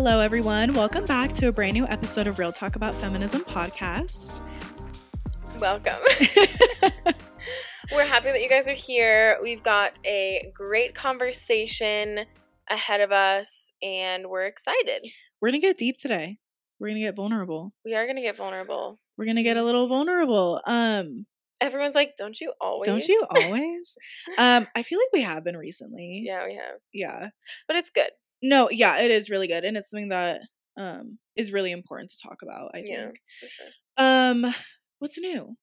Hello, 0.00 0.20
everyone. 0.20 0.74
Welcome 0.74 1.04
back 1.06 1.32
to 1.34 1.48
a 1.48 1.52
brand 1.52 1.72
new 1.74 1.84
episode 1.84 2.28
of 2.28 2.38
Real 2.38 2.52
Talk 2.52 2.76
About 2.76 2.94
Feminism 2.94 3.40
podcast. 3.42 4.40
Welcome. 5.58 5.96
We're 7.92 8.06
happy 8.06 8.28
that 8.30 8.40
you 8.40 8.48
guys 8.48 8.68
are 8.68 8.74
here. 8.74 9.38
We've 9.42 9.60
got 9.64 9.98
a 10.06 10.52
great 10.54 10.94
conversation 10.94 12.20
ahead 12.70 13.00
of 13.00 13.10
us, 13.10 13.72
and 13.82 14.28
we're 14.28 14.46
excited. 14.46 15.04
We're 15.40 15.48
going 15.50 15.60
to 15.60 15.66
get 15.66 15.78
deep 15.78 15.96
today. 15.98 16.38
We're 16.78 16.90
going 16.90 17.00
to 17.00 17.06
get 17.08 17.16
vulnerable. 17.16 17.72
We 17.84 17.96
are 17.96 18.04
going 18.04 18.14
to 18.16 18.22
get 18.22 18.36
vulnerable. 18.36 19.00
We're 19.16 19.24
going 19.24 19.36
to 19.36 19.42
get 19.42 19.56
a 19.56 19.64
little 19.64 19.88
vulnerable. 19.88 20.60
Um, 20.64 21.26
Everyone's 21.60 21.96
like, 21.96 22.14
"Don't 22.16 22.40
you 22.40 22.52
always?" 22.60 22.86
don't 22.86 23.04
you 23.08 23.26
always? 23.34 23.96
um, 24.38 24.68
I 24.76 24.84
feel 24.84 25.00
like 25.00 25.12
we 25.12 25.22
have 25.22 25.42
been 25.42 25.56
recently. 25.56 26.22
yeah, 26.24 26.46
we 26.46 26.54
have, 26.54 26.78
Yeah. 26.94 27.30
but 27.66 27.76
it's 27.76 27.90
good. 27.90 28.10
No, 28.42 28.68
yeah, 28.70 28.98
it 29.00 29.10
is 29.10 29.30
really 29.30 29.48
good. 29.48 29.64
And 29.64 29.76
it's 29.76 29.90
something 29.90 30.08
that 30.10 30.40
um 30.76 31.18
is 31.36 31.52
really 31.52 31.72
important 31.72 32.10
to 32.10 32.28
talk 32.28 32.38
about, 32.42 32.70
I 32.74 32.82
Yeah. 32.86 33.04
think. 33.06 33.20
For 33.40 33.48
sure. 33.48 33.66
Um, 33.96 34.54
what's 34.98 35.18
new? 35.18 35.56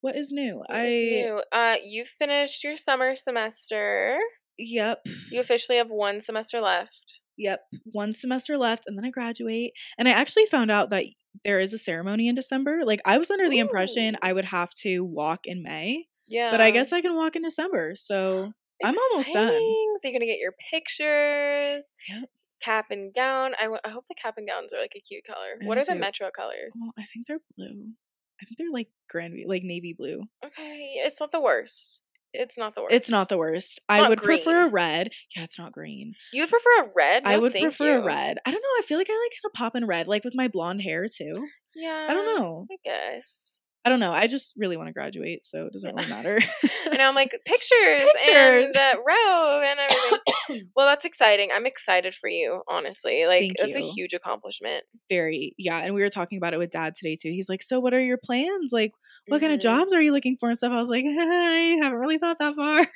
What 0.00 0.16
is 0.16 0.30
new? 0.30 0.58
What 0.58 0.70
I 0.70 0.84
is 0.86 1.00
new? 1.00 1.42
Uh, 1.50 1.76
you 1.84 2.04
finished 2.04 2.62
your 2.62 2.76
summer 2.76 3.14
semester. 3.14 4.18
yep. 4.58 5.00
You 5.30 5.40
officially 5.40 5.78
have 5.78 5.90
one 5.90 6.20
semester 6.20 6.60
left. 6.60 7.20
Yep. 7.36 7.60
One 7.92 8.12
semester 8.14 8.58
left 8.58 8.84
and 8.86 8.96
then 8.98 9.04
I 9.04 9.10
graduate. 9.10 9.72
And 9.96 10.08
I 10.08 10.12
actually 10.12 10.46
found 10.46 10.70
out 10.70 10.90
that 10.90 11.04
there 11.44 11.60
is 11.60 11.72
a 11.72 11.78
ceremony 11.78 12.26
in 12.28 12.34
December. 12.34 12.84
Like 12.84 13.00
I 13.04 13.18
was 13.18 13.30
under 13.30 13.48
the 13.48 13.60
impression 13.60 14.16
I 14.22 14.32
would 14.32 14.46
have 14.46 14.72
to 14.82 15.04
walk 15.04 15.40
in 15.44 15.62
May, 15.62 16.06
Yeah, 16.26 16.50
but 16.50 16.60
I 16.60 16.70
guess 16.72 16.92
I 16.92 17.00
can 17.00 17.14
walk 17.14 17.36
in 17.36 17.42
December. 17.42 17.94
So 17.94 18.52
I'm 18.84 18.94
almost 19.10 19.32
done. 19.32 19.58
So 20.00 20.08
you're 20.08 20.12
gonna 20.12 20.26
get 20.26 20.38
your 20.38 20.54
pictures. 20.70 21.94
Yep. 22.08 22.30
Cap 22.60 22.86
and 22.90 23.14
gown. 23.14 23.52
I, 23.58 23.64
w- 23.64 23.80
I 23.84 23.90
hope 23.90 24.06
the 24.08 24.14
cap 24.14 24.34
and 24.36 24.48
gowns 24.48 24.72
are 24.72 24.80
like 24.80 24.94
a 24.96 25.00
cute 25.00 25.24
color. 25.24 25.58
I 25.62 25.64
What 25.66 25.78
are 25.78 25.84
the 25.84 25.92
too. 25.92 25.98
metro 25.98 26.28
colors? 26.36 26.72
oh, 26.82 26.90
I 26.98 27.04
think 27.12 27.26
they're 27.28 27.38
blue. 27.56 27.92
I 28.40 28.44
think 28.44 28.58
they're 28.58 28.72
like 28.72 28.88
grand 29.10 29.34
like 29.46 29.62
navy 29.64 29.94
blue. 29.96 30.22
Okay, 30.44 30.92
it's 31.04 31.20
not 31.20 31.30
the 31.32 31.40
worst. 31.40 32.02
It's 32.32 32.58
not 32.58 32.74
the 32.74 32.82
worst. 32.82 32.94
It's 32.94 33.10
not 33.10 33.28
the 33.28 33.38
worst. 33.38 33.80
I 33.88 33.98
not 33.98 34.10
would 34.10 34.22
prefer 34.22 34.66
a 34.66 34.70
red. 34.70 35.08
Yeah, 35.34 35.44
it's 35.44 35.58
not 35.58 35.72
green. 35.72 36.12
You 36.32 36.42
would 36.42 36.50
prefer 36.50 36.82
a 36.84 36.88
red? 36.94 37.22
I 37.24 37.38
would 37.38 37.52
prefer 37.52 37.98
a 37.98 38.04
red. 38.04 38.36
I 38.44 38.50
don't 38.50 38.60
know. 38.62 38.78
I 38.78 38.82
feel 38.86 38.98
like 38.98 39.08
I 39.08 39.14
like 39.14 39.32
kind 39.32 39.46
of 39.46 39.52
pop 39.54 39.74
in 39.76 39.86
red, 39.86 40.06
like 40.08 40.24
with 40.24 40.34
my 40.36 40.46
blonde 40.48 40.82
hair 40.82 41.06
too. 41.08 41.32
Yeah. 41.74 42.06
I 42.08 42.12
don't 42.12 42.38
know. 42.38 42.66
I 42.70 42.76
guess. 42.84 43.60
I 43.84 43.90
don't 43.90 44.00
know. 44.00 44.12
I 44.12 44.26
just 44.26 44.52
really 44.56 44.76
want 44.76 44.88
to 44.88 44.92
graduate, 44.92 45.46
so 45.46 45.66
it 45.66 45.72
doesn't 45.72 45.94
really 45.94 46.08
matter. 46.10 46.38
And 46.90 47.02
I'm 47.02 47.14
like 47.14 47.30
pictures, 47.44 48.08
Pictures. 48.24 48.74
and 48.74 48.76
uh, 48.76 48.96
robe 49.06 49.62
and 49.62 49.78
everything. 49.78 50.68
well, 50.76 50.86
that's 50.86 51.04
exciting. 51.04 51.50
I'm 51.54 51.66
excited 51.66 52.14
for 52.14 52.28
you. 52.30 52.62
Honestly, 52.66 53.26
like 53.26 53.40
Thank 53.40 53.58
that's 53.58 53.76
a 53.76 53.80
huge 53.80 54.14
accomplishment. 54.14 54.84
Very, 55.10 55.54
yeah. 55.58 55.78
And 55.78 55.94
we 55.94 56.00
were 56.00 56.08
talking 56.08 56.38
about 56.38 56.54
it 56.54 56.58
with 56.58 56.70
dad 56.72 56.94
today 56.96 57.14
too. 57.20 57.28
He's 57.30 57.48
like, 57.48 57.62
"So, 57.62 57.78
what 57.78 57.92
are 57.92 58.00
your 58.00 58.16
plans? 58.24 58.70
Like, 58.72 58.92
what 59.28 59.40
kind 59.42 59.52
of 59.52 59.60
jobs 59.60 59.92
are 59.92 60.00
you 60.00 60.12
looking 60.12 60.36
for 60.40 60.48
and 60.48 60.56
stuff?" 60.56 60.72
I 60.72 60.80
was 60.80 60.88
like, 60.88 61.04
"I 61.06 61.78
haven't 61.82 61.98
really 61.98 62.18
thought 62.18 62.38
that 62.38 62.54
far." 62.56 62.86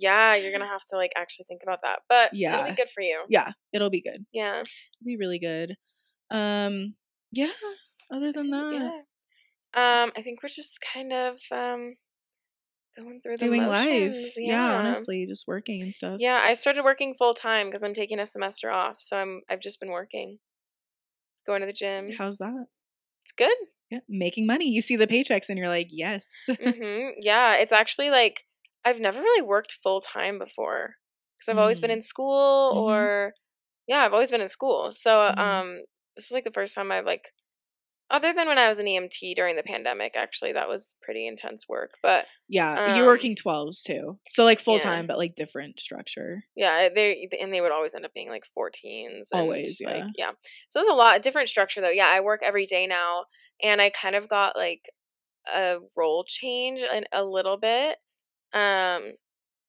Yeah, 0.00 0.34
you're 0.34 0.52
gonna 0.52 0.66
have 0.66 0.84
to 0.90 0.96
like 0.96 1.12
actually 1.16 1.44
think 1.48 1.62
about 1.62 1.82
that, 1.82 2.00
but 2.08 2.34
yeah, 2.34 2.56
it'll 2.58 2.70
be 2.70 2.76
good 2.76 2.90
for 2.90 3.00
you. 3.02 3.22
yeah, 3.28 3.52
it'll 3.72 3.90
be 3.90 4.02
good. 4.02 4.26
Yeah. 4.32 4.60
It'll 4.60 5.04
be 5.06 5.16
really 5.16 5.38
good. 5.38 5.76
Um, 6.30 6.94
yeah. 7.30 7.50
Other 8.12 8.32
than 8.32 8.50
that, 8.50 8.72
Yeah. 8.72 8.90
Um, 9.76 10.12
I 10.16 10.22
think 10.22 10.42
we're 10.42 10.48
just 10.48 10.80
kind 10.80 11.12
of 11.12 11.40
um 11.52 11.96
going 12.96 13.20
through 13.20 13.38
the 13.38 13.46
doing 13.46 13.66
life. 13.66 14.16
motions. 14.16 14.34
Yeah. 14.36 14.66
honestly, 14.78 15.26
just 15.26 15.46
working 15.46 15.82
and 15.82 15.92
stuff. 15.94 16.18
Yeah, 16.18 16.40
I 16.44 16.54
started 16.54 16.84
working 16.84 17.14
full 17.14 17.32
time 17.34 17.68
because 17.68 17.82
I'm 17.82 17.94
taking 17.94 18.18
a 18.18 18.26
semester 18.26 18.70
off, 18.70 19.00
so 19.00 19.16
I'm 19.18 19.42
I've 19.48 19.60
just 19.60 19.80
been 19.80 19.90
working, 19.90 20.40
going 21.46 21.60
to 21.60 21.66
the 21.66 21.72
gym. 21.72 22.18
How's 22.18 22.38
that? 22.38 22.66
It's 23.24 23.32
good. 23.32 23.56
Yeah, 23.90 24.00
making 24.08 24.46
money. 24.46 24.68
You 24.68 24.80
see 24.82 24.96
the 24.96 25.06
paychecks 25.06 25.48
and 25.48 25.58
you're 25.58 25.68
like, 25.68 25.88
yes. 25.90 26.48
hmm 26.60 27.08
Yeah, 27.18 27.54
it's 27.56 27.72
actually 27.72 28.10
like 28.10 28.44
I've 28.84 29.00
never 29.00 29.20
really 29.20 29.42
worked 29.42 29.72
full 29.72 30.00
time 30.00 30.38
before 30.38 30.94
because 31.38 31.48
I've 31.48 31.58
always 31.58 31.80
been 31.80 31.90
Mm. 31.90 31.96
in 31.96 32.00
school 32.02 32.72
Mhm. 32.72 32.76
or 32.76 33.34
yeah, 33.86 34.00
I've 34.00 34.12
always 34.14 34.30
been 34.30 34.40
in 34.42 34.48
school. 34.48 34.92
So 34.92 35.22
Mhm. 35.28 35.36
um, 35.38 35.82
this 36.16 36.26
is 36.26 36.32
like 36.32 36.44
the 36.44 36.52
first 36.52 36.74
time 36.74 36.92
I've 36.92 37.06
like, 37.06 37.30
other 38.10 38.32
than 38.32 38.46
when 38.48 38.58
I 38.58 38.68
was 38.68 38.78
an 38.78 38.86
EMT 38.86 39.34
during 39.34 39.56
the 39.56 39.62
pandemic, 39.62 40.12
actually 40.16 40.52
that 40.52 40.68
was 40.68 40.94
pretty 41.02 41.26
intense 41.26 41.68
work. 41.68 41.92
But 42.02 42.26
Yeah, 42.48 42.94
you're 42.94 43.04
Um, 43.04 43.06
working 43.06 43.34
12s 43.34 43.82
too. 43.82 44.18
So 44.28 44.44
like 44.44 44.60
full 44.60 44.76
yeah. 44.76 44.82
time 44.82 45.06
but 45.06 45.18
like 45.18 45.34
different 45.36 45.80
structure. 45.80 46.44
yeah, 46.54 46.88
they 46.88 47.28
and 47.40 47.52
they 47.52 47.60
would 47.60 47.72
always 47.72 47.94
end 47.94 48.04
up 48.04 48.14
being 48.14 48.28
like 48.28 48.44
14s. 48.56 49.28
And 49.32 49.42
Always, 49.42 49.80
like, 49.84 49.96
yeah. 49.96 50.08
yeah. 50.16 50.30
So 50.68 50.80
it's 50.80 50.88
a 50.88 50.94
lot 50.94 51.20
different 51.22 51.48
structure 51.48 51.80
though. 51.80 51.90
Yeah, 51.90 52.08
I 52.08 52.20
work 52.20 52.40
every 52.42 52.66
day 52.66 52.86
now, 52.86 53.24
and 53.62 53.80
I 53.80 53.90
kind 53.90 54.14
of 54.14 54.28
got 54.28 54.56
like 54.56 54.82
a 55.52 55.78
role 55.96 56.24
change 56.26 56.80
in 56.82 57.04
a 57.12 57.24
little 57.24 57.56
bit. 57.56 57.98
Um, 58.52 59.12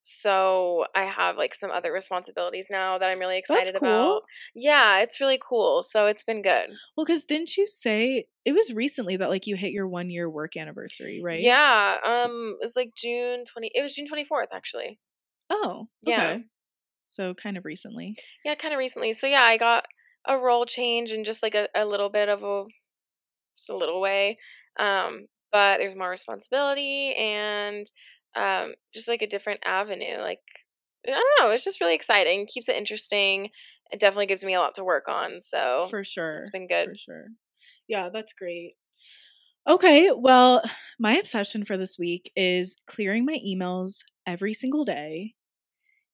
so 0.09 0.85
I 0.95 1.03
have 1.03 1.35
like 1.35 1.53
some 1.53 1.69
other 1.69 1.91
responsibilities 1.91 2.67
now 2.71 2.97
that 2.97 3.09
I'm 3.09 3.19
really 3.19 3.37
excited 3.37 3.75
cool. 3.77 3.89
about. 3.89 4.21
Yeah, 4.55 4.99
it's 4.99 5.19
really 5.19 5.37
cool. 5.45 5.83
So 5.83 6.05
it's 6.05 6.23
been 6.23 6.41
good. 6.41 6.69
Well, 6.95 7.05
cuz 7.05 7.25
didn't 7.25 7.57
you 7.57 7.67
say 7.67 8.25
it 8.45 8.53
was 8.53 8.73
recently 8.73 9.17
that 9.17 9.29
like 9.29 9.47
you 9.47 9.57
hit 9.57 9.73
your 9.73 9.85
1 9.85 10.09
year 10.09 10.29
work 10.29 10.55
anniversary, 10.55 11.21
right? 11.21 11.41
Yeah. 11.41 11.97
Um, 12.03 12.55
it 12.61 12.63
was 12.63 12.77
like 12.77 12.95
June 12.95 13.43
20. 13.45 13.71
It 13.75 13.81
was 13.81 13.93
June 13.93 14.07
24th 14.07 14.53
actually. 14.53 14.97
Oh, 15.49 15.89
Yeah. 16.03 16.37
So 17.09 17.33
kind 17.33 17.57
of 17.57 17.65
recently. 17.65 18.15
Yeah, 18.45 18.55
kind 18.55 18.73
of 18.73 18.77
recently. 18.77 19.11
So 19.11 19.27
yeah, 19.27 19.43
I 19.43 19.57
got 19.57 19.85
a 20.25 20.37
role 20.37 20.65
change 20.65 21.11
and 21.11 21.25
just 21.25 21.43
like 21.43 21.55
a, 21.55 21.67
a 21.75 21.85
little 21.85 22.09
bit 22.09 22.29
of 22.29 22.43
a 22.43 22.63
just 23.57 23.69
a 23.69 23.75
little 23.75 23.99
way. 23.99 24.37
Um, 24.79 25.27
but 25.51 25.79
there's 25.79 25.95
more 25.95 26.09
responsibility 26.09 27.13
and 27.15 27.89
um 28.37 28.75
just 28.93 29.09
like 29.09 29.23
a 29.23 29.27
different 29.27 29.61
avenue. 29.65 30.19
Like 30.19 30.41
I 31.07 31.11
don't 31.11 31.25
know, 31.41 31.51
it's 31.51 31.63
just 31.65 31.81
really 31.81 31.95
exciting. 31.95 32.47
Keeps 32.47 32.69
it 32.69 32.75
interesting. 32.77 33.51
It 33.91 33.99
definitely 33.99 34.27
gives 34.27 34.43
me 34.43 34.53
a 34.55 34.59
lot 34.59 34.75
to 34.75 34.83
work 34.85 35.07
on. 35.09 35.41
So 35.41 35.89
For 35.89 36.03
sure. 36.03 36.39
it's 36.39 36.49
been 36.51 36.67
good. 36.67 36.89
For 36.89 36.95
sure. 36.95 37.27
Yeah, 37.87 38.09
that's 38.13 38.33
great. 38.33 38.75
Okay, 39.67 40.11
well, 40.15 40.63
my 40.99 41.17
obsession 41.17 41.63
for 41.63 41.77
this 41.77 41.99
week 41.99 42.31
is 42.35 42.77
clearing 42.87 43.25
my 43.25 43.39
emails 43.45 44.03
every 44.25 44.53
single 44.53 44.85
day. 44.85 45.35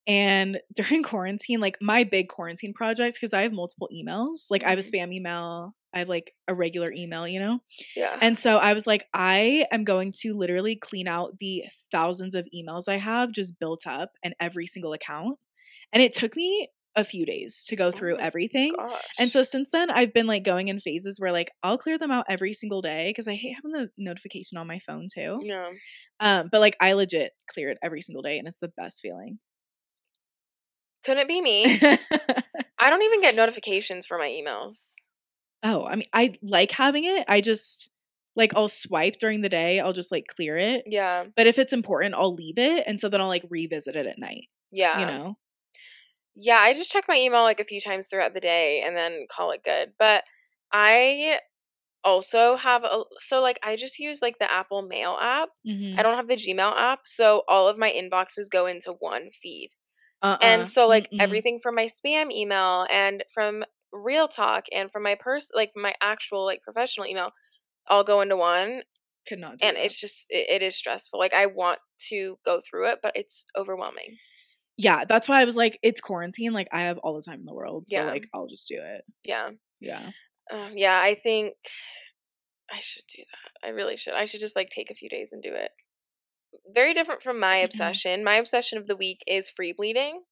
And 0.08 0.60
during 0.76 1.04
quarantine, 1.04 1.60
like 1.60 1.78
my 1.82 2.04
big 2.04 2.30
quarantine 2.30 2.74
projects, 2.74 3.18
because 3.18 3.34
I 3.34 3.42
have 3.44 3.54
multiple 3.54 3.90
emails, 3.94 4.48
like 4.50 4.64
I 4.64 4.70
have 4.70 4.80
a 4.80 4.82
Mhm. 4.82 4.90
spam 4.90 5.14
email, 5.14 5.76
I 5.94 6.00
have 6.00 6.10
like 6.10 6.34
a 6.48 6.56
regular 6.56 6.92
email, 6.92 7.28
you 7.28 7.40
know? 7.40 7.60
Yeah. 7.96 8.22
And 8.22 8.38
so 8.38 8.58
I 8.58 8.74
was 8.74 8.88
like, 8.88 9.06
I 9.14 9.66
am 9.72 9.84
going 9.84 10.12
to 10.22 10.34
literally 10.36 10.76
clean 10.76 11.08
out 11.08 11.40
the 11.40 11.66
thousands 11.92 12.36
of 12.36 12.48
emails 12.56 12.88
I 12.88 12.98
have 12.98 13.32
just 13.32 13.60
built 13.60 13.86
up 13.88 14.12
in 14.24 14.34
every 14.40 14.68
single 14.68 14.94
account. 14.94 15.40
And 15.92 16.02
it 16.02 16.14
took 16.14 16.36
me 16.36 16.70
a 16.96 17.04
few 17.04 17.26
days 17.26 17.64
to 17.68 17.76
go 17.76 17.92
through 17.92 18.16
Oh 18.16 18.20
everything. 18.20 18.74
Gosh. 18.76 19.04
And 19.20 19.32
so 19.32 19.44
since 19.44 19.72
then, 19.72 19.90
I've 19.90 20.14
been 20.14 20.28
like 20.28 20.44
going 20.44 20.68
in 20.68 20.80
phases 20.80 21.20
where 21.20 21.32
like 21.32 21.52
I'll 21.64 21.78
clear 21.78 21.98
them 21.98 22.12
out 22.12 22.26
every 22.30 22.54
single 22.54 22.82
day 22.82 23.10
because 23.10 23.28
I 23.28 23.36
hate 23.36 23.56
having 23.56 23.72
the 23.72 23.90
notification 23.98 24.58
on 24.58 24.68
my 24.68 24.80
phone 24.80 25.08
too. 25.14 25.40
yeah. 25.42 25.72
Um, 26.20 26.50
but 26.52 26.62
like 26.62 26.78
I 26.82 26.94
legit 26.94 27.32
clear 27.50 27.70
it 27.70 27.78
every 27.84 28.02
single 28.02 28.22
day, 28.22 28.38
and 28.40 28.48
it's 28.48 28.60
the 28.60 28.72
best 28.78 29.02
feeling. 29.02 29.40
Couldn't 31.04 31.28
be 31.28 31.42
me. 31.42 31.80
I 32.80 32.90
don't 32.90 33.02
even 33.04 33.22
get 33.22 33.36
notifications 33.36 34.06
for 34.06 34.18
my 34.18 34.30
emails. 34.30 34.94
oh, 35.64 35.86
I 35.86 35.96
mean, 35.96 36.08
I 36.14 36.36
like 36.42 36.72
having 36.72 37.06
it. 37.06 37.26
I 37.28 37.42
just 37.42 37.90
like 38.36 38.54
I'll 38.56 38.68
swipe 38.68 39.20
during 39.20 39.42
the 39.42 39.50
day. 39.50 39.80
I'll 39.80 39.94
just 39.94 40.12
like 40.12 40.26
clear 40.28 40.58
it. 40.58 40.84
Yeah. 40.88 41.26
But 41.36 41.48
if 41.48 41.58
it's 41.60 41.72
important, 41.74 42.16
I'll 42.16 42.34
leave 42.34 42.58
it, 42.58 42.84
and 42.88 43.00
so 43.00 43.10
then 43.10 43.22
I'll 43.22 43.28
like 43.28 43.46
revisit 43.50 43.96
it 43.96 44.06
at 44.08 44.18
night. 44.20 44.48
Yeah. 44.72 45.00
You 45.00 45.06
know. 45.06 45.38
Yeah, 46.36 46.58
I 46.62 46.74
just 46.74 46.92
check 46.92 47.06
my 47.08 47.16
email 47.18 47.44
like 47.44 47.60
a 47.60 47.64
few 47.64 47.80
times 47.80 48.08
throughout 48.08 48.34
the 48.34 48.40
day 48.40 48.82
and 48.84 48.98
then 48.98 49.28
call 49.32 49.52
it 49.52 49.62
good. 49.64 49.94
But 50.00 50.24
I 50.72 51.40
also 52.04 52.58
have 52.58 52.84
a 52.84 53.04
so 53.20 53.40
like 53.40 53.60
I 53.64 53.76
just 53.76 54.00
use 54.00 54.22
like 54.22 54.40
the 54.40 54.52
Apple 54.52 54.82
Mail 54.82 55.16
app. 55.22 55.50
Mhm. 55.68 55.98
I 55.98 56.02
don't 56.04 56.16
have 56.18 56.28
the 56.28 56.36
Gmail 56.36 56.76
app, 56.76 57.02
so 57.06 57.44
all 57.48 57.68
of 57.68 57.78
my 57.78 57.92
inboxes 57.92 58.50
go 58.52 58.66
into 58.66 58.94
one 59.00 59.30
feed. 59.32 59.70
Uh-uh. 60.24 60.38
And 60.42 60.68
so 60.68 60.88
like 60.88 61.12
Mm-mm. 61.12 61.22
everything 61.22 61.60
from 61.62 61.76
my 61.76 61.86
spam 61.86 62.32
email 62.32 62.88
and 62.90 63.24
from 63.34 63.64
Real 63.92 64.28
Talk 64.28 64.66
and 64.74 64.92
from 64.92 65.04
my 65.04 65.16
pers 65.20 65.52
like 65.54 65.72
my 65.76 65.94
actual 66.02 66.46
like 66.46 66.62
professional 66.64 67.06
email 67.06 67.32
all 67.88 68.04
go 68.04 68.22
into 68.22 68.38
one 68.38 68.82
could 69.28 69.40
not. 69.40 69.60
Do 69.60 69.68
and 69.68 69.78
that. 69.78 69.86
it's 69.86 70.00
just 70.00 70.26
it, 70.30 70.50
it 70.50 70.62
is 70.66 70.76
stressful. 70.76 71.20
Like 71.20 71.34
I 71.34 71.46
want 71.46 71.80
to 72.10 72.38
go 72.46 72.60
through 72.68 72.88
it, 72.90 73.00
but 73.04 73.12
it's 73.16 73.46
overwhelming. 73.58 74.18
yeah. 74.78 75.04
That's 75.08 75.28
why 75.30 75.42
I 75.42 75.46
was 75.46 75.56
like, 75.56 75.78
it's 75.84 76.02
quarantine. 76.02 76.54
Like 76.54 76.68
I 76.72 76.82
have 76.84 76.98
all 77.00 77.16
the 77.16 77.22
time 77.22 77.40
in 77.40 77.46
the 77.46 77.54
world, 77.54 77.86
so 77.90 77.98
Yeah. 77.98 78.06
like 78.10 78.28
I'll 78.34 78.48
just 78.48 78.68
do 78.68 78.78
it. 78.82 79.02
Yeah. 79.26 79.52
Yeah. 79.80 80.10
Uh, 80.52 80.70
yeah, 80.74 81.00
I 81.00 81.14
think 81.16 81.54
I 82.72 82.80
should 82.80 83.04
do 83.16 83.22
that. 83.22 83.68
I 83.68 83.72
really 83.72 83.96
should. 83.98 84.14
I 84.14 84.26
should 84.26 84.40
just 84.42 84.56
like 84.56 84.70
take 84.70 84.90
a 84.90 84.96
few 84.96 85.10
days 85.10 85.32
and 85.32 85.44
do 85.44 85.54
it. 85.54 85.72
Very 86.74 86.94
different 86.94 87.22
from 87.24 87.40
my 87.40 87.58
Mhm. 87.60 87.66
obsession. 87.66 88.24
My 88.24 88.36
obsession 88.36 88.78
of 88.78 88.88
the 88.88 88.96
week 88.96 89.24
is 89.28 89.50
free 89.50 89.74
bleeding. 89.74 90.24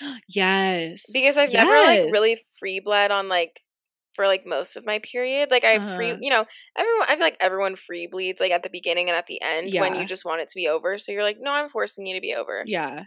yes. 0.28 1.04
because 1.12 1.38
I've 1.38 1.52
yes. 1.52 1.64
never 1.64 1.86
like 1.86 2.12
really 2.12 2.36
free 2.58 2.80
bled 2.80 3.10
on 3.10 3.28
like 3.28 3.62
for 4.12 4.26
like 4.26 4.44
most 4.46 4.76
of 4.76 4.84
my 4.84 4.98
period. 5.00 5.50
Like 5.50 5.64
I 5.64 5.70
have 5.72 5.94
free, 5.94 6.10
Uh-huh. 6.10 6.18
you 6.20 6.30
know, 6.30 6.44
everyone. 6.76 7.06
I 7.08 7.14
feel 7.16 7.20
like 7.24 7.36
everyone 7.40 7.76
free 7.76 8.06
bleeds 8.06 8.40
like 8.40 8.52
at 8.52 8.62
the 8.62 8.70
beginning 8.70 9.08
and 9.08 9.16
at 9.16 9.26
the 9.26 9.40
end 9.42 9.72
when 9.74 9.94
you 9.94 10.04
just 10.04 10.24
want 10.24 10.40
it 10.40 10.48
to 10.48 10.54
be 10.56 10.68
over. 10.68 10.98
So 10.98 11.12
you're 11.12 11.22
like, 11.22 11.38
no, 11.40 11.52
I'm 11.52 11.68
forcing 11.68 12.06
you 12.06 12.14
to 12.16 12.20
be 12.20 12.34
over. 12.34 12.64
Yeah. 12.66 13.04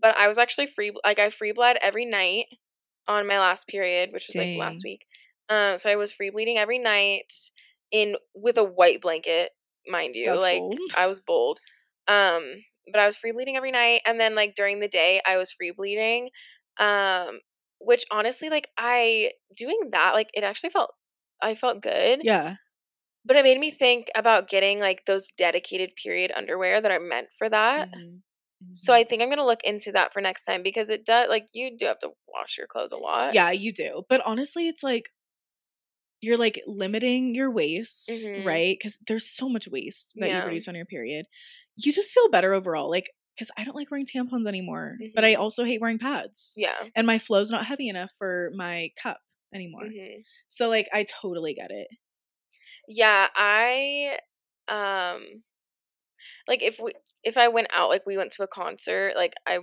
But 0.00 0.16
I 0.16 0.28
was 0.28 0.36
actually 0.38 0.66
free, 0.66 0.92
like 1.04 1.18
I 1.18 1.30
free 1.30 1.52
bled 1.52 1.78
every 1.80 2.04
night 2.04 2.46
on 3.06 3.26
my 3.26 3.38
last 3.38 3.68
period, 3.68 4.10
which 4.12 4.26
was 4.26 4.36
like 4.36 4.56
last 4.58 4.84
week. 4.84 5.06
Um, 5.48 5.78
so 5.78 5.88
I 5.88 5.96
was 5.96 6.12
free 6.12 6.30
bleeding 6.30 6.58
every 6.58 6.78
night 6.78 7.32
in 7.90 8.16
with 8.34 8.58
a 8.58 8.64
white 8.64 9.00
blanket, 9.00 9.50
mind 9.88 10.14
you. 10.14 10.26
That's 10.26 10.42
like 10.42 10.58
bold. 10.60 10.80
I 10.96 11.06
was 11.06 11.20
bold. 11.20 11.58
Um, 12.06 12.44
but 12.90 13.00
I 13.00 13.06
was 13.06 13.16
free 13.16 13.32
bleeding 13.32 13.56
every 13.56 13.70
night, 13.70 14.00
and 14.06 14.18
then 14.18 14.34
like 14.34 14.54
during 14.54 14.80
the 14.80 14.88
day, 14.88 15.20
I 15.26 15.36
was 15.36 15.52
free 15.52 15.72
bleeding. 15.76 16.30
Um, 16.78 17.40
which 17.80 18.04
honestly, 18.10 18.50
like 18.50 18.68
I 18.78 19.32
doing 19.56 19.90
that, 19.92 20.14
like 20.14 20.30
it 20.34 20.44
actually 20.44 20.70
felt, 20.70 20.90
I 21.42 21.54
felt 21.54 21.82
good. 21.82 22.20
Yeah. 22.22 22.56
But 23.24 23.36
it 23.36 23.44
made 23.44 23.58
me 23.58 23.70
think 23.70 24.08
about 24.14 24.48
getting 24.48 24.80
like 24.80 25.04
those 25.04 25.30
dedicated 25.36 25.90
period 26.02 26.32
underwear 26.34 26.80
that 26.80 26.90
are 26.90 27.00
meant 27.00 27.28
for 27.36 27.48
that. 27.48 27.88
Mhm. 27.90 28.20
So. 28.72 28.92
I 28.94 29.04
think 29.04 29.22
I'm 29.22 29.28
gonna 29.28 29.44
look 29.46 29.62
into 29.64 29.92
that 29.92 30.12
for 30.12 30.20
next 30.20 30.44
time 30.44 30.62
because 30.62 30.88
it 30.90 31.04
does 31.04 31.28
like 31.28 31.46
you 31.52 31.76
do 31.76 31.86
have 31.86 31.98
to 32.00 32.10
wash 32.26 32.56
your 32.56 32.66
clothes 32.66 32.92
a 32.92 32.96
lot. 32.96 33.34
Yeah, 33.34 33.50
you 33.50 33.72
do. 33.72 34.04
But 34.08 34.22
honestly, 34.24 34.66
it's 34.68 34.82
like 34.82 35.10
you're 36.20 36.36
like 36.36 36.60
limiting 36.66 37.34
your 37.34 37.50
waste, 37.50 38.26
Mhm. 38.26 38.42
right? 38.44 38.76
Because 38.78 38.98
there's 39.06 39.28
so 39.30 39.48
much 39.48 39.68
waste 39.68 40.14
that 40.18 40.32
you 40.32 40.42
produce 40.42 40.68
on 40.68 40.74
your 40.74 40.86
period. 40.86 41.26
You 41.76 41.92
just 41.92 42.10
feel 42.12 42.28
better 42.30 42.54
overall. 42.54 42.90
Like, 42.90 43.10
because 43.36 43.50
I 43.56 43.64
don't 43.64 43.76
like 43.76 43.90
wearing 43.90 44.06
tampons 44.06 44.46
anymore, 44.46 44.98
but 45.14 45.24
I 45.24 45.34
also 45.34 45.64
hate 45.64 45.80
wearing 45.80 45.98
pads. 45.98 46.54
Yeah. 46.56 46.88
And 46.96 47.06
my 47.06 47.18
flow's 47.18 47.50
not 47.50 47.66
heavy 47.66 47.88
enough 47.88 48.12
for 48.18 48.50
my 48.54 48.90
cup 49.00 49.20
anymore. 49.54 49.86
hmm 49.86 50.22
So, 50.48 50.68
like, 50.68 50.88
I 50.92 51.04
totally 51.22 51.54
get 51.54 51.70
it. 51.70 51.88
Yeah, 52.86 53.28
I 53.34 54.18
um 54.68 55.42
like 56.46 56.62
if 56.62 56.78
we 56.80 56.92
if 57.22 57.36
I 57.36 57.48
went 57.48 57.68
out 57.72 57.88
like 57.88 58.06
we 58.06 58.16
went 58.16 58.32
to 58.32 58.42
a 58.42 58.46
concert, 58.48 59.14
like 59.16 59.34
I 59.46 59.60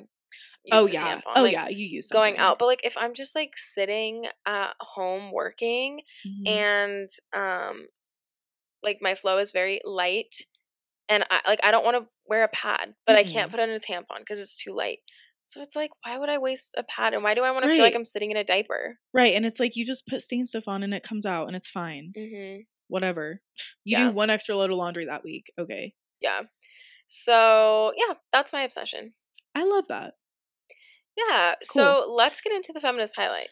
Oh, 0.71 0.87
yeah. 0.87 1.21
Oh, 1.35 1.43
like, 1.43 1.53
yeah. 1.53 1.67
You 1.69 1.85
use 1.85 2.07
going 2.09 2.33
something. 2.33 2.41
out, 2.41 2.59
but 2.59 2.65
like 2.65 2.83
if 2.85 2.95
I'm 2.97 3.13
just 3.13 3.35
like 3.35 3.51
sitting 3.55 4.25
at 4.47 4.73
home 4.79 5.31
working 5.31 6.01
Mhm. 6.25 6.47
and 6.47 7.09
um 7.33 7.87
like 8.83 8.97
my 9.01 9.15
flow 9.15 9.37
is 9.39 9.51
very 9.51 9.79
light 9.83 10.35
and 11.09 11.23
I 11.29 11.41
like 11.47 11.59
I 11.63 11.71
don't 11.71 11.85
want 11.85 11.97
to 11.97 12.09
wear 12.27 12.43
a 12.43 12.47
pad, 12.47 12.95
but 13.05 13.15
I 13.17 13.23
can't 13.23 13.49
Mhm. 13.49 13.51
put 13.51 13.59
in 13.59 13.69
a 13.69 13.79
tampon 13.79 14.19
because 14.19 14.39
it's 14.39 14.57
too 14.57 14.73
light. 14.73 14.99
So 15.43 15.61
it's 15.61 15.75
like 15.75 15.91
why 16.03 16.17
would 16.17 16.29
I 16.29 16.39
waste 16.39 16.73
a 16.77 16.83
pad 16.83 17.13
and 17.13 17.23
why 17.23 17.35
do 17.35 17.43
I 17.43 17.51
want 17.51 17.63
to 17.65 17.69
feel 17.69 17.83
like 17.83 17.95
I'm 17.95 18.03
sitting 18.03 18.31
in 18.31 18.37
a 18.37 18.43
diaper? 18.43 18.95
Right. 19.13 19.35
And 19.35 19.45
it's 19.45 19.59
like 19.59 19.75
you 19.75 19.85
just 19.85 20.07
put 20.07 20.21
stain 20.23 20.45
stuff 20.47 20.63
on 20.67 20.81
and 20.81 20.93
it 20.93 21.03
comes 21.03 21.25
out 21.27 21.47
and 21.47 21.55
it's 21.55 21.67
fine. 21.69 22.11
Mhm. 22.17 22.65
Whatever. 22.87 23.41
You 23.83 23.97
Yeah. 23.99 24.09
do 24.09 24.15
one 24.15 24.31
extra 24.31 24.55
load 24.55 24.71
of 24.71 24.77
laundry 24.77 25.05
that 25.05 25.23
week. 25.23 25.45
Okay. 25.59 25.93
Yeah. 26.21 26.41
So, 27.07 27.93
yeah, 27.95 28.15
that's 28.31 28.51
my 28.51 28.63
obsession. 28.63 29.13
I 29.53 29.63
love 29.63 29.87
that. 29.89 30.15
Yeah. 31.17 31.55
So 31.63 32.05
let's 32.07 32.41
get 32.41 32.53
into 32.53 32.73
the 32.73 32.79
feminist 32.79 33.15
highlight. 33.15 33.49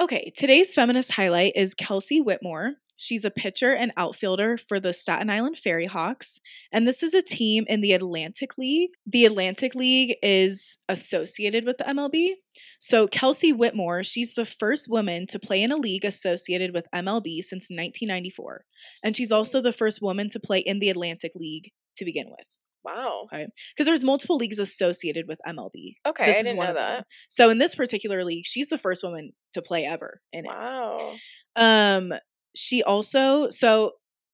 Okay, 0.00 0.32
today's 0.36 0.72
feminist 0.72 1.12
highlight 1.12 1.52
is 1.56 1.74
Kelsey 1.74 2.20
Whitmore. 2.20 2.74
She's 2.96 3.24
a 3.24 3.30
pitcher 3.30 3.74
and 3.74 3.92
outfielder 3.96 4.58
for 4.58 4.78
the 4.78 4.92
Staten 4.92 5.30
Island 5.30 5.56
FerryHawks, 5.56 6.38
and 6.70 6.86
this 6.86 7.02
is 7.02 7.14
a 7.14 7.22
team 7.22 7.64
in 7.66 7.80
the 7.80 7.94
Atlantic 7.94 8.58
League. 8.58 8.90
The 9.06 9.24
Atlantic 9.24 9.74
League 9.74 10.16
is 10.22 10.76
associated 10.86 11.64
with 11.64 11.78
the 11.78 11.84
MLB. 11.84 12.32
So, 12.78 13.06
Kelsey 13.06 13.52
Whitmore, 13.54 14.02
she's 14.02 14.34
the 14.34 14.44
first 14.44 14.86
woman 14.88 15.26
to 15.28 15.38
play 15.38 15.62
in 15.62 15.72
a 15.72 15.76
league 15.76 16.04
associated 16.04 16.74
with 16.74 16.88
MLB 16.94 17.42
since 17.42 17.68
1994. 17.70 18.64
And 19.02 19.16
she's 19.16 19.32
also 19.32 19.62
the 19.62 19.72
first 19.72 20.02
woman 20.02 20.28
to 20.28 20.38
play 20.38 20.58
in 20.58 20.78
the 20.78 20.90
Atlantic 20.90 21.32
League 21.34 21.72
to 21.96 22.04
begin 22.04 22.26
with. 22.28 22.46
Wow. 22.84 23.26
Because 23.30 23.86
there's 23.86 24.04
multiple 24.04 24.36
leagues 24.36 24.58
associated 24.58 25.26
with 25.28 25.38
MLB. 25.46 25.94
Okay, 26.06 26.26
This 26.26 26.38
I 26.38 26.42
didn't 26.42 26.56
know 26.56 26.66
them. 26.66 26.74
that. 26.76 27.06
So, 27.28 27.50
in 27.50 27.58
this 27.58 27.74
particular 27.74 28.24
league, 28.24 28.44
she's 28.46 28.68
the 28.68 28.78
first 28.78 29.02
woman 29.02 29.32
to 29.54 29.62
play 29.62 29.84
ever 29.84 30.20
in 30.32 30.44
it. 30.46 30.48
Wow. 30.48 31.14
Um, 31.56 32.12
she 32.56 32.82
also 32.82 33.48
so 33.50 33.92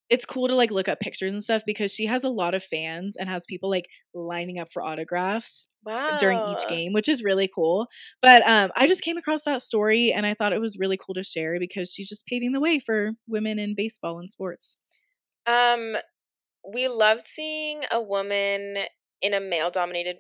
it's 0.09 0.25
cool 0.25 0.47
to 0.47 0.55
like 0.55 0.71
look 0.71 0.89
up 0.89 1.01
pictures 1.01 1.33
and 1.33 1.43
stuff 1.43 1.63
because 1.67 1.91
she 1.93 2.07
has 2.07 2.23
a 2.23 2.29
lot 2.29 2.55
of 2.55 2.63
fans 2.63 3.17
and 3.19 3.29
has 3.29 3.45
people 3.49 3.69
like 3.69 3.87
lining 4.15 4.57
up 4.59 4.69
for 4.73 4.81
autographs 4.83 5.67
Wow. 5.85 6.17
during 6.19 6.39
each 6.51 6.67
game, 6.69 6.93
which 6.93 7.09
is 7.09 7.25
really 7.25 7.49
cool. 7.53 7.89
But 8.23 8.47
um, 8.49 8.71
I 8.77 8.87
just 8.87 9.03
came 9.03 9.17
across 9.17 9.43
that 9.45 9.63
story 9.63 10.13
and 10.13 10.25
I 10.25 10.35
thought 10.35 10.53
it 10.53 10.61
was 10.61 10.77
really 10.79 10.97
cool 10.97 11.15
to 11.15 11.25
share 11.25 11.59
because 11.59 11.91
she's 11.93 12.09
just 12.09 12.25
paving 12.27 12.53
the 12.53 12.61
way 12.61 12.79
for 12.79 13.13
women 13.27 13.59
in 13.59 13.75
baseball 13.77 14.19
and 14.21 14.31
sports. 14.31 14.79
Um, 15.47 15.97
we 16.73 16.89
love 16.89 17.21
seeing 17.21 17.83
a 17.91 18.01
woman 18.01 18.79
in 19.23 19.35
a 19.35 19.41
male 19.41 19.71
dominated 19.71 20.17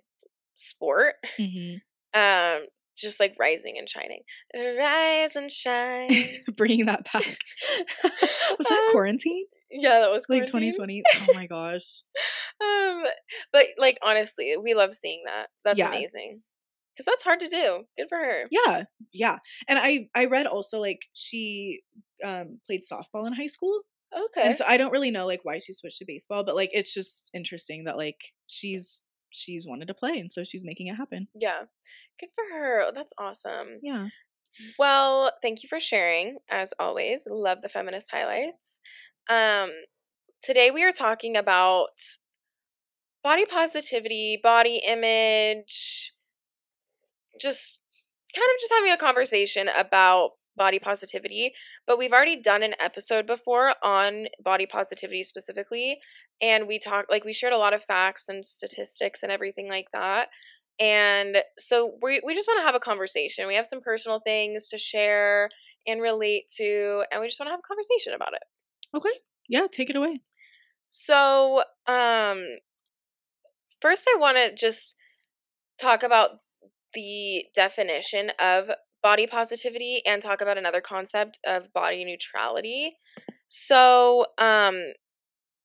sport. 0.56 1.14
hmm 1.37 1.76
Um, 2.14 2.62
just 2.96 3.20
like 3.20 3.34
rising 3.38 3.76
and 3.76 3.87
shining. 3.87 4.22
Rise 4.54 5.37
and 5.37 5.52
shine. 5.52 6.10
Bringing 6.56 6.87
that 6.87 7.04
back. 7.12 7.25
was 8.58 8.69
that 8.69 8.78
Um, 8.88 8.93
quarantine? 8.93 9.44
yeah, 9.70 10.00
that 10.00 10.10
was 10.10 10.25
Like 10.31 10.46
2020? 10.46 11.02
Oh 11.20 11.34
my 11.34 11.46
gosh. 11.46 12.02
Um, 12.62 13.04
but 13.52 13.66
like 13.76 13.99
honestly, 14.02 14.56
we 14.56 14.72
love 14.72 14.94
seeing 14.94 15.22
that. 15.26 15.49
That's 15.64 15.78
Yeah. 15.78 15.88
amazing. 15.88 16.42
Because 16.94 17.04
that's 17.04 17.22
hard 17.22 17.40
to 17.40 17.49
do. 17.49 17.84
Good 17.99 18.08
for 18.08 18.16
her. 18.16 18.44
Yeah, 18.50 18.84
yeah. 19.12 19.38
And 19.69 19.78
I 19.78 20.08
I 20.14 20.25
read 20.26 20.46
also 20.46 20.78
like 20.81 21.00
she 21.12 21.82
um 22.25 22.60
played 22.66 22.81
softball 22.90 23.26
in 23.26 23.34
high 23.34 23.49
school. 23.49 23.82
Okay. 24.14 24.46
And 24.46 24.56
so 24.56 24.64
I 24.66 24.76
don't 24.76 24.92
really 24.92 25.10
know 25.10 25.26
like 25.26 25.40
why 25.44 25.58
she 25.58 25.72
switched 25.72 25.98
to 25.98 26.04
baseball, 26.06 26.44
but 26.44 26.56
like 26.56 26.70
it's 26.72 26.92
just 26.92 27.30
interesting 27.34 27.84
that 27.84 27.96
like 27.96 28.32
she's 28.46 29.04
she's 29.30 29.66
wanted 29.66 29.88
to 29.88 29.94
play 29.94 30.18
and 30.18 30.30
so 30.30 30.44
she's 30.44 30.64
making 30.64 30.86
it 30.86 30.94
happen. 30.96 31.28
yeah. 31.34 31.62
Good 32.18 32.30
for 32.34 32.44
her. 32.56 32.92
That's 32.94 33.12
awesome. 33.18 33.78
Yeah. 33.82 34.08
Well, 34.78 35.32
thank 35.42 35.62
you 35.62 35.68
for 35.68 35.80
sharing, 35.80 36.38
as 36.50 36.72
always. 36.78 37.26
Love 37.30 37.60
the 37.60 37.68
feminist 37.68 38.10
highlights. 38.10 38.80
Um, 39.28 39.70
today 40.42 40.70
we 40.70 40.82
are 40.82 40.92
talking 40.92 41.36
about 41.36 41.90
body 43.22 43.44
positivity, 43.44 44.38
body 44.42 44.80
image, 44.86 46.12
just 47.40 47.80
kind 48.34 48.46
of 48.46 48.60
just 48.60 48.72
having 48.72 48.92
a 48.92 48.96
conversation 48.96 49.68
about 49.76 50.30
body 50.56 50.78
positivity. 50.78 51.52
But 51.86 51.98
we've 51.98 52.12
already 52.12 52.40
done 52.40 52.62
an 52.62 52.75
episode 52.80 53.26
before 53.26 53.75
on 53.82 54.26
body 54.42 54.66
positivity 54.66 55.22
specifically, 55.22 55.98
and 56.40 56.66
we 56.66 56.78
talked 56.78 57.10
like 57.10 57.25
we 57.25 57.32
shared 57.32 57.52
a 57.52 57.58
lot 57.58 57.75
of 57.75 57.82
facts 57.82 58.28
and 58.28 58.44
statistics 58.44 59.22
and 59.22 59.32
everything 59.32 59.68
like 59.68 59.86
that. 59.92 60.28
And 60.78 61.38
so 61.58 61.96
we 62.02 62.20
we 62.25 62.34
just 62.34 62.48
want 62.48 62.58
to 62.60 62.66
have 62.66 62.75
a 62.75 62.80
conversation. 62.80 63.46
We 63.46 63.56
have 63.56 63.66
some 63.66 63.80
personal 63.80 64.20
things 64.20 64.66
to 64.68 64.78
share 64.78 65.48
and 65.86 66.02
relate 66.02 66.44
to, 66.56 67.04
and 67.10 67.20
we 67.20 67.28
just 67.28 67.40
want 67.40 67.48
to 67.48 67.52
have 67.52 67.60
a 67.60 67.68
conversation 67.68 68.12
about 68.14 68.34
it. 68.34 68.42
Okay. 68.96 69.18
Yeah, 69.48 69.66
take 69.70 69.90
it 69.90 69.96
away. 69.96 70.20
So, 70.88 71.62
um 71.86 72.44
first 73.80 74.08
I 74.14 74.18
want 74.18 74.36
to 74.36 74.54
just 74.54 74.96
talk 75.80 76.02
about 76.02 76.30
the 76.94 77.44
definition 77.54 78.30
of 78.40 78.70
body 79.02 79.26
positivity 79.26 80.02
and 80.06 80.22
talk 80.22 80.40
about 80.40 80.58
another 80.58 80.80
concept 80.80 81.38
of 81.46 81.72
body 81.72 82.04
neutrality. 82.04 82.96
So, 83.48 84.26
um 84.38 84.82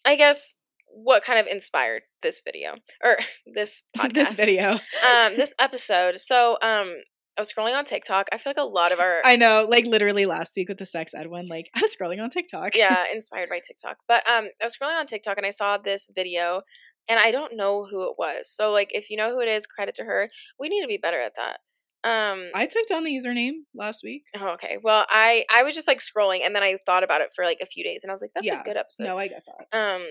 I 0.05 0.15
guess 0.15 0.55
what 0.93 1.23
kind 1.23 1.39
of 1.39 1.47
inspired 1.47 2.03
this 2.21 2.41
video 2.43 2.75
or 3.03 3.17
this 3.53 3.83
podcast? 3.97 4.13
this 4.13 4.31
video. 4.33 4.71
um 4.73 5.35
this 5.35 5.53
episode. 5.59 6.19
So 6.19 6.57
um 6.61 6.93
i 7.37 7.41
was 7.41 7.51
scrolling 7.51 7.75
on 7.77 7.85
tiktok. 7.85 8.27
I 8.33 8.37
feel 8.37 8.51
like 8.51 8.57
a 8.57 8.63
lot 8.63 8.91
of 8.91 8.99
our 8.99 9.21
I 9.25 9.35
know, 9.37 9.65
like 9.69 9.85
literally 9.85 10.25
last 10.25 10.53
week 10.57 10.69
with 10.69 10.77
the 10.79 10.85
sex 10.85 11.13
ed 11.15 11.27
one, 11.27 11.45
like 11.47 11.67
I 11.75 11.81
was 11.81 11.95
scrolling 11.95 12.21
on 12.21 12.29
TikTok. 12.29 12.75
yeah 12.75 13.05
inspired 13.13 13.49
by 13.49 13.59
tiktok. 13.65 13.97
But 14.07 14.29
um 14.29 14.49
i 14.61 14.65
was 14.65 14.75
scrolling 14.75 14.99
on 14.99 15.07
tiktok 15.07 15.37
and 15.37 15.45
i 15.45 15.49
saw 15.51 15.77
this 15.77 16.09
video 16.13 16.61
and 17.07 17.19
i 17.19 17.31
don't 17.31 17.55
know 17.55 17.87
who 17.89 18.03
it 18.03 18.15
was. 18.19 18.49
So 18.53 18.71
like 18.71 18.91
if 18.93 19.09
you 19.09 19.17
know 19.17 19.31
who 19.31 19.39
it 19.39 19.47
is 19.47 19.65
credit 19.65 19.95
to 19.95 20.03
her. 20.03 20.29
We 20.59 20.67
need 20.69 20.81
to 20.81 20.87
be 20.87 20.97
better 20.97 21.19
at 21.21 21.35
that 21.37 21.59
um 22.03 22.49
I 22.55 22.65
took 22.65 22.87
down 22.87 23.03
the 23.03 23.11
username 23.11 23.63
last 23.75 24.01
week. 24.03 24.23
oh, 24.39 24.49
okay 24.53 24.77
well 24.81 25.05
i 25.09 25.45
i 25.53 25.61
was 25.63 25.75
just 25.75 25.87
like 25.87 25.99
scrolling 25.99 26.41
and 26.43 26.55
then 26.55 26.63
i 26.63 26.77
thought 26.85 27.03
about 27.03 27.21
it 27.21 27.29
for 27.35 27.45
like 27.45 27.59
a 27.61 27.65
few 27.65 27.83
days 27.83 28.03
and 28.03 28.09
i 28.11 28.13
was 28.13 28.21
like 28.21 28.31
that's 28.33 28.47
Yeah. 28.47 28.61
a 28.61 28.63
good 28.63 28.77
episode 28.77 29.03
No, 29.05 29.17
I 29.17 29.27
get 29.27 29.43
that. 29.45 29.77
um 29.77 30.03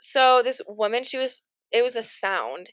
so 0.00 0.42
this 0.42 0.60
woman 0.66 1.04
she 1.04 1.18
was 1.18 1.44
it 1.72 1.82
was 1.82 1.94
a 1.96 2.02
sound 2.02 2.70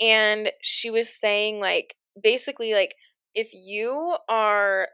and 0.00 0.50
she 0.62 0.90
was 0.90 1.08
saying 1.08 1.60
like 1.60 1.94
basically 2.20 2.72
like 2.74 2.94
if 3.34 3.50
you 3.54 4.16
are 4.28 4.88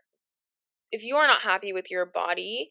if 0.93 1.03
you 1.03 1.17
are 1.17 1.27
not 1.27 1.41
happy 1.43 1.73
with 1.73 1.91
your 1.91 2.05
body 2.07 2.69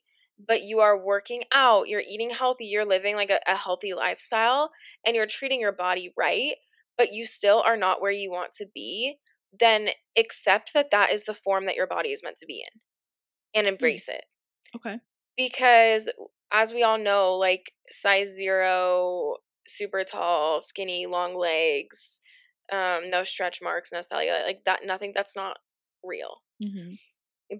but 0.48 0.62
you 0.64 0.80
are 0.82 0.98
working 0.98 1.44
out 1.54 1.88
you're 1.88 2.04
eating 2.08 2.30
healthy 2.30 2.66
you're 2.66 2.86
living 2.86 3.16
like 3.16 3.30
a, 3.32 3.40
a 3.48 3.56
healthy 3.56 3.94
lifestyle 3.94 4.70
and 5.06 5.16
you're 5.16 5.26
treating 5.26 5.60
your 5.60 5.72
body 5.72 6.14
right 6.18 6.56
but 6.98 7.14
you 7.14 7.26
still 7.26 7.64
are 7.66 7.78
not 7.78 8.02
where 8.02 8.12
you 8.12 8.30
want 8.30 8.52
to 8.54 8.66
be 8.76 9.16
then 9.60 9.90
accept 10.18 10.74
that 10.74 10.92
that 10.92 11.12
is 11.12 11.24
the 11.26 11.34
form 11.34 11.66
that 11.66 11.76
your 11.76 11.88
body 11.88 12.10
is 12.10 12.24
meant 12.24 12.38
to 12.38 12.46
be 12.46 12.62
in 12.62 12.82
and 13.54 13.68
embrace 13.68 14.08
it. 14.10 14.26
Okay. 14.76 15.00
Because 15.38 16.10
as 16.52 16.74
we 16.74 16.84
all 16.84 16.98
know, 16.98 17.34
like 17.36 17.74
size 17.90 18.36
0, 18.36 19.38
super 19.68 20.04
tall, 20.04 20.62
skinny, 20.62 21.06
long 21.06 21.36
legs, 21.36 22.22
um 22.72 23.10
no 23.10 23.24
stretch 23.24 23.60
marks, 23.62 23.92
no 23.92 24.00
cellulite, 24.00 24.46
like 24.46 24.64
that 24.66 24.86
nothing 24.86 25.12
that's 25.14 25.36
not 25.36 25.58
real. 26.04 26.38
Mhm. 26.62 26.98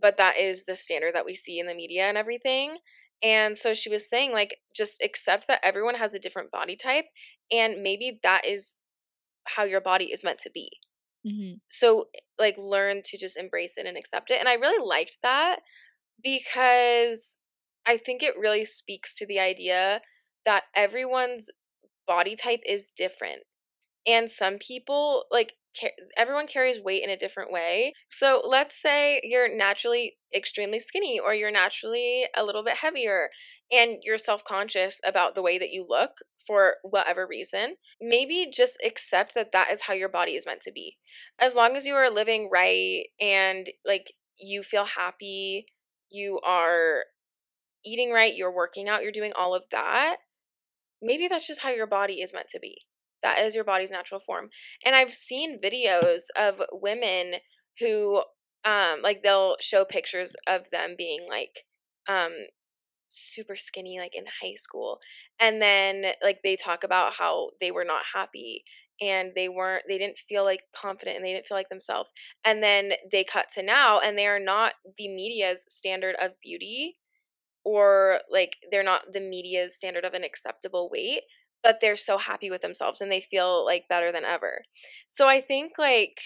But 0.02 0.18
that 0.18 0.38
is 0.38 0.66
the 0.66 0.76
standard 0.76 1.14
that 1.16 1.26
we 1.26 1.36
see 1.36 1.60
in 1.60 1.68
the 1.68 1.76
media 1.76 2.04
and 2.08 2.18
everything. 2.18 2.78
And 3.22 3.58
so 3.58 3.74
she 3.74 3.90
was 3.90 4.10
saying 4.10 4.32
like 4.32 4.60
just 4.76 5.02
accept 5.04 5.48
that 5.48 5.62
everyone 5.64 5.96
has 5.96 6.14
a 6.14 6.20
different 6.20 6.52
body 6.52 6.76
type 6.76 7.06
and 7.52 7.82
maybe 7.84 8.20
that 8.24 8.46
is 8.46 8.78
how 9.46 9.64
your 9.64 9.82
body 9.82 10.12
is 10.12 10.24
meant 10.24 10.40
to 10.40 10.50
be. 10.52 10.70
Mhm. 11.26 11.60
So 11.70 12.10
like 12.38 12.58
learn 12.58 13.02
to 13.06 13.18
just 13.18 13.38
embrace 13.38 13.78
it 13.78 13.86
and 13.86 13.98
accept 13.98 14.32
it. 14.32 14.40
And 14.40 14.48
I 14.50 14.54
really 14.54 14.86
liked 14.86 15.18
that 15.24 15.62
because 16.24 17.38
I 17.86 17.98
think 17.98 18.24
it 18.24 18.38
really 18.38 18.66
speaks 18.66 19.14
to 19.16 19.26
the 19.28 19.40
idea 19.40 20.02
that 20.46 20.66
everyone's 20.76 21.52
body 22.08 22.36
type 22.36 22.62
is 22.66 22.92
different. 22.92 23.44
And 24.08 24.32
some 24.32 24.60
people 24.60 25.26
like 25.32 25.56
everyone 26.18 26.48
carries 26.48 26.82
weight 26.82 27.04
in 27.04 27.10
a 27.10 27.18
different 27.18 27.52
way. 27.52 27.94
So 28.08 28.42
let's 28.46 28.80
say 28.82 29.22
you're 29.24 29.56
naturally 29.56 30.18
extremely 30.36 30.80
skinny 30.80 31.20
or 31.20 31.34
you're 31.34 31.52
naturally 31.52 32.26
a 32.36 32.44
little 32.44 32.64
bit 32.64 32.78
heavier 32.78 33.30
and 33.72 33.98
you're 34.04 34.18
self-conscious 34.18 35.00
about 35.06 35.36
the 35.36 35.42
way 35.42 35.58
that 35.58 35.72
you 35.72 35.86
look 35.88 36.12
for 36.46 36.76
whatever 36.84 37.28
reason. 37.28 37.76
Maybe 38.02 38.52
just 38.54 38.78
accept 38.86 39.34
that 39.36 39.52
that 39.52 39.72
is 39.72 39.82
how 39.82 39.94
your 39.94 40.10
body 40.10 40.32
is 40.34 40.46
meant 40.46 40.62
to 40.62 40.72
be. 40.72 40.98
As 41.40 41.56
long 41.56 41.76
as 41.76 41.86
you 41.86 41.96
are 41.96 42.10
living 42.10 42.50
right 42.52 43.06
and 43.20 43.70
like 43.86 44.12
you 44.40 44.64
feel 44.64 44.86
happy, 44.86 45.66
you 46.10 46.40
are 46.46 47.06
eating 47.84 48.12
right, 48.12 48.36
you're 48.36 48.56
working 48.56 48.88
out, 48.90 49.04
you're 49.04 49.12
doing 49.12 49.34
all 49.36 49.56
of 49.56 49.66
that. 49.72 50.18
Maybe 51.02 51.28
that's 51.28 51.48
just 51.48 51.62
how 51.62 51.70
your 51.70 51.88
body 51.88 52.22
is 52.22 52.34
meant 52.34 52.48
to 52.50 52.60
be 52.60 52.78
that 53.26 53.40
is 53.40 53.56
your 53.56 53.64
body's 53.64 53.92
natural 53.92 54.20
form. 54.20 54.50
And 54.86 54.96
i've 54.96 55.14
seen 55.14 55.60
videos 55.62 56.24
of 56.38 56.62
women 56.72 57.36
who 57.80 58.24
um 58.64 59.02
like 59.02 59.24
they'll 59.24 59.58
show 59.60 59.84
pictures 59.86 60.36
of 60.48 60.70
them 60.72 60.96
being 60.98 61.20
like 61.30 61.66
um 62.08 62.32
super 63.08 63.56
skinny 63.56 64.00
like 64.00 64.16
in 64.16 64.26
high 64.42 64.56
school 64.56 65.00
and 65.40 65.62
then 65.62 66.06
like 66.24 66.40
they 66.44 66.56
talk 66.56 66.84
about 66.84 67.14
how 67.14 67.50
they 67.62 67.72
were 67.72 67.86
not 67.86 68.02
happy 68.14 68.64
and 69.02 69.32
they 69.36 69.50
weren't 69.50 69.84
they 69.88 69.98
didn't 69.98 70.18
feel 70.18 70.44
like 70.44 70.62
confident 70.76 71.18
and 71.18 71.26
they 71.26 71.34
didn't 71.34 71.46
feel 71.46 71.58
like 71.58 71.70
themselves. 71.70 72.14
And 72.46 72.64
then 72.64 72.94
they 73.12 73.24
cut 73.26 73.48
to 73.56 73.62
now 73.64 74.00
and 74.00 74.18
they 74.18 74.28
are 74.28 74.40
not 74.40 74.74
the 74.98 75.10
media's 75.10 75.66
standard 75.68 76.16
of 76.22 76.32
beauty 76.42 76.96
or 77.64 78.20
like 78.32 78.58
they're 78.72 78.84
not 78.84 79.14
the 79.14 79.22
media's 79.22 79.76
standard 79.76 80.06
of 80.06 80.14
an 80.14 80.24
acceptable 80.24 80.90
weight 80.92 81.22
but 81.66 81.80
they're 81.82 81.98
so 81.98 82.20
happy 82.20 82.52
with 82.52 82.62
themselves 82.62 83.02
and 83.02 83.12
they 83.12 83.20
feel 83.20 83.66
like 83.66 83.90
better 83.90 84.12
than 84.12 84.24
ever. 84.24 84.62
So 85.08 85.28
I 85.28 85.42
think 85.42 85.72
like 85.80 86.20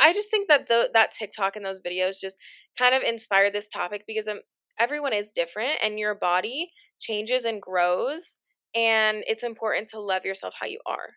I 0.00 0.12
just 0.12 0.30
think 0.30 0.46
that 0.46 0.68
the 0.68 0.88
that 0.94 1.10
TikTok 1.10 1.56
and 1.56 1.64
those 1.64 1.80
videos 1.80 2.20
just 2.20 2.38
kind 2.78 2.94
of 2.94 3.02
inspired 3.02 3.52
this 3.52 3.68
topic 3.68 4.04
because 4.06 4.28
um, 4.28 4.38
everyone 4.78 5.12
is 5.12 5.32
different 5.32 5.72
and 5.82 5.98
your 5.98 6.14
body 6.14 6.68
changes 7.00 7.44
and 7.44 7.60
grows 7.60 8.38
and 8.72 9.24
it's 9.26 9.42
important 9.42 9.88
to 9.88 10.00
love 10.00 10.24
yourself 10.24 10.54
how 10.60 10.66
you 10.66 10.78
are. 10.86 11.10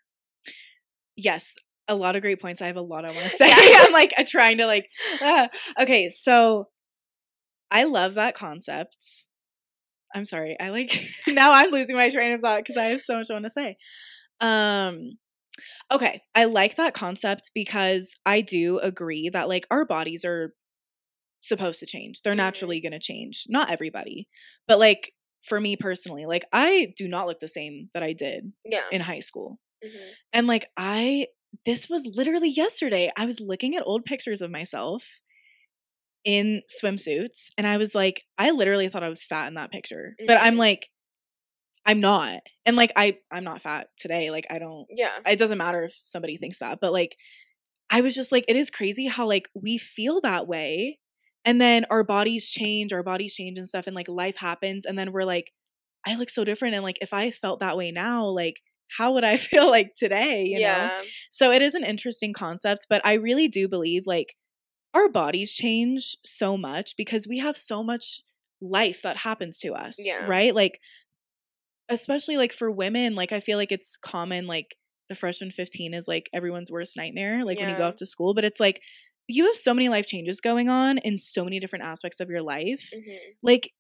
Yes, 1.16 1.54
a 1.88 1.96
lot 1.96 2.16
of 2.16 2.24
great 2.24 2.42
points. 2.42 2.64
I 2.64 2.68
have 2.68 2.78
a 2.78 2.82
lot 2.82 3.06
I 3.06 3.12
want 3.12 3.30
to 3.30 3.30
say. 3.38 3.54
I'm 3.54 3.94
like 3.94 4.12
trying 4.26 4.58
to 4.58 4.66
like 4.66 4.90
uh, 5.22 5.50
okay, 5.80 6.10
so 6.10 6.70
I 7.70 7.84
love 7.84 8.16
that 8.16 8.34
concept. 8.34 8.98
I'm 10.16 10.26
sorry. 10.26 10.58
I 10.60 10.72
like 10.72 10.92
now 11.30 11.54
I'm 11.54 11.72
losing 11.72 11.98
my 11.98 12.10
train 12.10 12.34
of 12.34 12.42
thought 12.42 12.60
because 12.60 12.78
I 12.78 12.86
have 12.86 13.02
so 13.04 13.18
much 13.20 13.28
I 13.32 13.34
want 13.34 13.46
to 13.46 13.52
say. 13.52 13.78
Um 14.42 15.14
okay, 15.92 16.22
I 16.36 16.46
like 16.46 16.78
that 16.78 16.94
concept 16.96 17.52
because 17.56 18.16
I 18.26 18.42
do 18.42 18.80
agree 18.80 19.30
that 19.30 19.50
like 19.50 19.68
our 19.72 19.86
bodies 19.86 20.26
are 20.26 20.54
supposed 21.42 21.80
to 21.82 21.86
change. 21.88 22.22
They're 22.24 22.36
naturally 22.36 22.82
going 22.82 22.94
to 22.94 23.00
change. 23.00 23.46
Not 23.50 23.72
everybody. 23.72 24.28
But 24.68 24.80
like 24.80 25.14
for 25.44 25.60
me 25.62 25.76
personally, 25.78 26.26
like 26.26 26.46
I 26.54 26.94
do 26.98 27.08
not 27.08 27.28
look 27.28 27.40
the 27.40 27.48
same 27.48 27.90
that 27.94 28.04
I 28.04 28.14
did 28.14 28.54
Yeah. 28.66 28.84
in 28.92 29.02
high 29.02 29.20
school. 29.22 29.60
Mhm. 29.86 30.12
And 30.34 30.48
like 30.48 30.68
I 30.78 31.28
this 31.66 31.90
was 31.90 32.04
literally 32.06 32.50
yesterday. 32.50 33.12
I 33.18 33.26
was 33.26 33.40
looking 33.40 33.76
at 33.76 33.84
old 33.86 34.06
pictures 34.06 34.42
of 34.42 34.52
myself 34.52 35.06
in 36.26 36.62
swimsuits 36.84 37.48
and 37.58 37.68
I 37.68 37.78
was 37.78 37.96
like 37.96 38.24
I 38.38 38.52
literally 38.52 38.90
thought 38.90 39.04
I 39.04 39.10
was 39.10 39.24
fat 39.24 39.48
in 39.48 39.54
that 39.56 39.72
picture. 39.72 40.16
But 40.28 40.38
I'm 40.42 40.56
Mhm. 40.56 40.60
like 40.60 40.88
I'm 41.86 42.00
not. 42.00 42.40
And 42.66 42.76
like 42.76 42.92
I 42.96 43.18
I'm 43.32 43.44
not 43.44 43.62
fat 43.62 43.90
today. 44.00 44.32
Like 44.32 44.48
I 44.50 44.60
don't 44.60 44.88
Yeah. 44.90 45.20
it 45.26 45.38
doesn't 45.38 45.58
matter 45.58 45.84
if 45.84 45.94
somebody 46.02 46.38
thinks 46.38 46.60
that, 46.60 46.80
but 46.82 46.92
like 46.94 47.16
I 47.92 48.02
was 48.02 48.16
just 48.16 48.32
like 48.32 48.46
it 48.48 48.56
is 48.56 48.70
crazy 48.70 49.08
how 49.08 49.28
like 49.28 49.50
we 49.56 49.78
feel 49.78 50.22
that 50.22 50.48
way 50.48 51.00
and 51.46 51.62
then 51.62 51.86
our 51.92 52.04
bodies 52.04 52.50
change, 52.50 52.94
our 52.94 53.04
bodies 53.04 53.36
change 53.36 53.58
and 53.58 53.68
stuff 53.68 53.88
and 53.88 53.96
like 53.96 54.10
life 54.10 54.38
happens 54.38 54.86
and 54.86 54.98
then 54.98 55.12
we're 55.12 55.26
like 55.26 55.52
I 56.08 56.16
look 56.16 56.30
so 56.30 56.44
different 56.46 56.76
and 56.76 56.84
like 56.84 57.00
if 57.02 57.14
I 57.14 57.32
felt 57.32 57.60
that 57.62 57.78
way 57.78 57.92
now, 57.92 58.28
like 58.28 58.58
how 58.98 59.14
would 59.14 59.24
I 59.26 59.38
feel 59.40 59.70
like 59.70 59.94
today, 59.98 60.44
you 60.46 60.62
know? 60.62 60.92
yeah. 60.92 61.02
So 61.32 61.52
it 61.52 61.62
is 61.62 61.76
an 61.76 61.84
interesting 61.86 62.34
concept, 62.34 62.88
but 62.90 63.06
I 63.06 63.14
really 63.16 63.48
do 63.48 63.68
believe 63.68 64.04
like 64.08 64.36
our 64.96 65.10
bodies 65.10 65.54
change 65.54 66.16
so 66.24 66.58
much 66.58 66.96
because 66.98 67.28
we 67.28 67.38
have 67.40 67.58
so 67.58 67.84
much 67.84 68.22
life 68.62 69.02
that 69.04 69.18
happens 69.18 69.60
to 69.60 69.74
us, 69.74 69.98
Yeah. 70.00 70.26
right? 70.26 70.56
Like 70.56 70.80
especially 71.90 72.38
like 72.38 72.54
for 72.54 72.72
women, 72.72 73.14
like 73.14 73.32
I 73.32 73.40
feel 73.40 73.58
like 73.58 73.72
it's 73.72 73.98
common 73.98 74.48
like 74.48 74.76
the 75.10 75.16
freshman 75.16 75.52
15 75.52 75.94
is 75.94 76.08
like 76.08 76.30
everyone's 76.34 76.72
worst 76.72 76.98
nightmare 76.98 77.46
like 77.46 77.60
when 77.60 77.70
you 77.70 77.78
go 77.78 77.88
off 77.88 77.98
to 77.98 78.06
school, 78.08 78.34
but 78.34 78.44
it's 78.46 78.60
like 78.60 78.82
you 79.28 79.46
have 79.46 79.56
so 79.56 79.74
many 79.74 79.90
life 79.90 80.08
changes 80.08 80.40
going 80.42 80.70
on 80.70 80.98
in 81.00 81.18
so 81.18 81.44
many 81.44 81.60
different 81.60 81.86
aspects 81.86 82.20
of 82.20 82.30
your 82.30 82.42
life. 82.42 82.90
Mhm. 82.96 83.18
Like 83.44 83.72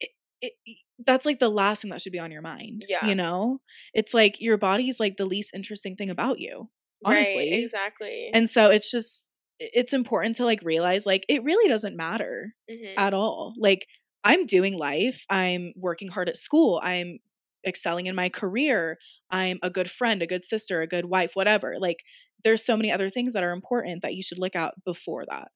it, 0.00 0.52
it, 0.66 0.76
that's 1.04 1.24
like 1.26 1.38
the 1.38 1.48
last 1.48 1.82
thing 1.82 1.90
that 1.90 2.00
should 2.02 2.12
be 2.12 2.18
on 2.18 2.30
your 2.30 2.42
mind. 2.42 2.84
Yeah. 2.86 3.06
You 3.06 3.14
know? 3.14 3.60
It's 3.94 4.14
like 4.14 4.36
your 4.40 4.58
body 4.58 4.88
is 4.88 5.00
like 5.00 5.16
the 5.16 5.24
least 5.26 5.52
interesting 5.54 5.96
thing 5.96 6.10
about 6.10 6.38
you. 6.38 6.68
Honestly. 7.04 7.50
Right, 7.50 7.60
exactly. 7.60 8.30
And 8.32 8.48
so 8.48 8.70
it's 8.70 8.90
just 8.90 9.30
it's 9.60 9.92
important 9.92 10.36
to 10.36 10.44
like 10.44 10.60
realize 10.62 11.06
like 11.06 11.24
it 11.28 11.42
really 11.44 11.68
doesn't 11.68 11.96
matter 11.96 12.54
Mhm. 12.70 12.94
at 12.96 13.14
all. 13.14 13.54
Like 13.58 13.86
I'm 14.24 14.46
doing 14.46 14.76
life, 14.78 15.24
I'm 15.30 15.72
working 15.76 16.08
hard 16.08 16.28
at 16.28 16.38
school, 16.38 16.80
I'm 16.82 17.18
excelling 17.66 18.06
in 18.06 18.14
my 18.14 18.28
career, 18.28 18.98
I'm 19.30 19.58
a 19.62 19.70
good 19.70 19.90
friend, 19.90 20.22
a 20.22 20.26
good 20.26 20.44
sister, 20.44 20.80
a 20.82 20.86
good 20.86 21.06
wife, 21.06 21.32
whatever. 21.34 21.76
Like 21.78 21.98
there's 22.44 22.64
so 22.64 22.76
many 22.76 22.92
other 22.92 23.10
things 23.10 23.32
that 23.34 23.42
are 23.44 23.52
important 23.52 24.02
that 24.02 24.14
you 24.14 24.22
should 24.22 24.38
look 24.38 24.56
out 24.56 24.74
before 24.84 25.24
that. 25.28 25.48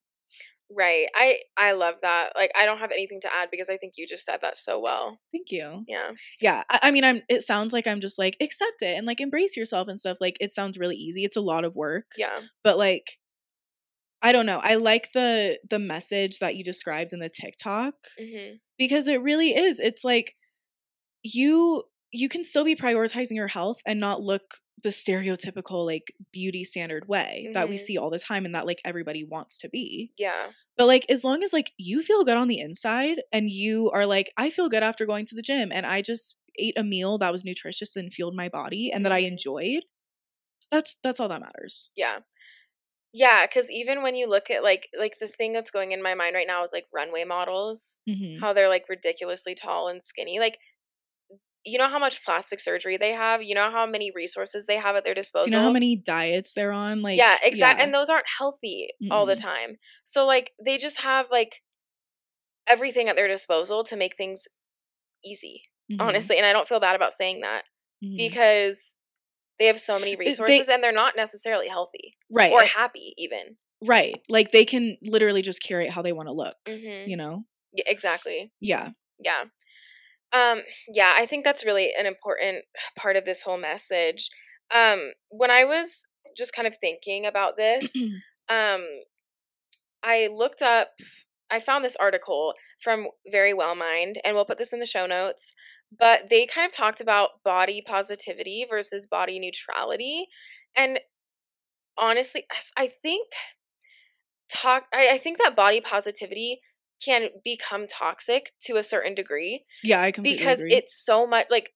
Right. 0.71 1.09
I 1.15 1.41
I 1.57 1.73
love 1.73 1.95
that. 2.03 2.35
Like 2.37 2.51
I 2.55 2.67
don't 2.67 2.79
have 2.79 2.91
anything 2.93 3.21
to 3.23 3.35
add 3.35 3.49
because 3.51 3.71
I 3.71 3.79
think 3.79 3.95
you 3.97 4.07
just 4.07 4.25
said 4.27 4.41
that 4.43 4.59
so 4.59 4.79
well. 4.79 5.19
Thank 5.33 5.51
you. 5.51 5.85
Yeah. 5.89 6.11
Yeah, 6.43 6.63
I, 6.71 6.79
I 6.85 6.91
mean, 6.91 7.05
I'm. 7.05 7.23
It 7.31 7.43
sounds 7.43 7.73
like 7.73 7.87
I'm 7.87 8.01
just 8.01 8.19
like 8.19 8.37
accept 8.41 8.83
it 8.83 8.95
and 8.97 9.07
like 9.07 9.21
embrace 9.21 9.57
yourself 9.57 9.89
and 9.89 9.99
stuff. 9.99 10.19
Like 10.21 10.37
it 10.41 10.53
sounds 10.53 10.77
really 10.79 10.97
easy. 10.97 11.25
It's 11.25 11.37
a 11.37 11.41
lot 11.41 11.65
of 11.65 11.75
work, 11.75 12.05
Yeah. 12.19 12.41
but 12.63 12.77
like, 12.77 13.19
I 14.23 14.33
don't 14.33 14.47
know. 14.47 14.59
I 14.63 14.75
like 14.77 15.13
the 15.13 15.59
the 15.69 15.79
message 15.79 16.39
that 16.41 16.57
you 16.57 16.65
described 16.65 17.13
in 17.13 17.21
the 17.21 17.29
TikTok 17.29 17.95
Mhm. 18.19 18.61
because 18.79 19.07
it 19.09 19.23
really 19.23 19.51
is. 19.57 19.79
It's 19.81 20.05
like 20.05 20.35
you 21.23 21.85
you 22.13 22.29
can 22.29 22.45
still 22.45 22.65
be 22.65 22.77
prioritizing 22.77 23.37
your 23.37 23.49
health 23.49 23.81
and 23.87 24.01
not 24.01 24.23
look 24.23 24.59
the 24.83 24.91
stereotypical 24.91 25.85
like 25.87 26.15
beauty 26.33 26.65
standard 26.65 27.09
way 27.09 27.51
that 27.55 27.69
we 27.69 27.77
Mhm. 27.77 27.81
see 27.81 27.99
all 27.99 28.11
the 28.11 28.19
time 28.19 28.45
and 28.47 28.55
that 28.55 28.67
like 28.67 28.81
everybody 28.85 29.25
wants 29.25 29.59
to 29.59 29.69
be. 29.69 30.13
Yeah. 30.19 30.53
But 30.77 30.87
like 30.87 31.07
as 31.11 31.25
long 31.25 31.43
as 31.43 31.53
like 31.53 31.73
you 31.79 32.03
feel 32.03 32.25
good 32.25 32.37
on 32.37 32.49
the 32.49 32.61
inside 32.61 33.23
and 33.33 33.51
you 33.51 33.91
are 33.93 34.07
like 34.07 34.33
I 34.37 34.51
feel 34.51 34.69
good 34.69 34.83
after 34.85 35.07
going 35.07 35.27
to 35.27 35.35
the 35.35 35.43
gym 35.43 35.73
and 35.73 35.87
I 35.87 36.03
just 36.03 36.41
ate 36.59 36.79
a 36.79 36.85
meal 36.85 37.19
that 37.19 37.33
was 37.33 37.45
nutritious 37.45 37.97
and 37.97 38.13
fueled 38.13 38.37
my 38.37 38.49
body 38.49 38.91
and 38.93 39.05
that 39.05 39.13
I 39.13 39.21
Mhm. 39.21 39.29
enjoyed, 39.29 39.85
that's 40.73 40.97
that's 41.03 41.21
all 41.21 41.29
that 41.29 41.41
matters. 41.43 41.91
Yeah. 41.97 42.21
Yeah, 43.15 43.47
cuz 43.47 43.71
even 43.71 44.03
when 44.03 44.15
you 44.17 44.27
look 44.29 44.51
at 44.51 44.63
like 44.63 44.89
like 44.99 45.19
the 45.19 45.29
thing 45.29 45.53
that's 45.53 45.71
going 45.71 45.93
in 45.93 46.03
my 46.03 46.15
mind 46.15 46.35
right 46.35 46.47
now 46.47 46.63
is 46.63 46.73
like 46.73 46.87
runway 46.93 47.25
models, 47.25 48.01
Mhm. 48.09 48.41
how 48.41 48.53
they're 48.53 48.69
like 48.69 48.89
ridiculously 48.89 49.55
tall 49.55 49.89
and 49.89 50.03
skinny. 50.03 50.39
Like 50.39 50.59
you 51.65 51.79
know 51.79 51.89
how 51.89 51.99
much 51.99 52.25
plastic 52.25 52.61
surgery 52.61 52.97
they 52.97 53.13
have? 53.13 53.43
You 53.43 53.55
know 53.55 53.71
how 53.71 53.87
many 53.87 54.11
resources 54.15 54.67
they 54.67 54.77
have 54.79 54.97
at 54.97 55.05
their 55.05 55.15
Do 55.15 55.21
disposal? 55.21 55.51
you 55.51 55.57
know 55.57 55.63
how 55.65 55.73
many 55.73 55.97
diets 55.97 56.53
they're 56.55 56.73
on? 56.73 57.03
Like 57.03 57.19
yeah, 57.19 57.39
exactly. 57.43 57.81
yeah. 57.81 57.85
And 57.87 57.95
those 57.95 58.11
aren't 58.11 58.27
healthy 58.39 58.91
all 59.11 59.27
the 59.27 59.37
time. 59.37 59.77
So 60.05 60.27
like 60.27 60.53
they 60.65 60.79
just 60.79 61.01
have 61.01 61.29
like 61.31 61.63
everything 62.67 63.09
at 63.09 63.17
their 63.17 63.29
disposal 63.29 63.85
to 63.85 63.97
make 63.97 64.17
things 64.17 64.47
easy. 65.25 65.65
Mhm. 65.91 66.01
Honestly, 66.01 66.37
and 66.39 66.47
I 66.47 66.53
don't 66.53 66.69
feel 66.69 66.81
bad 66.81 66.97
about 66.97 67.15
saying 67.15 67.41
that 67.43 67.65
Mhm. 68.05 68.17
because 68.19 68.97
They 69.59 69.67
have 69.67 69.81
so 69.81 69.99
many 69.99 70.17
resources 70.17 70.67
they, 70.67 70.75
and 70.75 70.83
they're 70.83 70.93
not 70.93 71.17
necessarily 71.17 71.69
healthy. 71.69 72.17
Right. 72.31 72.53
Or 72.53 72.63
happy 72.63 73.15
even. 73.19 73.57
Right. 73.85 74.21
Like 74.29 74.53
they 74.53 74.65
can 74.65 74.97
literally 75.03 75.43
just 75.43 75.63
curate 75.63 75.91
how 75.91 76.03
they 76.03 76.13
want 76.13 76.29
to 76.29 76.33
look. 76.33 76.55
Mm-hmm. 76.67 77.09
You 77.11 77.17
know? 77.17 77.45
Yeah, 77.73 77.85
exactly. 77.87 78.53
Yeah. 78.61 78.91
Yeah. 79.19 79.45
Um, 80.33 80.63
yeah, 80.93 81.15
I 81.17 81.27
think 81.27 81.45
that's 81.45 81.65
really 81.65 81.93
an 81.99 82.07
important 82.07 82.65
part 82.97 83.17
of 83.17 83.25
this 83.25 83.43
whole 83.43 83.59
message. 83.59 84.29
Um, 84.75 85.13
when 85.31 85.51
I 85.51 85.65
was 85.65 86.05
just 86.37 86.53
kind 86.53 86.69
of 86.69 86.77
thinking 86.77 87.25
about 87.27 87.57
this, 87.57 87.97
um, 88.51 88.85
I 90.03 90.29
looked 90.31 90.63
up 90.63 90.91
I 91.51 91.61
found 91.61 91.85
this 91.85 91.97
article 91.97 92.55
from 92.79 93.09
Verywell 93.33 93.77
Mind, 93.77 94.21
and 94.25 94.35
we'll 94.35 94.45
put 94.45 94.59
this 94.59 94.73
in 94.73 94.81
the 94.81 94.87
show 94.87 95.07
notes. 95.07 95.55
But 95.97 96.29
they 96.29 96.47
kind 96.47 96.67
of 96.67 96.73
talked 96.73 97.01
about 97.01 97.43
body 97.45 97.83
positivity 97.85 98.67
versus 98.69 99.07
body 99.07 99.39
neutrality. 99.39 100.27
And 100.77 101.01
honestly, 101.97 102.45
I 102.77 102.89
think 102.89 103.29
talk 104.51 104.85
I, 104.93 105.11
I 105.13 105.19
think 105.19 105.39
that 105.39 105.57
body 105.57 105.81
positivity 105.81 106.61
can 107.05 107.29
become 107.45 107.87
toxic 107.87 108.53
to 108.63 108.77
a 108.77 108.83
certain 108.83 109.15
degree. 109.15 109.65
Yeah, 109.83 110.03
I 110.03 110.11
completely 110.11 110.39
because 110.39 110.59
agree. 110.61 110.75
it's 110.75 111.05
so 111.05 111.27
much 111.27 111.47
like 111.51 111.71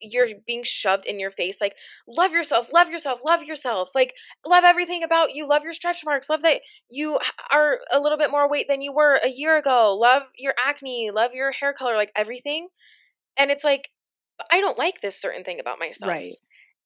you're 0.00 0.28
being 0.46 0.62
shoved 0.64 1.06
in 1.06 1.18
your 1.18 1.30
face 1.30 1.60
like 1.60 1.76
love 2.06 2.32
yourself 2.32 2.72
love 2.72 2.90
yourself 2.90 3.20
love 3.24 3.42
yourself 3.42 3.90
like 3.94 4.14
love 4.46 4.64
everything 4.64 5.02
about 5.02 5.34
you 5.34 5.48
love 5.48 5.64
your 5.64 5.72
stretch 5.72 6.04
marks 6.04 6.28
love 6.28 6.42
that 6.42 6.60
you 6.90 7.18
are 7.50 7.80
a 7.92 8.00
little 8.00 8.18
bit 8.18 8.30
more 8.30 8.48
weight 8.48 8.66
than 8.68 8.82
you 8.82 8.92
were 8.92 9.18
a 9.24 9.30
year 9.30 9.56
ago 9.56 9.96
love 9.96 10.24
your 10.36 10.54
acne 10.64 11.10
love 11.10 11.32
your 11.34 11.52
hair 11.52 11.72
color 11.72 11.96
like 11.96 12.12
everything 12.14 12.68
and 13.38 13.50
it's 13.50 13.64
like 13.64 13.90
i 14.50 14.60
don't 14.60 14.78
like 14.78 15.00
this 15.00 15.20
certain 15.20 15.44
thing 15.44 15.60
about 15.60 15.78
myself 15.78 16.10
right 16.10 16.34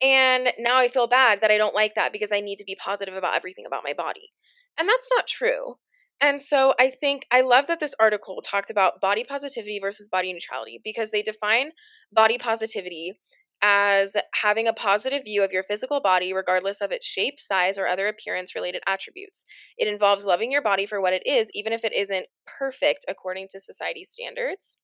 and 0.02 0.48
now 0.58 0.78
i 0.78 0.88
feel 0.88 1.06
bad 1.06 1.40
that 1.40 1.50
i 1.50 1.58
don't 1.58 1.74
like 1.74 1.94
that 1.94 2.12
because 2.12 2.32
i 2.32 2.40
need 2.40 2.56
to 2.56 2.64
be 2.64 2.76
positive 2.76 3.14
about 3.14 3.36
everything 3.36 3.66
about 3.66 3.84
my 3.84 3.92
body 3.92 4.32
and 4.78 4.88
that's 4.88 5.08
not 5.14 5.26
true 5.26 5.76
and 6.20 6.40
so 6.40 6.74
I 6.78 6.90
think 6.90 7.26
I 7.30 7.40
love 7.40 7.66
that 7.68 7.80
this 7.80 7.94
article 7.98 8.42
talked 8.44 8.70
about 8.70 9.00
body 9.00 9.24
positivity 9.24 9.78
versus 9.80 10.06
body 10.06 10.32
neutrality 10.32 10.80
because 10.84 11.10
they 11.10 11.22
define 11.22 11.70
body 12.12 12.36
positivity 12.36 13.14
as 13.62 14.16
having 14.34 14.66
a 14.66 14.72
positive 14.72 15.24
view 15.24 15.42
of 15.42 15.52
your 15.52 15.62
physical 15.62 16.00
body, 16.00 16.32
regardless 16.32 16.80
of 16.80 16.92
its 16.92 17.06
shape, 17.06 17.38
size, 17.38 17.76
or 17.76 17.86
other 17.86 18.08
appearance 18.08 18.54
related 18.54 18.82
attributes. 18.86 19.44
It 19.76 19.88
involves 19.88 20.24
loving 20.24 20.50
your 20.50 20.62
body 20.62 20.86
for 20.86 21.00
what 21.00 21.12
it 21.12 21.22
is, 21.26 21.50
even 21.54 21.72
if 21.72 21.84
it 21.84 21.92
isn't 21.92 22.26
perfect 22.46 23.04
according 23.08 23.48
to 23.50 23.60
society's 23.60 24.10
standards. 24.10 24.78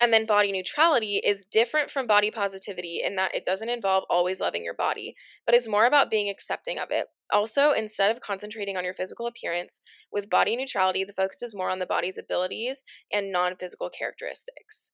And 0.00 0.12
then 0.12 0.24
body 0.24 0.50
neutrality 0.50 1.20
is 1.22 1.44
different 1.44 1.90
from 1.90 2.06
body 2.06 2.30
positivity 2.30 3.02
in 3.04 3.16
that 3.16 3.34
it 3.34 3.44
doesn't 3.44 3.68
involve 3.68 4.04
always 4.08 4.40
loving 4.40 4.64
your 4.64 4.74
body, 4.74 5.14
but 5.44 5.54
is 5.54 5.68
more 5.68 5.84
about 5.84 6.10
being 6.10 6.30
accepting 6.30 6.78
of 6.78 6.88
it. 6.90 7.06
Also, 7.30 7.72
instead 7.72 8.10
of 8.10 8.20
concentrating 8.20 8.76
on 8.76 8.84
your 8.84 8.94
physical 8.94 9.26
appearance, 9.26 9.82
with 10.10 10.30
body 10.30 10.56
neutrality, 10.56 11.04
the 11.04 11.12
focus 11.12 11.42
is 11.42 11.54
more 11.54 11.68
on 11.68 11.78
the 11.78 11.86
body's 11.86 12.16
abilities 12.16 12.82
and 13.12 13.30
non 13.30 13.56
physical 13.56 13.90
characteristics. 13.90 14.92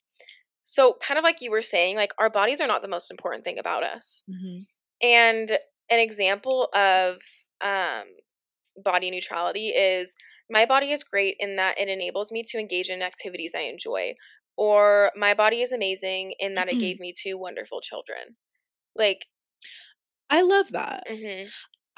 So, 0.64 0.96
kind 1.00 1.18
of 1.18 1.22
like 1.22 1.40
you 1.40 1.52
were 1.52 1.62
saying, 1.62 1.94
like 1.94 2.12
our 2.18 2.28
bodies 2.28 2.60
are 2.60 2.66
not 2.66 2.82
the 2.82 2.88
most 2.88 3.10
important 3.10 3.44
thing 3.44 3.58
about 3.58 3.84
us. 3.84 4.24
Mm-hmm. 4.28 4.62
And 5.06 5.50
an 5.88 6.00
example 6.00 6.68
of 6.74 7.22
um, 7.60 8.04
body 8.82 9.10
neutrality 9.10 9.68
is 9.68 10.16
my 10.50 10.66
body 10.66 10.92
is 10.92 11.02
great 11.02 11.36
in 11.40 11.56
that 11.56 11.78
it 11.78 11.88
enables 11.88 12.30
me 12.30 12.42
to 12.50 12.58
engage 12.58 12.88
in 12.88 13.02
activities 13.02 13.54
I 13.56 13.62
enjoy, 13.62 14.14
or 14.56 15.10
my 15.16 15.34
body 15.34 15.62
is 15.62 15.72
amazing 15.72 16.34
in 16.38 16.54
that 16.54 16.68
it 16.68 16.78
gave 16.78 16.98
me 17.00 17.12
two 17.12 17.38
wonderful 17.38 17.80
children. 17.80 18.36
Like, 18.94 19.26
I 20.30 20.42
love 20.42 20.72
that. 20.72 21.04
Mm-hmm. 21.08 21.48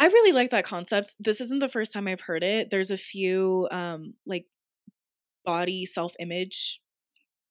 I 0.00 0.06
really 0.06 0.32
like 0.32 0.50
that 0.50 0.64
concept. 0.64 1.16
This 1.18 1.40
isn't 1.40 1.60
the 1.60 1.68
first 1.68 1.92
time 1.92 2.06
I've 2.06 2.20
heard 2.20 2.44
it. 2.44 2.68
There's 2.70 2.90
a 2.90 2.96
few 2.96 3.68
um 3.70 4.14
like 4.26 4.46
body 5.44 5.86
self-image 5.86 6.80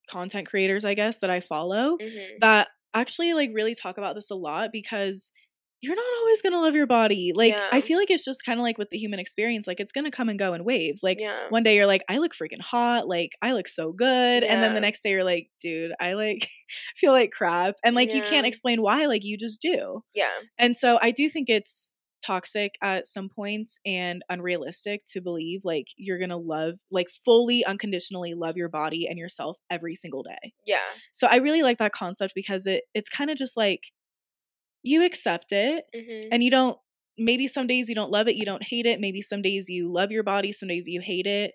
content 0.10 0.47
creators, 0.47 0.86
I 0.86 0.93
guess, 0.93 1.19
that 1.19 1.29
I 1.29 1.39
follow 1.39 1.97
mm-hmm. 1.97 2.38
that 2.41 2.69
actually 2.93 3.34
like 3.34 3.51
really 3.53 3.75
talk 3.75 3.97
about 3.97 4.15
this 4.15 4.31
a 4.31 4.36
lot 4.36 4.69
because 4.71 5.31
you're 5.81 5.95
not 5.95 6.05
always 6.21 6.41
going 6.41 6.53
to 6.53 6.59
love 6.59 6.75
your 6.75 6.87
body. 6.87 7.33
Like, 7.35 7.53
yeah. 7.53 7.67
I 7.71 7.81
feel 7.81 7.97
like 7.97 8.09
it's 8.09 8.25
just 8.25 8.43
kind 8.43 8.59
of 8.59 8.63
like 8.63 8.77
with 8.77 8.89
the 8.89 8.97
human 8.97 9.19
experience. 9.19 9.67
Like, 9.67 9.79
it's 9.79 9.91
going 9.91 10.05
to 10.05 10.11
come 10.11 10.27
and 10.27 10.39
go 10.39 10.53
in 10.53 10.63
waves. 10.63 11.03
Like, 11.03 11.19
yeah. 11.19 11.37
one 11.49 11.63
day 11.63 11.75
you're 11.75 11.85
like, 11.85 12.03
I 12.09 12.17
look 12.17 12.33
freaking 12.33 12.61
hot. 12.61 13.07
Like, 13.07 13.31
I 13.41 13.53
look 13.53 13.67
so 13.67 13.91
good. 13.91 14.43
Yeah. 14.43 14.53
And 14.53 14.63
then 14.63 14.73
the 14.73 14.81
next 14.81 15.03
day 15.03 15.11
you're 15.11 15.23
like, 15.23 15.49
dude, 15.61 15.91
I 15.99 16.13
like 16.13 16.47
feel 16.97 17.11
like 17.11 17.31
crap. 17.31 17.75
And 17.83 17.95
like, 17.95 18.13
you 18.13 18.23
can't 18.23 18.47
explain 18.47 18.81
why. 18.81 19.05
Like, 19.05 19.23
you 19.23 19.37
just 19.37 19.61
do. 19.61 20.03
Yeah. 20.13 20.31
And 20.57 20.75
so 20.75 20.97
I 21.01 21.11
do 21.11 21.29
think 21.29 21.49
it's 21.49 21.95
toxic 22.25 22.75
at 22.81 23.07
some 23.07 23.29
points 23.29 23.79
and 23.85 24.23
unrealistic 24.29 25.03
to 25.05 25.21
believe 25.21 25.61
like 25.63 25.87
you're 25.95 26.19
gonna 26.19 26.35
love 26.35 26.79
like 26.91 27.07
fully 27.09 27.63
unconditionally 27.63 28.33
love 28.33 28.57
your 28.57 28.69
body 28.69 29.07
and 29.07 29.19
yourself 29.19 29.59
every 29.69 29.95
single 29.95 30.23
day 30.23 30.53
yeah 30.65 30.79
so 31.11 31.27
i 31.27 31.35
really 31.35 31.61
like 31.61 31.77
that 31.77 31.91
concept 31.91 32.33
because 32.35 32.65
it 32.65 32.83
it's 32.93 33.07
kind 33.07 33.29
of 33.29 33.37
just 33.37 33.55
like 33.55 33.81
you 34.88 35.06
accept 35.06 35.52
it 35.52 35.86
mm-hmm. 35.95 36.30
and 36.32 36.43
you 36.43 36.52
don't 36.52 36.78
maybe 37.17 37.47
some 37.47 37.67
days 37.67 37.89
you 37.89 37.95
don't 37.95 38.12
love 38.12 38.28
it 38.28 38.36
you 38.36 38.45
don't 38.45 38.63
hate 38.63 38.86
it 38.86 39.00
maybe 39.00 39.21
some 39.21 39.41
days 39.41 39.67
you 39.67 39.91
love 39.91 40.12
your 40.12 40.23
body 40.23 40.52
some 40.52 40.69
days 40.69 40.88
you 40.88 41.02
hate 41.02 41.26
it 41.26 41.52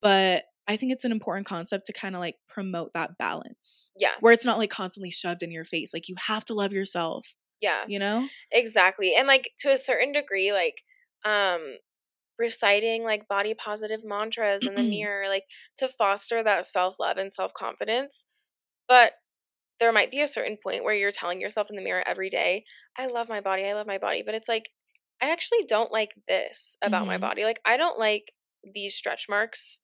but 0.00 0.44
i 0.68 0.76
think 0.76 0.92
it's 0.92 1.04
an 1.04 1.12
important 1.12 1.46
concept 1.46 1.86
to 1.86 1.92
kind 1.92 2.14
of 2.14 2.20
like 2.20 2.36
promote 2.48 2.92
that 2.94 3.18
balance 3.18 3.90
yeah. 3.98 4.12
where 4.20 4.32
it's 4.32 4.44
not 4.44 4.58
like 4.58 4.70
constantly 4.70 5.10
shoved 5.10 5.42
in 5.42 5.50
your 5.50 5.64
face 5.64 5.92
like 5.92 6.08
you 6.08 6.14
have 6.26 6.44
to 6.44 6.54
love 6.54 6.72
yourself 6.72 7.34
yeah. 7.60 7.84
you 7.86 7.98
know? 7.98 8.26
Exactly 8.50 9.14
and 9.14 9.28
like 9.28 9.52
to 9.58 9.72
a 9.72 9.76
certain 9.76 10.12
degree 10.12 10.52
like 10.52 10.82
um 11.24 11.76
reciting 12.38 13.04
like 13.04 13.28
body 13.28 13.52
positive 13.52 14.00
mantras 14.02 14.66
in 14.66 14.74
the 14.74 14.82
mirror 14.88 15.28
like 15.28 15.44
to 15.76 15.86
foster 15.86 16.42
that 16.42 16.64
self-love 16.64 17.18
and 17.18 17.30
self-confidence 17.30 18.24
but 18.88 19.12
there 19.80 19.92
might 19.92 20.10
be 20.10 20.20
a 20.20 20.28
certain 20.28 20.56
point 20.62 20.84
where 20.84 20.94
you're 20.94 21.10
telling 21.10 21.40
yourself 21.40 21.70
in 21.70 21.76
the 21.76 21.82
mirror 21.82 22.04
every 22.06 22.30
day, 22.30 22.64
I 22.96 23.06
love 23.06 23.28
my 23.28 23.40
body, 23.40 23.64
I 23.64 23.72
love 23.72 23.86
my 23.86 23.98
body. 23.98 24.22
But 24.24 24.34
it's 24.34 24.48
like, 24.48 24.70
I 25.20 25.30
actually 25.30 25.64
don't 25.66 25.90
like 25.90 26.14
this 26.28 26.76
about 26.82 27.00
mm-hmm. 27.00 27.08
my 27.08 27.18
body. 27.18 27.44
Like, 27.44 27.60
I 27.64 27.76
don't 27.76 27.98
like 27.98 28.32
these 28.74 28.94
stretch 28.94 29.26
marks 29.28 29.80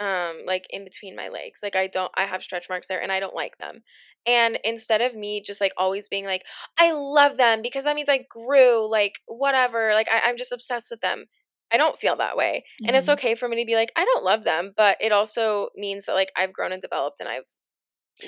um 0.00 0.38
like 0.46 0.66
in 0.70 0.84
between 0.84 1.14
my 1.14 1.28
legs 1.28 1.60
like 1.62 1.76
i 1.76 1.86
don't 1.86 2.10
i 2.16 2.24
have 2.24 2.42
stretch 2.42 2.66
marks 2.68 2.86
there 2.86 3.02
and 3.02 3.12
i 3.12 3.20
don't 3.20 3.34
like 3.34 3.58
them 3.58 3.82
and 4.26 4.58
instead 4.64 5.02
of 5.02 5.14
me 5.14 5.42
just 5.44 5.60
like 5.60 5.72
always 5.76 6.08
being 6.08 6.24
like 6.24 6.44
i 6.78 6.92
love 6.92 7.36
them 7.36 7.60
because 7.60 7.84
that 7.84 7.94
means 7.94 8.08
i 8.08 8.24
grew 8.30 8.90
like 8.90 9.20
whatever 9.26 9.92
like 9.92 10.08
I, 10.10 10.28
i'm 10.28 10.38
just 10.38 10.52
obsessed 10.52 10.90
with 10.90 11.02
them 11.02 11.26
i 11.70 11.76
don't 11.76 11.98
feel 11.98 12.16
that 12.16 12.38
way 12.38 12.64
mm-hmm. 12.64 12.88
and 12.88 12.96
it's 12.96 13.06
mm-hmm. 13.06 13.18
okay 13.18 13.34
for 13.34 13.48
me 13.48 13.60
to 13.60 13.66
be 13.66 13.74
like 13.74 13.92
i 13.94 14.04
don't 14.04 14.24
love 14.24 14.44
them 14.44 14.72
but 14.74 14.96
it 14.98 15.12
also 15.12 15.68
means 15.76 16.06
that 16.06 16.14
like 16.14 16.32
i've 16.36 16.54
grown 16.54 16.72
and 16.72 16.80
developed 16.80 17.20
and 17.20 17.28
i've 17.28 17.44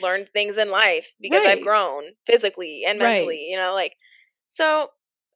learned 0.02 0.28
things 0.28 0.58
in 0.58 0.70
life 0.70 1.14
because 1.20 1.44
right. 1.44 1.58
I've 1.58 1.64
grown 1.64 2.04
physically 2.26 2.84
and 2.86 2.98
mentally, 2.98 3.26
right. 3.26 3.46
you 3.50 3.58
know, 3.58 3.74
like 3.74 3.94
so 4.48 4.88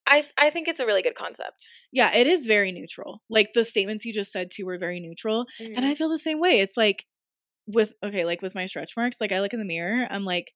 I 0.06 0.26
I 0.36 0.50
think 0.50 0.68
it's 0.68 0.80
a 0.80 0.86
really 0.86 1.02
good 1.02 1.14
concept. 1.14 1.66
Yeah, 1.92 2.14
it 2.14 2.26
is 2.26 2.46
very 2.46 2.72
neutral. 2.72 3.22
Like 3.30 3.52
the 3.54 3.64
statements 3.64 4.04
you 4.04 4.12
just 4.12 4.32
said 4.32 4.50
too 4.50 4.66
were 4.66 4.78
very 4.78 5.00
neutral. 5.00 5.46
Mm-hmm. 5.60 5.76
And 5.76 5.86
I 5.86 5.94
feel 5.94 6.08
the 6.08 6.18
same 6.18 6.40
way. 6.40 6.60
It's 6.60 6.76
like 6.76 7.04
with 7.66 7.92
okay, 8.04 8.24
like 8.24 8.42
with 8.42 8.54
my 8.54 8.66
stretch 8.66 8.92
marks, 8.96 9.20
like 9.20 9.32
I 9.32 9.40
look 9.40 9.52
in 9.52 9.58
the 9.58 9.64
mirror, 9.64 10.06
I'm 10.10 10.24
like 10.24 10.52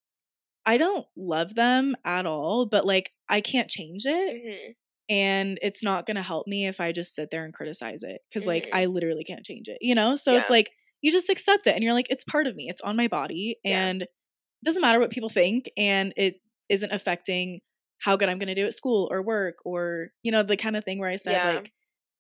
I 0.65 0.79
don't 0.79 1.07
love 1.17 1.55
them 1.55 1.97
at 2.05 2.27
all, 2.27 2.67
but 2.67 2.87
like 2.87 3.11
I 3.29 3.41
can't 3.41 3.69
change 3.69 4.05
it. 4.07 4.45
Mm-hmm. 4.47 4.73
And 5.09 5.59
it's 5.61 5.83
not 5.83 6.07
going 6.07 6.17
to 6.17 6.23
help 6.23 6.47
me 6.47 6.67
if 6.67 6.81
I 6.81 6.93
just 6.93 7.15
sit 7.15 7.31
there 7.31 7.45
and 7.45 7.53
criticize 7.53 8.03
it 8.03 8.21
cuz 8.33 8.43
mm-hmm. 8.43 8.51
like 8.51 8.69
I 8.73 8.87
literally 8.87 9.25
can't 9.25 9.45
change 9.45 9.69
it, 9.69 9.79
you 9.81 9.95
know? 9.95 10.17
So 10.17 10.33
yeah. 10.33 10.41
it's 10.41 10.51
like 10.51 10.71
you 11.03 11.13
just 11.13 11.29
accept 11.29 11.67
it 11.67 11.75
and 11.75 11.85
you're 11.85 11.93
like 11.93 12.07
it's 12.09 12.25
part 12.25 12.47
of 12.47 12.57
me 12.57 12.69
it's 12.69 12.81
on 12.81 12.97
my 12.97 13.09
body 13.09 13.57
and 13.65 14.01
yeah. 14.01 14.05
it 14.05 14.65
doesn't 14.65 14.81
matter 14.81 14.99
what 14.99 15.11
people 15.11 15.29
think 15.29 15.71
and 15.77 16.15
it 16.17 16.37
isn't 16.69 16.93
affecting 16.93 17.61
how 18.01 18.17
good 18.17 18.29
i'm 18.29 18.39
going 18.39 18.49
to 18.49 18.55
do 18.55 18.67
at 18.67 18.75
school 18.75 19.09
or 19.13 19.23
work 19.23 19.57
or 19.65 20.09
you 20.23 20.33
know 20.33 20.43
the 20.43 20.57
kind 20.57 20.77
of 20.77 20.85
thing 20.85 20.99
where 20.99 21.11
i 21.11 21.17
said 21.17 21.33
yeah. 21.33 21.55
like 21.55 21.73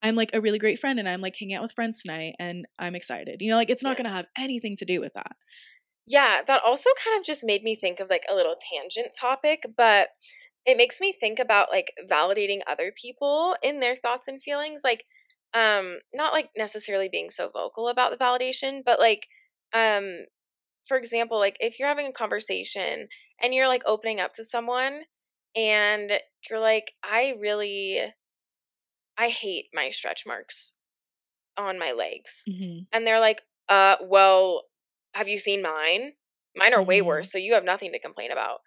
i'm 0.02 0.16
like 0.16 0.30
a 0.34 0.40
really 0.40 0.58
great 0.58 0.78
friend 0.78 0.98
and 0.98 1.08
i'm 1.08 1.20
like 1.20 1.34
hanging 1.38 1.54
out 1.54 1.62
with 1.62 1.72
friends 1.72 2.02
tonight 2.02 2.34
and 2.38 2.66
i'm 2.78 2.94
excited 2.94 3.40
you 3.40 3.50
know 3.50 3.56
like 3.56 3.70
it's 3.70 3.82
not 3.82 3.90
yeah. 3.90 4.02
going 4.02 4.10
to 4.10 4.16
have 4.16 4.26
anything 4.36 4.76
to 4.76 4.84
do 4.84 5.00
with 5.00 5.12
that 5.14 5.32
yeah 6.06 6.42
that 6.46 6.60
also 6.64 6.90
kind 7.04 7.18
of 7.18 7.24
just 7.24 7.44
made 7.44 7.62
me 7.62 7.74
think 7.74 8.00
of 8.00 8.10
like 8.10 8.24
a 8.30 8.34
little 8.34 8.56
tangent 8.72 9.08
topic 9.18 9.64
but 9.76 10.08
it 10.64 10.76
makes 10.76 11.00
me 11.00 11.12
think 11.12 11.38
about 11.38 11.70
like 11.70 11.92
validating 12.08 12.60
other 12.66 12.92
people 13.00 13.56
in 13.62 13.80
their 13.80 13.96
thoughts 13.96 14.28
and 14.28 14.40
feelings 14.40 14.82
like 14.84 15.04
um 15.54 15.98
not 16.14 16.32
like 16.32 16.50
necessarily 16.56 17.08
being 17.10 17.30
so 17.30 17.50
vocal 17.50 17.88
about 17.88 18.10
the 18.10 18.22
validation 18.22 18.82
but 18.84 18.98
like 18.98 19.26
um 19.72 20.20
for 20.86 20.96
example 20.96 21.38
like 21.38 21.56
if 21.60 21.78
you're 21.78 21.88
having 21.88 22.06
a 22.06 22.12
conversation 22.12 23.08
and 23.40 23.54
you're 23.54 23.68
like 23.68 23.82
opening 23.86 24.20
up 24.20 24.32
to 24.32 24.44
someone 24.44 25.02
and 25.54 26.12
you're 26.48 26.60
like 26.60 26.92
i 27.04 27.34
really 27.38 28.00
i 29.18 29.28
hate 29.28 29.66
my 29.74 29.90
stretch 29.90 30.24
marks 30.26 30.72
on 31.58 31.78
my 31.78 31.92
legs 31.92 32.42
mm-hmm. 32.48 32.80
and 32.92 33.06
they're 33.06 33.20
like 33.20 33.42
uh 33.68 33.96
well 34.02 34.64
have 35.14 35.28
you 35.28 35.38
seen 35.38 35.60
mine 35.60 36.12
mine 36.56 36.72
are 36.72 36.78
mm-hmm. 36.78 36.88
way 36.88 37.02
worse 37.02 37.30
so 37.30 37.38
you 37.38 37.54
have 37.54 37.64
nothing 37.64 37.92
to 37.92 37.98
complain 37.98 38.30
about 38.30 38.60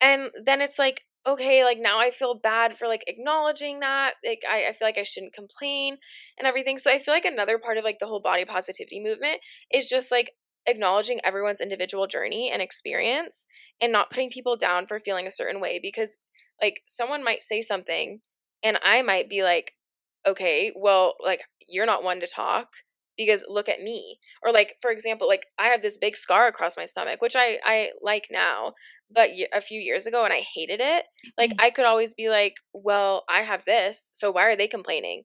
and 0.00 0.30
then 0.44 0.60
it's 0.60 0.78
like 0.78 1.02
okay, 1.28 1.64
like 1.64 1.78
now 1.78 1.98
I 1.98 2.10
feel 2.10 2.34
bad 2.34 2.78
for 2.78 2.88
like 2.88 3.04
acknowledging 3.06 3.80
that. 3.80 4.14
Like 4.24 4.42
I, 4.48 4.66
I 4.68 4.72
feel 4.72 4.88
like 4.88 4.98
I 4.98 5.02
shouldn't 5.02 5.34
complain 5.34 5.98
and 6.38 6.46
everything. 6.46 6.78
So 6.78 6.90
I 6.90 6.98
feel 6.98 7.12
like 7.14 7.24
another 7.24 7.58
part 7.58 7.76
of 7.76 7.84
like 7.84 7.98
the 7.98 8.06
whole 8.06 8.20
body 8.20 8.44
positivity 8.44 9.00
movement 9.00 9.38
is 9.72 9.88
just 9.88 10.10
like 10.10 10.32
acknowledging 10.66 11.20
everyone's 11.24 11.60
individual 11.60 12.06
journey 12.06 12.50
and 12.52 12.62
experience 12.62 13.46
and 13.80 13.92
not 13.92 14.10
putting 14.10 14.30
people 14.30 14.56
down 14.56 14.86
for 14.86 14.98
feeling 14.98 15.26
a 15.26 15.30
certain 15.30 15.60
way 15.60 15.78
because 15.80 16.18
like 16.62 16.80
someone 16.86 17.22
might 17.22 17.42
say 17.42 17.60
something 17.60 18.20
and 18.62 18.78
I 18.84 19.02
might 19.02 19.28
be 19.28 19.42
like, 19.42 19.72
okay, 20.26 20.72
well, 20.74 21.14
like 21.22 21.42
you're 21.68 21.86
not 21.86 22.02
one 22.02 22.20
to 22.20 22.26
talk 22.26 22.68
because 23.18 23.44
look 23.48 23.68
at 23.68 23.82
me. 23.82 24.18
Or 24.42 24.52
like 24.52 24.76
for 24.80 24.90
example 24.90 25.28
like 25.28 25.46
i 25.58 25.66
have 25.66 25.82
this 25.82 25.98
big 25.98 26.16
scar 26.16 26.46
across 26.46 26.76
my 26.76 26.86
stomach 26.86 27.20
which 27.20 27.34
i 27.36 27.58
i 27.64 27.90
like 28.00 28.28
now 28.30 28.72
but 29.10 29.30
a 29.52 29.60
few 29.60 29.80
years 29.80 30.06
ago 30.06 30.24
and 30.24 30.32
i 30.32 30.40
hated 30.54 30.80
it 30.80 31.04
like 31.36 31.50
mm. 31.50 31.56
i 31.58 31.70
could 31.70 31.84
always 31.84 32.14
be 32.14 32.28
like 32.28 32.54
well 32.72 33.24
i 33.28 33.40
have 33.40 33.64
this 33.64 34.10
so 34.14 34.30
why 34.30 34.44
are 34.44 34.56
they 34.56 34.68
complaining? 34.68 35.24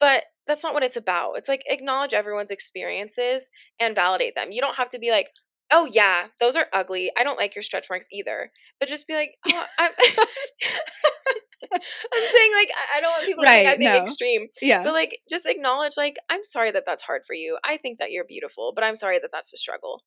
But 0.00 0.24
that's 0.46 0.62
not 0.62 0.74
what 0.74 0.82
it's 0.82 0.96
about. 0.96 1.38
It's 1.38 1.48
like 1.48 1.62
acknowledge 1.66 2.12
everyone's 2.12 2.50
experiences 2.50 3.50
and 3.80 3.94
validate 3.94 4.34
them. 4.34 4.52
You 4.52 4.60
don't 4.60 4.76
have 4.76 4.90
to 4.90 4.98
be 4.98 5.10
like 5.10 5.28
oh 5.72 5.86
yeah 5.90 6.26
those 6.40 6.56
are 6.56 6.66
ugly. 6.72 7.10
I 7.16 7.24
don't 7.24 7.38
like 7.38 7.54
your 7.54 7.62
stretch 7.62 7.86
marks 7.88 8.08
either. 8.12 8.50
But 8.78 8.88
just 8.88 9.08
be 9.08 9.14
like 9.14 9.30
oh, 9.48 9.64
saying 12.12 12.52
like 12.54 12.70
I 12.94 13.00
don't 13.00 13.10
want 13.10 13.26
people 13.26 13.44
to 13.44 13.50
right, 13.50 13.64
think 13.64 13.68
I'm 13.68 13.78
being 13.78 13.92
no. 13.92 14.02
extreme. 14.02 14.48
Yeah. 14.62 14.82
But 14.82 14.92
like 14.92 15.18
just 15.28 15.46
acknowledge 15.46 15.96
like 15.96 16.16
I'm 16.30 16.44
sorry 16.44 16.70
that 16.70 16.84
that's 16.86 17.02
hard 17.02 17.22
for 17.26 17.34
you. 17.34 17.58
I 17.64 17.76
think 17.76 17.98
that 17.98 18.10
you're 18.10 18.24
beautiful, 18.24 18.72
but 18.74 18.84
I'm 18.84 18.96
sorry 18.96 19.18
that 19.18 19.30
that's 19.32 19.52
a 19.52 19.56
struggle. 19.56 20.02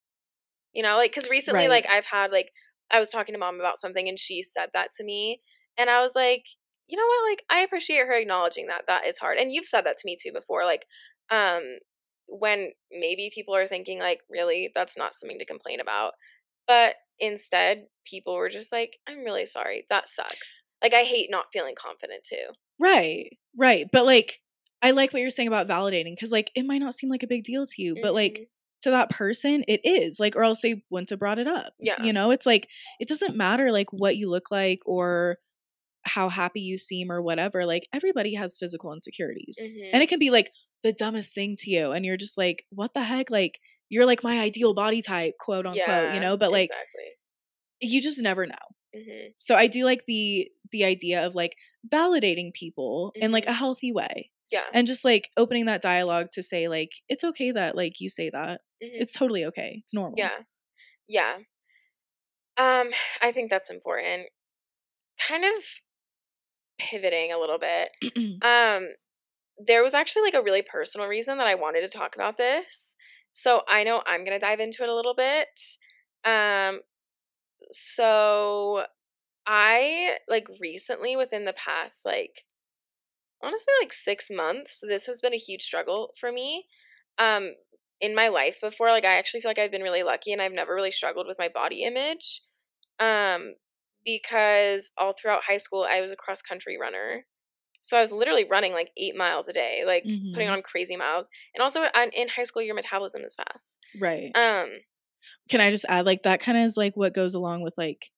You 0.74 0.84
know, 0.84 0.98
like 0.98 1.14
cuz 1.14 1.30
recently 1.30 1.68
right. 1.68 1.70
like 1.70 1.90
I've 1.90 2.06
had 2.06 2.32
like 2.32 2.52
I 2.90 3.00
was 3.00 3.10
talking 3.10 3.34
to 3.34 3.40
mom 3.40 3.60
about 3.60 3.80
something 3.80 4.08
and 4.08 4.18
she 4.18 4.42
said 4.42 4.70
that 4.74 4.92
to 4.94 5.04
me 5.04 5.42
and 5.78 5.90
I 5.90 6.02
was 6.02 6.16
like, 6.16 6.46
you 6.88 6.98
know 6.98 7.06
what? 7.06 7.30
Like 7.30 7.44
I 7.50 7.62
appreciate 7.62 8.08
her 8.08 8.14
acknowledging 8.14 8.68
that 8.68 8.88
that 8.88 9.06
is 9.06 9.18
hard. 9.18 9.38
And 9.38 9.52
you've 9.52 9.66
said 9.66 9.86
that 9.86 9.98
to 9.98 10.06
me 10.06 10.16
too 10.22 10.32
before 10.32 10.64
like 10.64 10.86
um 11.30 11.64
when 12.28 12.72
maybe 12.92 13.32
people 13.34 13.56
are 13.56 13.68
thinking 13.68 14.00
like 14.00 14.22
really 14.30 14.72
that's 14.76 14.98
not 14.98 15.14
something 15.14 15.40
to 15.40 15.46
complain 15.46 15.80
about. 15.80 16.14
But 16.68 16.96
instead 17.20 17.88
people 18.06 18.36
were 18.36 18.50
just 18.50 18.72
like 18.72 19.00
I'm 19.08 19.24
really 19.24 19.46
sorry. 19.46 19.86
That 19.90 20.08
sucks 20.08 20.62
like 20.82 20.94
I 20.94 21.04
hate 21.04 21.30
not 21.30 21.46
feeling 21.52 21.76
confident 21.76 22.24
too. 22.24 22.54
Right. 22.80 23.38
Right. 23.56 23.88
But 23.92 24.06
like 24.06 24.40
I 24.82 24.92
like 24.92 25.12
what 25.12 25.22
you're 25.22 25.30
saying 25.30 25.48
about 25.48 25.68
validating 25.68 26.18
cuz 26.20 26.32
like 26.32 26.52
it 26.56 26.66
might 26.66 26.80
not 26.80 26.94
seem 26.94 27.10
like 27.10 27.24
a 27.24 27.28
big 27.28 27.44
deal 27.44 27.66
to 27.66 27.82
you, 27.82 27.96
mm-hmm. 27.96 28.02
but 28.02 28.14
like 28.14 28.34
mm-hmm. 28.34 28.44
to 28.84 28.92
that 28.92 29.10
person 29.10 29.64
it 29.68 29.82
is. 29.84 30.20
Like 30.20 30.36
or 30.36 30.44
else 30.44 30.62
they 30.62 30.84
wouldn't 30.90 31.10
have 31.10 31.20
brought 31.20 31.40
it 31.40 31.48
up. 31.48 31.74
Yeah. 31.80 32.02
You 32.04 32.14
know, 32.14 32.32
it's 32.32 32.46
like 32.46 32.68
it 33.00 33.08
doesn't 33.08 33.36
matter 33.36 33.72
like 33.72 33.92
what 33.92 34.18
you 34.18 34.30
look 34.30 34.52
like 34.52 34.80
or 34.86 35.38
how 36.04 36.30
happy 36.30 36.62
you 36.62 36.78
seem 36.78 37.12
or 37.12 37.22
whatever. 37.22 37.66
Like 37.66 37.88
everybody 37.94 38.36
has 38.36 38.58
physical 38.58 38.94
insecurities. 38.94 39.58
Mm-hmm. 39.62 39.90
And 39.94 40.04
it 40.04 40.08
can 40.08 40.20
be 40.20 40.30
like 40.30 40.52
the 40.84 40.94
dumbest 40.94 41.34
thing 41.34 41.56
to 41.58 41.72
you 41.72 41.92
and 41.92 42.06
you're 42.06 42.18
just 42.18 42.38
like 42.38 42.64
what 42.70 42.94
the 42.94 43.04
heck 43.04 43.32
like 43.32 43.60
you're 43.90 44.06
like 44.06 44.24
my 44.24 44.40
ideal 44.40 44.74
body 44.74 45.02
type, 45.02 45.34
quote 45.40 45.66
unquote, 45.66 45.88
yeah, 45.88 46.14
you 46.14 46.20
know, 46.20 46.38
but 46.38 46.52
like 46.52 46.70
exactly. 46.70 47.12
you 47.82 48.02
just 48.02 48.22
never 48.22 48.46
know. 48.46 48.56
Mm-hmm. 48.96 49.30
So 49.38 49.56
I 49.56 49.68
do 49.68 49.86
like 49.86 50.06
the 50.08 50.50
the 50.72 50.84
idea 50.84 51.26
of 51.26 51.36
like 51.36 51.56
validating 51.88 52.54
people 52.54 53.14
mm-hmm. 53.16 53.26
in 53.26 53.32
like 53.32 53.46
a 53.46 53.48
mm-hmm. 53.48 53.58
healthy 53.58 53.92
way. 53.92 54.32
Yeah. 54.52 54.64
And 54.74 54.88
just 54.88 55.04
like 55.04 55.30
opening 55.36 55.66
that 55.66 55.82
dialogue 55.82 56.28
to 56.34 56.44
say 56.44 56.68
like 56.68 56.92
it's 57.10 57.24
okay 57.24 57.52
that 57.52 57.76
like 57.76 58.00
you 58.00 58.10
say 58.10 58.30
that. 58.30 58.62
Mm-hmm. 58.84 59.02
It's 59.02 59.14
totally 59.14 59.46
okay. 59.46 59.82
It's 59.84 59.94
normal. 59.94 60.16
Yeah. 60.18 60.32
Yeah. 61.08 61.36
Um 62.58 62.92
I 63.22 63.32
think 63.32 63.50
that's 63.50 63.70
important. 63.70 64.28
Kind 65.28 65.44
of 65.44 65.52
pivoting 66.80 67.32
a 67.32 67.40
little 67.40 67.60
bit. 67.60 67.90
um 68.44 68.88
there 69.60 69.84
was 69.84 69.94
actually 69.94 70.22
like 70.22 70.36
a 70.36 70.44
really 70.44 70.62
personal 70.62 71.08
reason 71.08 71.40
that 71.40 71.48
I 71.48 71.56
wanted 71.56 71.82
to 71.82 71.98
talk 71.98 72.16
about 72.16 72.38
this. 72.38 72.96
So 73.34 73.62
I 73.68 73.84
know 73.84 74.04
I'm 74.06 74.24
going 74.24 74.40
to 74.40 74.46
dive 74.46 74.60
into 74.60 74.84
it 74.84 74.90
a 74.90 74.96
little 74.96 75.16
bit. 75.16 75.48
Um 76.24 76.82
so 77.72 78.86
I 79.46 80.18
like 80.28 80.48
recently 80.60 81.16
within 81.16 81.46
the 81.46 81.54
past 81.54 82.06
like 82.06 82.44
honestly 83.42 83.74
like 83.82 83.94
6 83.94 84.30
months 84.32 84.84
this 84.88 85.06
has 85.06 85.22
been 85.22 85.34
a 85.34 85.38
huge 85.38 85.64
struggle 85.64 86.14
for 86.20 86.32
me 86.32 86.66
um 87.18 87.52
in 88.02 88.14
my 88.14 88.28
life 88.28 88.60
before 88.62 88.90
like 88.90 89.06
I 89.06 89.16
actually 89.16 89.42
feel 89.42 89.50
like 89.50 89.60
I've 89.60 89.72
been 89.72 89.82
really 89.82 90.04
lucky 90.04 90.32
and 90.32 90.42
I've 90.42 90.52
never 90.52 90.74
really 90.74 90.92
struggled 90.92 91.28
with 91.28 91.40
my 91.40 91.50
body 91.50 91.84
image 91.84 92.42
um 93.00 93.54
because 94.06 94.92
all 94.98 95.14
throughout 95.14 95.44
high 95.44 95.58
school 95.58 95.86
I 95.90 96.02
was 96.02 96.12
a 96.12 96.16
cross 96.16 96.42
country 96.42 96.78
runner. 96.80 97.26
So 97.82 97.98
I 97.98 98.02
was 98.02 98.12
literally 98.12 98.44
running 98.44 98.74
like 98.74 98.92
8 98.98 99.16
miles 99.16 99.48
a 99.48 99.54
day 99.54 99.84
like 99.86 100.04
mm-hmm. 100.04 100.34
putting 100.34 100.50
on 100.50 100.62
crazy 100.62 100.98
miles 100.98 101.30
and 101.56 101.62
also 101.62 101.84
in 101.84 102.28
high 102.28 102.44
school 102.44 102.62
your 102.62 102.76
metabolism 102.76 103.22
is 103.24 103.36
fast. 103.36 103.80
Right. 104.00 104.32
Um 104.36 104.70
can 105.50 105.62
I 105.62 105.72
just 105.72 105.86
add 105.88 106.06
like 106.06 106.24
that 106.24 106.40
kind 106.40 106.58
of 106.58 106.64
is 106.66 106.78
like 106.78 106.96
what 106.96 107.14
goes 107.14 107.34
along 107.34 107.62
with 107.62 107.74
like 107.78 108.10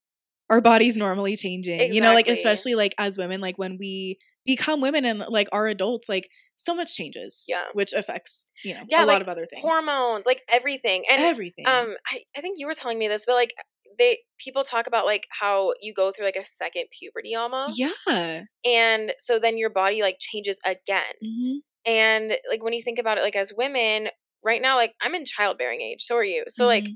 our 0.50 0.62
bodies 0.62 0.98
normally 0.98 1.38
changing. 1.38 1.76
Exactly. 1.76 1.96
You 1.96 2.02
know, 2.02 2.14
like 2.14 2.28
especially 2.28 2.76
like 2.76 2.96
as 2.98 3.18
women, 3.18 3.40
like 3.42 3.58
when 3.58 3.78
we 3.80 4.18
become 4.46 4.82
women 4.82 5.06
and 5.06 5.24
like 5.30 5.48
are 5.52 5.68
adults, 5.68 6.10
like 6.10 6.30
so 6.56 6.74
much 6.74 6.96
changes. 6.96 7.46
Yeah. 7.48 7.66
Which 7.74 7.94
affects, 7.94 8.52
you 8.64 8.74
know, 8.74 8.82
yeah, 8.90 9.04
a 9.04 9.06
like 9.06 9.16
lot 9.16 9.22
of 9.22 9.30
other 9.30 9.46
things. 9.46 9.62
Hormones, 9.62 10.26
like 10.26 10.42
everything. 10.50 11.04
And 11.10 11.22
everything. 11.22 11.68
Um, 11.68 11.96
I, 12.08 12.22
I 12.36 12.42
think 12.42 12.58
you 12.58 12.68
were 12.68 12.74
telling 12.74 12.98
me 12.98 13.08
this, 13.08 13.26
but 13.26 13.36
like 13.36 13.54
they 13.98 14.20
people 14.40 14.64
talk 14.64 14.88
about 14.88 15.06
like 15.06 15.28
how 15.30 15.74
you 15.82 15.94
go 15.94 16.12
through 16.12 16.26
like 16.26 16.36
a 16.36 16.46
second 16.46 16.86
puberty 16.98 17.36
almost. 17.36 17.78
Yeah. 17.78 18.44
And 18.66 19.14
so 19.20 19.40
then 19.40 19.58
your 19.58 19.70
body 19.70 20.02
like 20.02 20.18
changes 20.20 20.60
again. 20.66 21.04
Mm-hmm. 21.24 21.58
And 21.86 22.38
like 22.50 22.64
when 22.64 22.74
you 22.74 22.82
think 22.82 22.98
about 22.98 23.18
it, 23.18 23.22
like 23.22 23.36
as 23.36 23.54
women, 23.56 24.10
right 24.44 24.62
now, 24.62 24.76
like 24.76 24.94
I'm 25.02 25.16
in 25.16 25.26
childbearing 25.26 25.82
age, 25.82 26.02
so 26.02 26.16
are 26.16 26.24
you. 26.24 26.44
So 26.48 26.64
mm-hmm. 26.64 26.86
like 26.86 26.88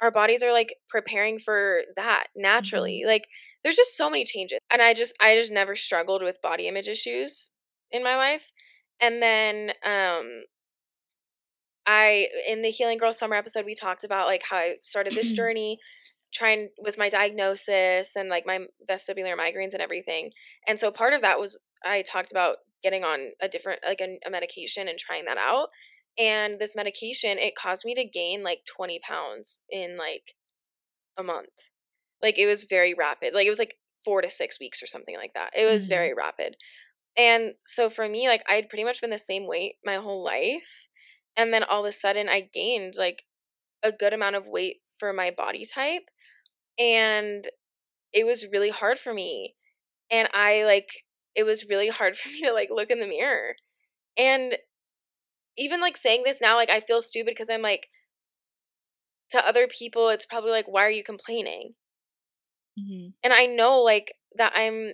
our 0.00 0.10
bodies 0.10 0.42
are 0.42 0.52
like 0.52 0.74
preparing 0.88 1.38
for 1.38 1.82
that 1.96 2.26
naturally. 2.36 3.00
Mm-hmm. 3.00 3.08
Like 3.08 3.24
there's 3.62 3.76
just 3.76 3.96
so 3.96 4.10
many 4.10 4.24
changes. 4.24 4.58
And 4.70 4.82
I 4.82 4.94
just 4.94 5.14
I 5.20 5.34
just 5.34 5.52
never 5.52 5.76
struggled 5.76 6.22
with 6.22 6.42
body 6.42 6.68
image 6.68 6.88
issues 6.88 7.50
in 7.90 8.02
my 8.04 8.16
life. 8.16 8.52
And 9.00 9.22
then 9.22 9.70
um 9.84 10.42
I 11.86 12.28
in 12.48 12.62
the 12.62 12.70
Healing 12.70 12.98
Girl 12.98 13.12
Summer 13.12 13.36
episode 13.36 13.64
we 13.64 13.74
talked 13.74 14.04
about 14.04 14.26
like 14.26 14.42
how 14.48 14.56
I 14.56 14.76
started 14.82 15.14
this 15.14 15.32
journey 15.32 15.78
trying 16.34 16.68
with 16.78 16.98
my 16.98 17.08
diagnosis 17.08 18.16
and 18.16 18.28
like 18.28 18.44
my 18.46 18.60
vestibular 18.88 19.36
migraines 19.36 19.72
and 19.72 19.80
everything. 19.80 20.30
And 20.66 20.78
so 20.78 20.90
part 20.90 21.14
of 21.14 21.22
that 21.22 21.40
was 21.40 21.58
I 21.84 22.02
talked 22.02 22.30
about 22.30 22.56
getting 22.82 23.04
on 23.04 23.30
a 23.40 23.48
different 23.48 23.80
like 23.86 24.00
a, 24.00 24.18
a 24.26 24.30
medication 24.30 24.88
and 24.88 24.98
trying 24.98 25.24
that 25.24 25.38
out 25.38 25.68
and 26.18 26.58
this 26.58 26.74
medication 26.74 27.38
it 27.38 27.54
caused 27.56 27.84
me 27.84 27.94
to 27.94 28.04
gain 28.04 28.42
like 28.42 28.60
20 28.74 29.00
pounds 29.00 29.60
in 29.70 29.96
like 29.96 30.34
a 31.18 31.22
month. 31.22 31.48
Like 32.22 32.38
it 32.38 32.46
was 32.46 32.64
very 32.64 32.94
rapid 32.94 33.34
like 33.34 33.46
it 33.46 33.50
was 33.50 33.58
like 33.58 33.76
four 34.04 34.22
to 34.22 34.30
six 34.30 34.58
weeks 34.60 34.82
or 34.82 34.86
something 34.86 35.16
like 35.16 35.34
that. 35.34 35.50
It 35.56 35.70
was 35.70 35.84
mm-hmm. 35.84 35.90
very 35.90 36.14
rapid. 36.14 36.56
And 37.16 37.54
so 37.64 37.88
for 37.88 38.06
me 38.08 38.28
like 38.28 38.42
i'd 38.48 38.68
pretty 38.68 38.84
much 38.84 39.00
been 39.00 39.08
the 39.08 39.18
same 39.18 39.46
weight 39.46 39.76
my 39.84 39.96
whole 39.96 40.22
life 40.22 40.88
and 41.34 41.52
then 41.52 41.64
all 41.64 41.80
of 41.80 41.88
a 41.88 41.92
sudden 41.92 42.28
i 42.28 42.46
gained 42.52 42.94
like 42.98 43.22
a 43.82 43.90
good 43.90 44.12
amount 44.12 44.36
of 44.36 44.46
weight 44.46 44.76
for 44.98 45.14
my 45.14 45.30
body 45.30 45.64
type 45.64 46.02
and 46.78 47.48
it 48.12 48.26
was 48.26 48.46
really 48.52 48.68
hard 48.68 48.98
for 48.98 49.14
me 49.14 49.54
and 50.10 50.28
i 50.34 50.64
like 50.64 50.90
it 51.36 51.44
was 51.44 51.68
really 51.68 51.88
hard 51.88 52.16
for 52.16 52.28
me 52.30 52.40
to 52.40 52.52
like 52.52 52.70
look 52.72 52.90
in 52.90 52.98
the 52.98 53.06
mirror. 53.06 53.54
And 54.18 54.56
even 55.56 55.80
like 55.80 55.96
saying 55.96 56.22
this 56.24 56.40
now, 56.40 56.56
like 56.56 56.70
I 56.70 56.80
feel 56.80 57.02
stupid 57.02 57.30
because 57.30 57.50
I'm 57.50 57.62
like, 57.62 57.88
to 59.30 59.46
other 59.46 59.66
people, 59.66 60.08
it's 60.08 60.26
probably 60.26 60.50
like, 60.50 60.66
why 60.68 60.84
are 60.84 60.90
you 60.90 61.02
complaining? 61.02 61.74
Mm-hmm. 62.78 63.08
And 63.24 63.32
I 63.32 63.46
know 63.46 63.80
like 63.80 64.14
that 64.36 64.52
I'm 64.54 64.92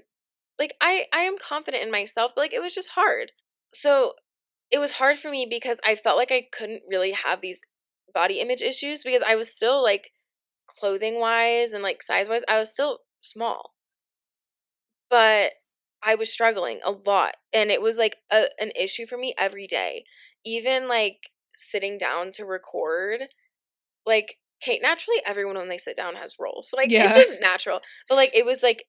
like 0.59 0.75
I 0.81 1.07
I 1.12 1.22
am 1.22 1.37
confident 1.38 1.83
in 1.83 1.90
myself, 1.90 2.33
but 2.35 2.42
like 2.42 2.53
it 2.53 2.62
was 2.62 2.75
just 2.75 2.90
hard. 2.90 3.33
So 3.75 4.14
it 4.70 4.79
was 4.79 4.92
hard 4.92 5.18
for 5.18 5.31
me 5.31 5.46
because 5.48 5.81
I 5.87 5.94
felt 5.96 6.16
like 6.16 6.33
I 6.33 6.46
couldn't 6.53 6.83
really 6.88 7.12
have 7.12 7.40
these 7.40 7.62
body 8.14 8.40
image 8.40 8.62
issues 8.62 9.03
because 9.03 9.22
I 9.27 9.37
was 9.37 9.53
still 9.55 9.83
like 9.83 10.11
clothing 10.66 11.18
wise 11.18 11.72
and 11.72 11.83
like 11.83 12.03
size 12.03 12.29
wise, 12.29 12.42
I 12.48 12.59
was 12.59 12.72
still 12.72 13.01
small. 13.20 13.70
But 15.11 15.53
I 16.03 16.14
was 16.14 16.33
struggling 16.33 16.81
a 16.85 16.90
lot 16.90 17.35
and 17.53 17.70
it 17.70 17.83
was 17.83 17.98
like 17.98 18.16
a, 18.31 18.46
an 18.59 18.72
issue 18.75 19.07
for 19.07 19.16
me 19.16 19.35
every 19.38 19.66
day 19.66 20.05
even 20.44 20.88
like 20.88 21.31
sitting 21.55 21.98
down 21.98 22.31
to 22.33 22.44
record, 22.44 23.20
like 24.07 24.38
Kate, 24.61 24.81
naturally 24.83 25.20
everyone 25.26 25.57
when 25.57 25.68
they 25.68 25.78
sit 25.78 25.96
down 25.96 26.14
has 26.16 26.37
rolls. 26.38 26.72
Like 26.76 26.90
yeah. 26.90 27.07
it's 27.07 27.14
just 27.14 27.40
natural. 27.40 27.81
But 28.09 28.16
like 28.16 28.31
it 28.35 28.44
was 28.44 28.62
like 28.62 28.85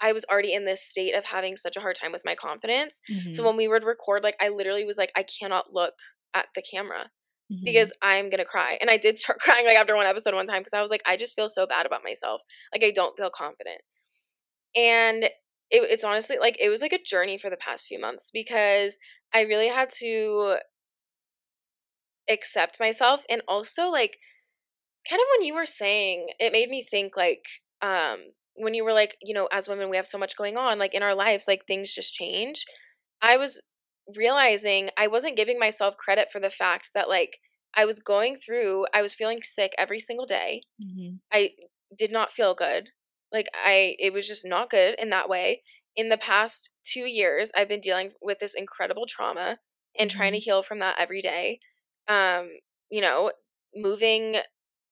I 0.00 0.12
was 0.12 0.24
already 0.30 0.52
in 0.52 0.64
this 0.64 0.82
state 0.82 1.14
of 1.14 1.24
having 1.24 1.56
such 1.56 1.76
a 1.76 1.80
hard 1.80 1.96
time 1.96 2.10
with 2.10 2.24
my 2.24 2.34
confidence. 2.34 3.00
Mm-hmm. 3.10 3.30
So 3.30 3.44
when 3.44 3.56
we 3.56 3.68
would 3.68 3.84
record, 3.84 4.24
like 4.24 4.36
I 4.40 4.48
literally 4.48 4.84
was 4.84 4.98
like, 4.98 5.12
I 5.16 5.22
cannot 5.22 5.72
look 5.72 5.94
at 6.34 6.48
the 6.56 6.62
camera 6.62 7.10
mm-hmm. 7.50 7.64
because 7.64 7.92
I'm 8.02 8.28
gonna 8.28 8.44
cry. 8.44 8.78
And 8.80 8.90
I 8.90 8.96
did 8.96 9.16
start 9.16 9.38
crying 9.40 9.64
like 9.64 9.76
after 9.76 9.94
one 9.94 10.06
episode 10.06 10.34
one 10.34 10.46
time 10.46 10.60
because 10.60 10.72
I 10.72 10.82
was 10.82 10.90
like, 10.90 11.02
I 11.06 11.16
just 11.16 11.36
feel 11.36 11.48
so 11.48 11.66
bad 11.66 11.86
about 11.86 12.04
myself. 12.04 12.42
Like 12.72 12.82
I 12.82 12.90
don't 12.90 13.16
feel 13.16 13.30
confident. 13.30 13.80
And 14.74 15.24
it, 15.24 15.30
it's 15.70 16.04
honestly 16.04 16.36
like 16.38 16.56
it 16.60 16.68
was 16.68 16.82
like 16.82 16.92
a 16.92 17.02
journey 17.02 17.38
for 17.38 17.48
the 17.48 17.56
past 17.56 17.86
few 17.86 18.00
months 18.00 18.30
because 18.32 18.98
I 19.32 19.42
really 19.42 19.68
had 19.68 19.90
to 20.00 20.56
accept 22.28 22.80
myself 22.80 23.24
and 23.28 23.42
also 23.48 23.88
like 23.90 24.18
kind 25.08 25.20
of 25.20 25.26
when 25.36 25.46
you 25.46 25.54
were 25.54 25.66
saying 25.66 26.28
it 26.38 26.52
made 26.52 26.68
me 26.68 26.82
think 26.82 27.16
like 27.16 27.44
um 27.80 28.20
when 28.54 28.74
you 28.74 28.84
were 28.84 28.92
like 28.92 29.16
you 29.22 29.34
know 29.34 29.48
as 29.52 29.68
women 29.68 29.88
we 29.90 29.96
have 29.96 30.06
so 30.06 30.18
much 30.18 30.36
going 30.36 30.56
on 30.56 30.78
like 30.78 30.94
in 30.94 31.02
our 31.02 31.14
lives 31.14 31.48
like 31.48 31.66
things 31.66 31.92
just 31.94 32.14
change. 32.14 32.64
I 33.22 33.36
was 33.36 33.60
realizing 34.16 34.90
i 34.98 35.06
wasn't 35.06 35.36
giving 35.36 35.58
myself 35.58 35.96
credit 35.96 36.30
for 36.32 36.40
the 36.40 36.50
fact 36.50 36.90
that 36.94 37.08
like 37.08 37.38
i 37.74 37.84
was 37.84 38.00
going 38.00 38.36
through 38.36 38.84
i 38.94 39.00
was 39.02 39.14
feeling 39.14 39.42
sick 39.42 39.72
every 39.78 40.00
single 40.00 40.26
day. 40.26 40.62
Mhm. 40.78 41.20
i 41.32 41.52
did 41.96 42.10
not 42.12 42.32
feel 42.32 42.54
good. 42.54 42.90
Like 43.32 43.48
i 43.54 43.96
it 43.98 44.12
was 44.12 44.28
just 44.28 44.44
not 44.46 44.70
good 44.70 44.96
in 44.98 45.10
that 45.10 45.28
way. 45.28 45.62
In 45.96 46.08
the 46.08 46.18
past 46.18 46.70
two 46.84 47.06
years 47.06 47.52
i've 47.56 47.68
been 47.68 47.80
dealing 47.80 48.12
with 48.22 48.38
this 48.38 48.54
incredible 48.54 49.06
trauma 49.06 49.58
and 49.98 50.10
trying 50.10 50.32
to 50.32 50.38
Mhm. 50.38 50.42
heal 50.46 50.62
from 50.62 50.78
that 50.80 50.98
every 50.98 51.22
day 51.22 51.60
um 52.08 52.48
you 52.90 53.00
know 53.00 53.32
moving 53.74 54.36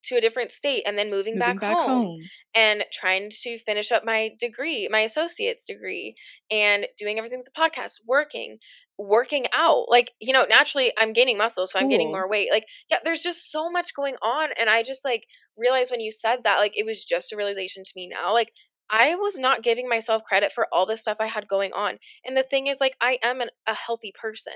to 0.02 0.16
a 0.16 0.20
different 0.20 0.50
state 0.50 0.82
and 0.86 0.96
then 0.96 1.10
moving, 1.10 1.34
Moving 1.34 1.56
back, 1.56 1.60
back 1.60 1.76
home, 1.76 1.88
home. 2.04 2.18
and 2.54 2.84
trying 2.90 3.30
to 3.42 3.58
finish 3.58 3.92
up 3.92 4.02
my 4.02 4.30
degree, 4.40 4.88
my 4.90 5.00
associate's 5.00 5.66
degree, 5.66 6.14
and 6.50 6.86
doing 6.96 7.18
everything 7.18 7.38
with 7.38 7.48
the 7.52 7.60
podcast, 7.60 8.00
working, 8.06 8.56
working 8.96 9.44
out. 9.52 9.90
Like, 9.90 10.12
you 10.18 10.32
know, 10.32 10.46
naturally 10.48 10.90
I'm 10.98 11.12
gaining 11.12 11.36
muscle, 11.36 11.66
so 11.66 11.78
I'm 11.78 11.90
gaining 11.90 12.10
more 12.10 12.26
weight. 12.28 12.50
Like, 12.50 12.64
yeah, 12.90 12.96
there's 13.04 13.22
just 13.22 13.50
so 13.52 13.70
much 13.70 13.94
going 13.94 14.14
on. 14.22 14.48
And 14.58 14.70
I 14.70 14.82
just 14.82 15.04
like 15.04 15.26
realized 15.56 15.90
when 15.90 16.00
you 16.00 16.10
said 16.10 16.44
that, 16.44 16.56
like, 16.58 16.78
it 16.78 16.86
was 16.86 17.04
just 17.04 17.32
a 17.32 17.36
realization 17.36 17.84
to 17.84 17.92
me 17.94 18.08
now. 18.08 18.32
Like, 18.32 18.52
I 18.88 19.14
was 19.16 19.38
not 19.38 19.62
giving 19.62 19.86
myself 19.88 20.24
credit 20.24 20.50
for 20.50 20.66
all 20.72 20.86
the 20.86 20.96
stuff 20.96 21.18
I 21.20 21.26
had 21.26 21.46
going 21.46 21.72
on. 21.74 21.98
And 22.24 22.36
the 22.36 22.42
thing 22.42 22.66
is, 22.68 22.78
like, 22.80 22.96
I 23.02 23.18
am 23.22 23.40
an, 23.42 23.50
a 23.66 23.74
healthy 23.74 24.12
person. 24.18 24.54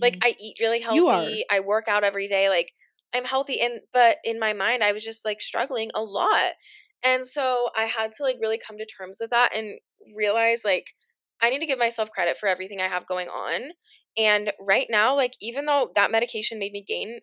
Like, 0.00 0.16
Mhm. 0.16 0.24
I 0.24 0.36
eat 0.40 0.58
really 0.60 0.80
healthy. 0.80 1.44
I 1.50 1.60
work 1.60 1.88
out 1.88 2.04
every 2.04 2.28
day. 2.28 2.48
Like, 2.48 2.72
I'm 3.14 3.24
healthy. 3.24 3.60
And, 3.60 3.80
but 3.92 4.18
in 4.24 4.38
my 4.40 4.52
mind, 4.52 4.82
I 4.84 4.92
was 4.92 5.04
just 5.04 5.24
like 5.24 5.40
struggling 5.40 5.90
a 5.94 6.02
lot. 6.02 6.54
And 7.02 7.26
so 7.26 7.70
I 7.76 7.84
had 7.84 8.12
to 8.12 8.22
like 8.22 8.38
really 8.40 8.58
come 8.58 8.78
to 8.78 8.86
terms 8.86 9.18
with 9.20 9.30
that 9.30 9.54
and 9.54 9.78
realize 10.16 10.64
like 10.64 10.94
I 11.40 11.50
need 11.50 11.60
to 11.60 11.66
give 11.66 11.78
myself 11.78 12.10
credit 12.10 12.36
for 12.36 12.48
everything 12.48 12.80
I 12.80 12.88
have 12.88 13.06
going 13.06 13.28
on. 13.28 13.72
And 14.16 14.52
right 14.60 14.86
now, 14.88 15.14
like, 15.16 15.34
even 15.40 15.66
though 15.66 15.92
that 15.96 16.10
medication 16.10 16.58
made 16.58 16.72
me 16.72 16.84
gain 16.86 17.20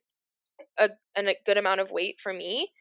a, 0.78 0.92
an- 1.16 1.30
a 1.30 1.36
good 1.46 1.58
amount 1.58 1.82
of 1.82 1.92
weight 1.92 2.20
for 2.20 2.34
me, 2.34 2.72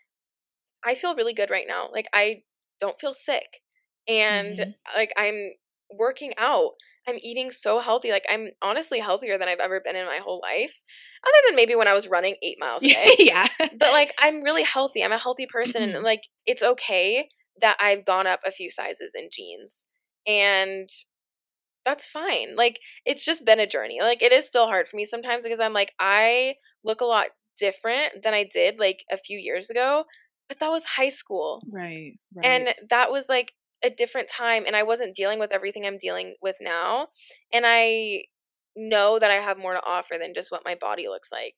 I 0.84 0.94
feel 0.94 1.14
really 1.14 1.34
good 1.34 1.50
right 1.50 1.66
now. 1.68 1.90
Like 1.92 2.08
I 2.12 2.42
don't 2.80 3.00
feel 3.00 3.12
sick. 3.12 3.62
And 4.08 4.58
Mhm. 4.58 4.74
like 4.96 5.12
I'm 5.16 5.52
working 5.90 6.32
out. 6.38 6.72
I'm 7.10 7.18
eating 7.22 7.50
so 7.50 7.80
healthy. 7.80 8.10
Like 8.10 8.24
I'm 8.28 8.48
honestly 8.62 9.00
healthier 9.00 9.38
than 9.38 9.48
I've 9.48 9.60
ever 9.60 9.80
been 9.80 9.96
in 9.96 10.06
my 10.06 10.18
whole 10.18 10.40
life. 10.42 10.82
Other 11.24 11.48
than 11.48 11.56
maybe 11.56 11.74
when 11.74 11.88
I 11.88 11.94
was 11.94 12.08
running 12.08 12.36
8 12.42 12.56
miles 12.60 12.82
a 12.82 12.88
day. 12.94 13.16
yeah. 13.18 13.46
but 13.58 13.92
like 13.92 14.14
I'm 14.18 14.42
really 14.42 14.62
healthy. 14.62 15.02
I'm 15.04 15.12
a 15.12 15.18
healthy 15.18 15.46
person 15.46 15.82
mm-hmm. 15.82 15.96
and 15.96 16.04
like 16.04 16.22
it's 16.46 16.62
okay 16.62 17.28
that 17.60 17.76
I've 17.80 18.06
gone 18.06 18.26
up 18.26 18.40
a 18.46 18.50
few 18.50 18.70
sizes 18.70 19.12
in 19.14 19.28
jeans. 19.30 19.86
And 20.26 20.88
that's 21.84 22.06
fine. 22.06 22.56
Like 22.56 22.78
it's 23.04 23.24
just 23.24 23.44
been 23.44 23.60
a 23.60 23.66
journey. 23.66 23.98
Like 24.00 24.22
it 24.22 24.32
is 24.32 24.48
still 24.48 24.66
hard 24.66 24.86
for 24.86 24.96
me 24.96 25.04
sometimes 25.04 25.44
because 25.44 25.60
I'm 25.60 25.72
like 25.72 25.92
I 25.98 26.54
look 26.84 27.00
a 27.00 27.06
lot 27.06 27.28
different 27.58 28.22
than 28.22 28.34
I 28.34 28.48
did 28.50 28.78
like 28.78 29.04
a 29.10 29.16
few 29.16 29.38
years 29.38 29.70
ago, 29.70 30.04
but 30.48 30.58
that 30.60 30.70
was 30.70 30.84
high 30.84 31.08
school. 31.08 31.62
right. 31.70 32.12
Right. 32.34 32.44
And 32.44 32.74
that 32.90 33.10
was 33.10 33.28
like 33.28 33.52
a 33.82 33.90
different 33.90 34.28
time 34.28 34.64
and 34.66 34.76
I 34.76 34.82
wasn't 34.82 35.14
dealing 35.14 35.38
with 35.38 35.52
everything 35.52 35.86
I'm 35.86 35.98
dealing 35.98 36.34
with 36.42 36.56
now. 36.60 37.08
And 37.52 37.64
I 37.66 38.24
know 38.76 39.18
that 39.18 39.30
I 39.30 39.34
have 39.36 39.58
more 39.58 39.74
to 39.74 39.84
offer 39.84 40.16
than 40.18 40.34
just 40.34 40.50
what 40.50 40.62
my 40.64 40.74
body 40.74 41.08
looks 41.08 41.32
like. 41.32 41.54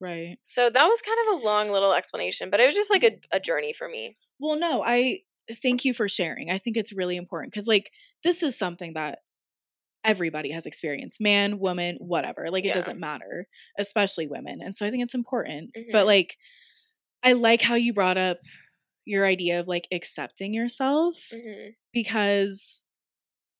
right. 0.00 0.38
So 0.42 0.68
that 0.70 0.86
was 0.86 1.00
kind 1.02 1.18
of 1.28 1.40
a 1.40 1.44
long 1.44 1.70
little 1.70 1.92
explanation, 1.92 2.50
but 2.50 2.60
it 2.60 2.66
was 2.66 2.74
just 2.74 2.90
like 2.90 3.04
a, 3.04 3.18
a 3.32 3.40
journey 3.40 3.72
for 3.72 3.88
me. 3.88 4.16
Well, 4.38 4.58
no, 4.58 4.82
I 4.84 5.20
thank 5.62 5.84
you 5.84 5.94
for 5.94 6.08
sharing. 6.08 6.50
I 6.50 6.58
think 6.58 6.76
it's 6.76 6.92
really 6.92 7.16
important 7.16 7.52
because, 7.52 7.68
like, 7.68 7.90
this 8.24 8.42
is 8.42 8.58
something 8.58 8.94
that 8.94 9.20
everybody 10.04 10.50
has 10.52 10.66
experienced 10.66 11.20
man, 11.20 11.58
woman, 11.58 11.96
whatever. 12.00 12.46
Like, 12.50 12.64
it 12.64 12.68
Yeah. 12.68 12.74
doesn't 12.74 13.00
matter, 13.00 13.48
especially 13.78 14.26
women. 14.28 14.60
And 14.62 14.76
so 14.76 14.86
I 14.86 14.90
think 14.90 15.02
it's 15.02 15.14
important. 15.14 15.72
Mhm. 15.74 15.92
But, 15.92 16.06
like, 16.06 16.36
I 17.22 17.32
like 17.34 17.62
how 17.62 17.74
you 17.74 17.92
brought 17.92 18.18
up 18.18 18.38
your 19.06 19.26
idea 19.26 19.60
of 19.60 19.68
like 19.68 19.88
accepting 19.92 20.52
yourself 20.52 21.16
hmm 21.32 21.70
because 21.94 22.86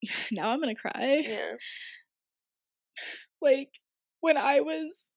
now 0.31 0.49
I'm 0.49 0.61
to 0.61 0.75
cry. 0.75 1.23
Yeah. 1.25 1.55
like 3.41 3.69
when 4.21 4.37
I 4.37 4.61
was 4.61 5.11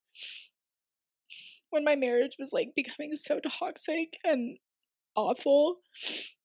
when 1.71 1.85
my 1.85 1.97
marriage 1.97 2.37
was 2.39 2.53
like 2.53 2.71
becoming 2.75 3.17
so 3.17 3.41
toxic 3.41 4.17
and 4.25 4.59
awful, 5.17 5.79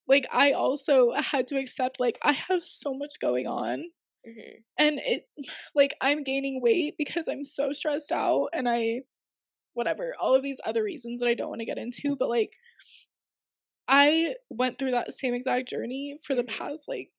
like 0.08 0.28
I 0.32 0.52
also 0.52 1.14
had 1.16 1.48
to 1.48 1.58
accept 1.58 2.00
like 2.00 2.18
I 2.24 2.34
have 2.34 2.62
so 2.62 2.94
much 2.94 3.20
going 3.22 3.48
on 3.48 3.86
hmm 4.26 4.60
and 4.80 5.00
it 5.06 5.28
like 5.76 5.96
I'm 6.02 6.24
gaining 6.24 6.62
weight 6.62 6.96
because 6.98 7.28
I'm 7.28 7.44
so 7.44 7.72
stressed 7.72 8.12
out 8.12 8.50
and 8.54 8.68
I 8.70 9.02
whatever, 9.74 10.16
all 10.22 10.36
of 10.36 10.44
these 10.44 10.62
other 10.66 10.84
reasons 10.84 11.20
that 11.22 11.28
I 11.28 11.34
don't 11.36 11.50
want 11.50 11.60
to 11.62 11.66
get 11.66 11.78
into, 11.78 12.16
but 12.16 12.30
like 12.30 12.52
I 13.88 14.36
went 14.50 14.78
through 14.80 14.92
that 14.92 15.14
same 15.14 15.34
exact 15.34 15.70
journey 15.70 16.18
for 16.24 16.36
the 16.36 16.44
Mhm. 16.44 16.58
past 16.58 16.88
like 16.90 17.12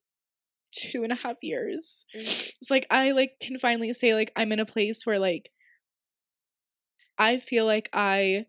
two 0.72 1.04
and 1.04 1.12
a 1.12 1.16
half 1.16 1.36
years 1.42 2.04
hmm 2.12 2.20
it's 2.60 2.70
like 2.70 2.86
I 2.90 3.12
like 3.12 3.32
can 3.40 3.58
finally 3.58 3.92
say 3.94 4.14
like 4.14 4.32
I'm 4.36 4.52
in 4.52 4.60
a 4.60 4.66
place 4.66 5.06
where 5.06 5.18
like 5.18 5.50
I 7.18 7.36
feel 7.38 7.66
like 7.66 7.88
I 7.92 8.46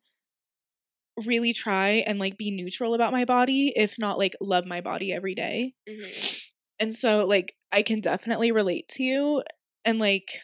really 1.26 1.54
try 1.54 2.04
and 2.06 2.20
like 2.20 2.38
be 2.38 2.52
neutral 2.52 2.94
about 2.94 3.12
my 3.12 3.26
body, 3.26 3.74
if 3.76 3.98
not 3.98 4.18
like 4.18 4.36
love 4.40 4.66
my 4.66 4.82
body 4.82 5.12
every 5.12 5.34
day. 5.34 5.74
hmm 5.88 6.48
And 6.80 6.94
so 6.94 7.26
like 7.26 7.56
I 7.72 7.82
can 7.82 8.02
definitely 8.02 8.52
relate 8.52 8.88
to 8.90 9.04
you 9.04 9.44
and 9.84 10.00
like 10.00 10.40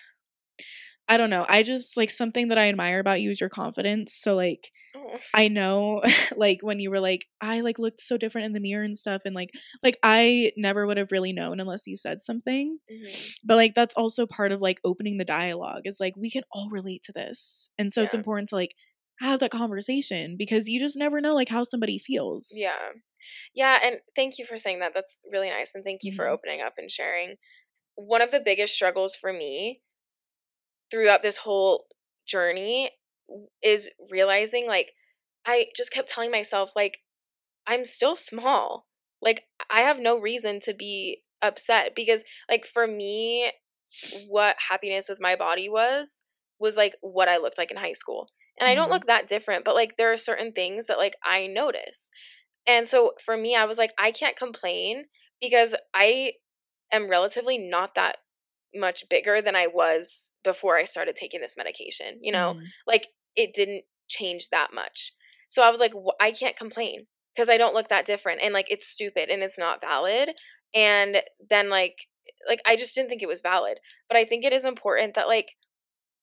I 1.09 1.17
don't 1.17 1.29
know, 1.29 1.45
I 1.49 1.63
just 1.63 1.97
like 1.97 2.11
something 2.11 2.47
that 2.49 2.57
I 2.57 2.69
admire 2.69 2.99
about 2.99 3.21
you 3.21 3.31
is 3.31 3.41
your 3.41 3.49
confidence. 3.49 4.15
So 4.15 4.35
like 4.35 4.69
Oh. 4.95 5.17
I 5.33 5.47
know 5.47 6.03
like 6.37 6.59
when 6.61 6.79
you 6.79 6.91
were 6.91 6.99
like 6.99 7.25
I 7.41 7.61
like 7.61 7.79
looked 7.79 8.01
so 8.01 8.17
different 8.17 8.45
in 8.45 8.53
the 8.53 8.59
mirror 8.59 8.83
and 8.83 8.97
stuff 8.97 9.23
and 9.25 9.35
like 9.35 9.51
like 9.83 9.97
I 10.03 10.51
never 10.57 10.85
would 10.87 10.97
have 10.97 11.11
really 11.11 11.33
known 11.33 11.59
unless 11.59 11.87
you 11.87 11.97
said 11.97 12.19
something 12.19 12.77
hmm 12.89 13.05
but 13.43 13.55
like 13.57 13.73
that's 13.75 13.93
also 13.95 14.25
part 14.27 14.51
of 14.51 14.61
like 14.61 14.79
opening 14.85 15.17
the 15.17 15.25
dialogue 15.25 15.83
is 15.85 15.97
like 15.99 16.15
we 16.17 16.31
can 16.31 16.43
all 16.51 16.69
relate 16.71 17.03
to 17.03 17.11
this 17.13 17.69
and 17.77 17.91
so 17.91 18.03
it's 18.03 18.13
important 18.13 18.49
to 18.49 18.55
like 18.55 18.75
have 19.19 19.39
that 19.39 19.51
conversation 19.51 20.35
because 20.37 20.67
you 20.67 20.79
just 20.79 20.97
never 20.97 21.21
know 21.21 21.35
like 21.35 21.49
how 21.49 21.63
somebody 21.63 21.97
feels 21.99 22.51
Yeah. 22.55 22.89
Yeah. 23.53 23.79
And 23.83 23.97
thank 24.15 24.37
you 24.37 24.45
for 24.45 24.57
saying 24.57 24.79
that. 24.79 24.93
That's 24.93 25.19
really 25.31 25.49
nice. 25.49 25.75
And 25.75 25.83
thank 25.83 26.03
you 26.03 26.11
for 26.11 26.25
Mhm. 26.25 26.31
opening 26.31 26.61
up 26.61 26.73
and 26.77 26.89
sharing. 26.91 27.37
One 27.95 28.21
of 28.21 28.31
the 28.31 28.39
biggest 28.41 28.75
struggles 28.75 29.15
for 29.15 29.33
me 29.33 29.81
throughout 30.93 31.23
this 31.23 31.39
whole 31.39 31.87
journey 32.27 32.91
is 33.63 33.89
realizing 34.11 34.67
like 34.67 34.93
I 35.47 35.67
just 35.75 35.93
kept 35.93 36.09
telling 36.11 36.31
myself, 36.31 36.71
like, 36.75 36.99
I'm 37.67 37.85
still 37.85 38.15
small. 38.15 38.87
Like, 39.21 39.43
I 39.69 39.81
have 39.81 39.99
no 39.99 40.19
reason 40.19 40.59
to 40.61 40.73
be 40.73 41.23
upset 41.41 41.93
because, 41.95 42.23
like, 42.49 42.65
for 42.65 42.87
me, 42.87 43.51
what 44.27 44.55
happiness 44.69 45.07
with 45.09 45.21
my 45.21 45.35
body 45.35 45.69
was, 45.69 46.21
was 46.59 46.77
like 46.77 46.95
what 47.01 47.27
I 47.29 47.37
looked 47.37 47.57
like 47.57 47.71
in 47.71 47.77
high 47.77 47.93
school. 47.93 48.29
And 48.59 48.69
I 48.69 48.75
don't 48.75 48.89
Mhm. 48.89 48.91
look 48.91 49.07
that 49.07 49.27
different, 49.27 49.65
but 49.65 49.75
like, 49.75 49.97
there 49.97 50.11
are 50.13 50.17
certain 50.17 50.53
things 50.53 50.87
that 50.87 50.97
like 50.97 51.15
I 51.23 51.47
notice. 51.47 52.11
And 52.67 52.87
so 52.87 53.13
for 53.23 53.37
me, 53.37 53.55
I 53.55 53.65
was 53.65 53.77
like, 53.77 53.93
I 53.99 54.11
can't 54.11 54.37
complain 54.37 55.05
because 55.41 55.75
I 55.93 56.33
am 56.91 57.09
relatively 57.09 57.57
not 57.57 57.95
that 57.95 58.17
much 58.75 59.07
bigger 59.09 59.41
than 59.41 59.55
I 59.55 59.67
was 59.67 60.33
before 60.43 60.77
I 60.77 60.85
started 60.85 61.15
taking 61.15 61.41
this 61.41 61.57
medication. 61.57 62.19
You 62.21 62.31
know, 62.31 62.55
Mhm. 62.55 62.73
like 62.87 63.07
it 63.35 63.53
didn't 63.53 63.83
change 64.07 64.49
that 64.49 64.73
much. 64.73 65.13
So 65.49 65.61
I 65.63 65.69
was 65.71 65.79
like, 65.79 65.93
"Wh- 65.93 66.15
I 66.19 66.31
can't 66.31 66.55
complain 66.57 67.07
because 67.35 67.49
I 67.49 67.57
don't 67.57 67.73
look 67.73 67.87
that 67.89 68.05
different 68.05 68.41
and 68.41 68.53
like 68.53 68.69
it's 68.69 68.87
stupid 68.87 69.29
and 69.29 69.43
it's 69.43 69.57
not 69.57 69.81
valid. 69.81 70.31
And 70.73 71.23
then 71.49 71.69
like, 71.69 72.07
like 72.47 72.61
I 72.65 72.75
just 72.75 72.95
didn't 72.95 73.09
think 73.09 73.21
it 73.23 73.27
was 73.27 73.41
valid. 73.41 73.79
But 74.07 74.17
I 74.17 74.25
think 74.25 74.43
it 74.45 74.53
is 74.53 74.65
important 74.65 75.13
that 75.15 75.27
like 75.27 75.55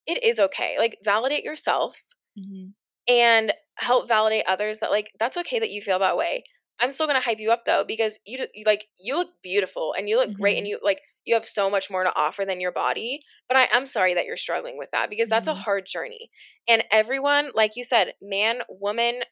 it 0.06 0.22
is 0.24 0.40
okay. 0.40 0.78
Like 0.78 0.98
validate 1.04 1.44
yourself 1.44 2.02
Mhm. 2.36 2.74
and 3.08 3.52
help 3.76 4.08
validate 4.08 4.44
others 4.46 4.80
that 4.80 4.90
like 4.90 5.10
that's 5.18 5.36
okay 5.36 5.58
that 5.58 5.70
you 5.70 5.80
feel 5.80 5.98
that 5.98 6.16
way. 6.16 6.44
I'm 6.80 6.90
still 6.90 7.06
gonna 7.06 7.20
hype 7.20 7.40
you 7.40 7.50
up 7.52 7.64
though 7.66 7.84
because 7.84 8.18
you, 8.26 8.46
you 8.54 8.64
like 8.66 8.86
you 8.98 9.16
look 9.16 9.30
beautiful 9.42 9.94
and 9.96 10.08
you 10.08 10.16
look 10.16 10.32
great 10.34 10.58
and 10.58 10.66
Mhm. 10.66 10.68
you 10.68 10.78
like 10.82 11.00
you 11.24 11.34
have 11.34 11.46
so 11.46 11.70
much 11.70 11.90
more 11.90 12.04
to 12.04 12.16
offer 12.16 12.44
than 12.44 12.60
your 12.60 12.72
body. 12.72 13.20
But 13.48 13.56
I 13.58 13.68
am 13.72 13.86
sorry 13.86 14.14
that 14.14 14.24
you're 14.26 14.36
struggling 14.36 14.78
with 14.78 14.90
that 14.92 15.10
because 15.10 15.28
that's 15.28 15.48
a 15.48 15.54
Mhm. 15.54 15.54
hard 15.54 15.86
journey. 15.86 16.30
And 16.68 16.84
everyone, 16.90 17.50
like 17.54 17.76
you 17.76 17.84
said, 17.84 18.14
man, 18.22 18.62
woman, 18.68 19.22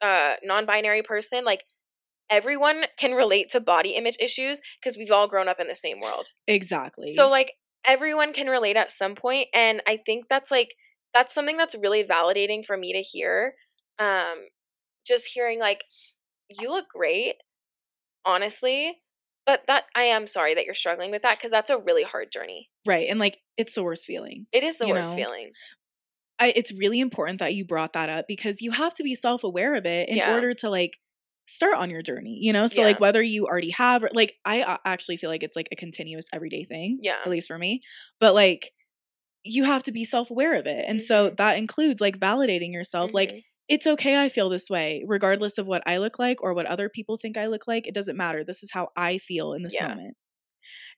uh, 0.00 0.36
non-binary 0.42 1.02
person, 1.02 1.44
like 1.44 1.64
everyone 2.30 2.86
can 2.98 3.12
relate 3.14 3.50
to 3.50 3.60
body 3.60 3.90
image 3.90 4.16
issues 4.20 4.60
because 4.80 4.96
we've 4.96 5.10
all 5.12 5.28
grown 5.28 5.48
up 5.48 5.60
in 5.60 5.68
the 5.68 5.74
same 5.74 6.00
world. 6.00 6.28
Exactly. 6.46 7.10
So 7.14 7.28
like 7.28 7.54
everyone 7.84 8.32
can 8.32 8.48
relate 8.48 8.76
at 8.76 8.90
some 8.90 9.14
point 9.14 9.48
and 9.54 9.82
I 9.86 9.98
think 9.98 10.28
that's 10.28 10.50
like 10.50 10.74
that's 11.14 11.34
something 11.34 11.56
that's 11.56 11.74
really 11.76 12.04
validating 12.04 12.64
for 12.64 12.76
me 12.76 12.92
to 12.92 13.00
hear. 13.02 13.54
Um 13.98 14.46
just 15.06 15.28
hearing 15.34 15.60
like 15.60 15.84
you 16.48 16.70
look 16.70 16.88
great 16.88 17.36
honestly, 18.24 19.02
but 19.46 19.66
that 19.68 19.86
I 19.94 20.04
am 20.04 20.26
sorry 20.26 20.54
that 20.54 20.64
you're 20.66 20.74
struggling 20.74 21.10
with 21.10 21.22
that 21.22 21.40
cuz 21.40 21.50
that's 21.50 21.70
a 21.70 21.78
really 21.78 22.02
hard 22.04 22.32
journey. 22.32 22.70
right. 22.86 23.08
And 23.08 23.18
like 23.18 23.38
it's 23.56 23.74
the 23.74 23.82
worst 23.82 24.04
feeling. 24.04 24.46
It 24.52 24.62
is 24.64 24.78
the 24.78 24.88
worst 24.88 25.12
know? 25.12 25.16
feeling. 25.16 25.52
I, 26.38 26.52
it's 26.54 26.72
really 26.72 27.00
important 27.00 27.38
that 27.38 27.54
you 27.54 27.64
brought 27.64 27.94
that 27.94 28.08
up 28.10 28.26
because 28.28 28.60
you 28.60 28.70
have 28.72 28.94
to 28.94 29.02
be 29.02 29.14
self 29.14 29.42
aware 29.44 29.74
of 29.74 29.86
it 29.86 30.08
in 30.08 30.16
Yeah. 30.18 30.32
order 30.34 30.52
to 30.54 30.70
like 30.70 30.98
start 31.46 31.76
on 31.78 31.88
your 31.90 32.02
journey, 32.02 32.38
you 32.42 32.52
know? 32.52 32.66
So, 32.66 32.82
like, 32.82 32.98
whether 32.98 33.22
you 33.22 33.46
already 33.46 33.70
have, 33.70 34.02
or, 34.02 34.10
like, 34.12 34.34
I 34.44 34.62
uh, 34.62 34.78
actually 34.84 35.16
feel 35.16 35.30
like 35.30 35.44
it's 35.44 35.54
like 35.54 35.68
a 35.70 35.76
continuous 35.76 36.26
everyday 36.32 36.64
thing, 36.64 36.98
Yeah. 37.02 37.20
at 37.24 37.30
least 37.30 37.46
for 37.46 37.56
me. 37.56 37.82
But, 38.18 38.34
like, 38.34 38.72
you 39.44 39.64
have 39.64 39.82
to 39.84 39.92
be 39.92 40.04
self 40.04 40.30
aware 40.30 40.54
of 40.54 40.66
it. 40.66 40.84
And 40.88 41.02
so 41.02 41.30
Mhm. 41.30 41.36
that 41.38 41.58
includes 41.58 42.00
like 42.00 42.18
validating 42.18 42.72
yourself. 42.72 43.14
Like, 43.14 43.34
Mhm. 43.34 43.42
It's 43.68 43.86
okay, 43.86 44.22
I 44.22 44.28
feel 44.28 44.48
this 44.48 44.70
way, 44.70 45.04
regardless 45.06 45.58
of 45.58 45.66
what 45.66 45.82
I 45.86 45.98
look 45.98 46.18
like 46.18 46.42
or 46.42 46.54
what 46.54 46.66
other 46.66 46.88
people 46.88 47.16
think 47.18 47.36
I 47.36 47.46
look 47.46 47.66
like. 47.66 47.86
It 47.86 47.94
doesn't 47.94 48.16
matter. 48.16 48.44
This 48.44 48.62
is 48.62 48.70
how 48.72 48.90
I 48.96 49.18
feel 49.18 49.52
in 49.54 49.62
this 49.62 49.78
Yeah. 49.78 49.80
moment. 49.80 50.16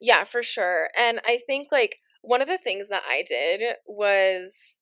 Yeah, 0.00 0.24
for 0.24 0.42
sure. 0.42 0.90
And 0.96 1.20
I 1.24 1.38
think 1.46 1.68
like 1.72 1.98
one 2.22 2.42
of 2.42 2.48
the 2.48 2.58
things 2.58 2.88
that 2.88 3.02
I 3.06 3.24
did 3.26 3.76
was 3.86 4.80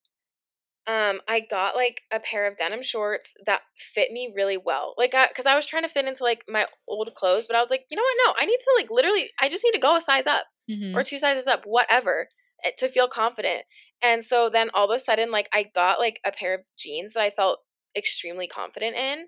um 0.88 1.20
I 1.28 1.40
got 1.40 1.76
like 1.76 2.02
a 2.12 2.20
pair 2.20 2.46
of 2.46 2.58
denim 2.58 2.82
shorts 2.82 3.34
that 3.46 3.62
fit 3.78 4.12
me 4.12 4.32
really 4.36 4.58
well. 4.58 4.94
Like 4.98 5.14
I 5.14 5.28
cuz 5.28 5.46
I 5.46 5.56
was 5.56 5.66
trying 5.66 5.84
to 5.84 5.90
fit 5.90 6.06
into 6.06 6.24
like 6.24 6.44
my 6.48 6.68
old 6.88 7.14
clothes, 7.16 7.48
but 7.48 7.56
I 7.56 7.60
was 7.62 7.70
like, 7.70 7.86
"You 7.90 7.98
know 7.98 8.04
what? 8.04 8.18
No, 8.26 8.34
I 8.38 8.46
need 8.46 8.58
to 8.60 8.74
like 8.78 8.90
literally 8.90 9.32
I 9.40 9.50
just 9.50 9.64
need 9.64 9.72
to 9.74 9.78
go 9.80 9.96
a 9.96 10.02
size 10.02 10.28
up 10.28 10.46
Mhm. 10.68 10.94
or 10.94 11.04
two 11.04 11.20
sizes 11.20 11.48
up, 11.48 11.66
whatever." 11.66 12.30
eh, 12.64 12.72
To 12.78 12.88
feel 12.90 13.08
confident. 13.08 13.64
And 14.02 14.24
so 14.24 14.50
then 14.50 14.70
all 14.74 14.86
of 14.90 14.96
a 14.96 15.00
sudden 15.00 15.30
like 15.32 15.48
I 15.54 15.64
got 15.64 16.00
like 16.00 16.20
a 16.26 16.32
pair 16.32 16.54
of 16.54 16.62
jeans 16.78 17.14
that 17.14 17.22
I 17.22 17.30
felt 17.30 17.65
extremely 17.96 18.46
confident 18.46 18.96
in 18.96 19.26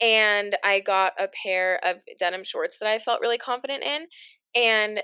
and 0.00 0.56
I 0.64 0.80
got 0.80 1.12
a 1.18 1.28
pair 1.28 1.80
of 1.84 2.02
denim 2.18 2.44
shorts 2.44 2.78
that 2.78 2.88
I 2.88 2.98
felt 2.98 3.20
really 3.20 3.38
confident 3.38 3.82
in. 3.82 4.06
And 4.54 5.02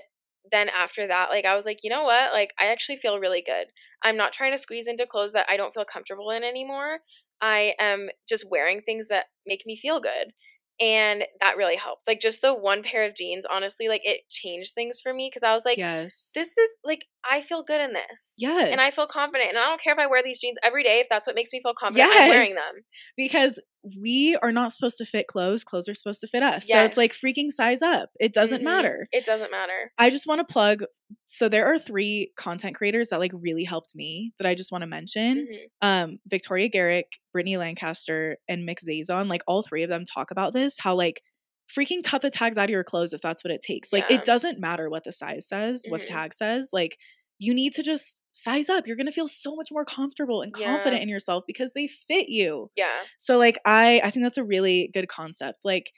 then 0.51 0.69
after 0.69 1.07
that, 1.07 1.29
like 1.29 1.45
I 1.45 1.55
was 1.55 1.65
like, 1.65 1.79
you 1.83 1.89
know 1.89 2.03
what? 2.03 2.31
Like 2.31 2.53
I 2.59 2.67
actually 2.67 2.97
feel 2.97 3.19
really 3.19 3.43
good. 3.45 3.67
I'm 4.03 4.17
not 4.17 4.31
trying 4.31 4.53
to 4.53 4.57
squeeze 4.57 4.87
into 4.87 5.05
clothes 5.05 5.33
that 5.33 5.47
I 5.49 5.57
don't 5.57 5.73
feel 5.73 5.85
comfortable 5.85 6.29
in 6.29 6.43
anymore. 6.43 6.99
I 7.41 7.73
am 7.79 8.09
just 8.29 8.45
wearing 8.49 8.81
things 8.81 9.07
that 9.09 9.25
make 9.45 9.63
me 9.65 9.75
feel 9.75 9.99
good. 9.99 10.31
And 10.79 11.23
that 11.39 11.57
really 11.57 11.77
helped. 11.77 12.07
Like 12.07 12.19
just 12.19 12.41
the 12.41 12.53
one 12.53 12.83
pair 12.83 13.05
of 13.05 13.15
jeans, 13.15 13.45
honestly, 13.49 13.87
like 13.87 14.01
it 14.03 14.27
changed 14.29 14.73
things 14.73 14.99
for 15.01 15.13
me 15.13 15.29
because 15.31 15.43
I 15.43 15.53
was 15.53 15.63
like, 15.63 15.77
yes. 15.77 16.31
this 16.35 16.57
is 16.57 16.69
like 16.83 17.05
I 17.29 17.41
feel 17.41 17.63
good 17.63 17.81
in 17.81 17.93
this. 17.93 18.35
yes. 18.37 18.69
And 18.71 18.81
I 18.81 18.91
feel 18.91 19.07
confident. 19.07 19.49
And 19.49 19.57
I 19.57 19.65
don't 19.65 19.81
care 19.81 19.93
if 19.93 19.99
I 19.99 20.07
wear 20.07 20.21
these 20.21 20.39
jeans 20.39 20.57
every 20.63 20.83
day. 20.83 20.99
If 20.99 21.07
that's 21.09 21.25
what 21.25 21.35
makes 21.35 21.51
me 21.53 21.61
feel 21.61 21.73
confident, 21.73 22.11
I'm 22.13 22.29
wearing 22.29 22.53
them. 22.55 22.73
because 23.17 23.59
we 24.01 24.35
are 24.41 24.51
not 24.51 24.73
supposed 24.73 24.97
to 24.97 25.05
fit 25.05 25.27
clothes 25.27 25.63
clothes 25.63 25.87
are 25.87 25.93
supposed 25.93 26.19
to 26.21 26.27
fit 26.27 26.41
us 26.41 26.67
so 26.67 26.83
it's 26.85 26.97
like 26.97 27.11
freaking 27.11 27.51
size 27.51 27.81
up 27.81 28.09
it 28.19 28.33
doesn't 28.33 28.61
Mhm. 28.61 28.65
matter 28.65 29.07
It 29.11 29.25
doesn't 29.25 29.51
matter. 29.51 29.91
i 29.97 30.09
just 30.09 30.25
want 30.27 30.45
to 30.47 30.51
plug 30.51 30.83
so 31.27 31.47
there 31.49 31.65
are 31.65 31.77
three 31.77 32.31
content 32.35 32.75
creators 32.75 33.09
that 33.09 33.19
like 33.19 33.31
really 33.33 33.63
helped 33.63 33.95
me 33.95 34.33
that 34.39 34.47
i 34.47 34.55
just 34.55 34.71
want 34.71 34.81
to 34.81 34.87
mention 34.87 35.47
Mhm. 35.47 35.67
um 35.81 36.19
victoria 36.27 36.67
garrick 36.67 37.13
brittani 37.35 37.57
lancaster 37.57 38.37
and 38.47 38.65
mik 38.65 38.79
zazon 38.79 39.27
like 39.29 39.43
all 39.47 39.61
three 39.61 39.83
of 39.83 39.89
them 39.89 40.03
talk 40.05 40.31
about 40.31 40.53
this 40.53 40.79
how 40.79 40.95
like 40.95 41.21
freaking 41.67 42.03
cut 42.03 42.21
the 42.21 42.29
tags 42.29 42.57
out 42.59 42.65
of 42.65 42.69
your 42.69 42.83
clothes 42.83 43.11
if 43.13 43.21
that's 43.21 43.43
what 43.43 43.51
it 43.51 43.61
takes 43.61 43.91
like 43.91 44.05
Yeah. 44.09 44.17
it 44.17 44.25
doesn't 44.25 44.59
matter 44.59 44.89
what 44.89 45.03
the 45.03 45.11
size 45.11 45.47
says 45.47 45.83
what 45.89 46.01
the 46.01 46.07
Mhm. 46.07 46.11
tag 46.11 46.33
says 46.33 46.69
like 46.73 46.97
you 47.39 47.53
need 47.53 47.73
to 47.73 47.83
just 47.83 48.23
size 48.31 48.69
up 48.69 48.87
you're 48.87 48.95
gonna 48.97 49.11
feel 49.11 49.27
so 49.27 49.55
much 49.55 49.69
more 49.71 49.85
comfortable 49.85 50.41
and 50.41 50.53
confident 50.53 51.01
Yeah. 51.01 51.03
in 51.03 51.09
yourself 51.09 51.43
because 51.47 51.73
they 51.73 51.87
fit 51.87 52.29
you 52.29 52.71
Yeah. 52.75 53.03
so 53.17 53.37
like 53.37 53.57
I 53.65 54.01
I 54.03 54.11
think 54.11 54.23
that's 54.25 54.37
a 54.37 54.43
really 54.43 54.89
good 54.93 55.07
concept. 55.09 55.65
Like 55.65 55.91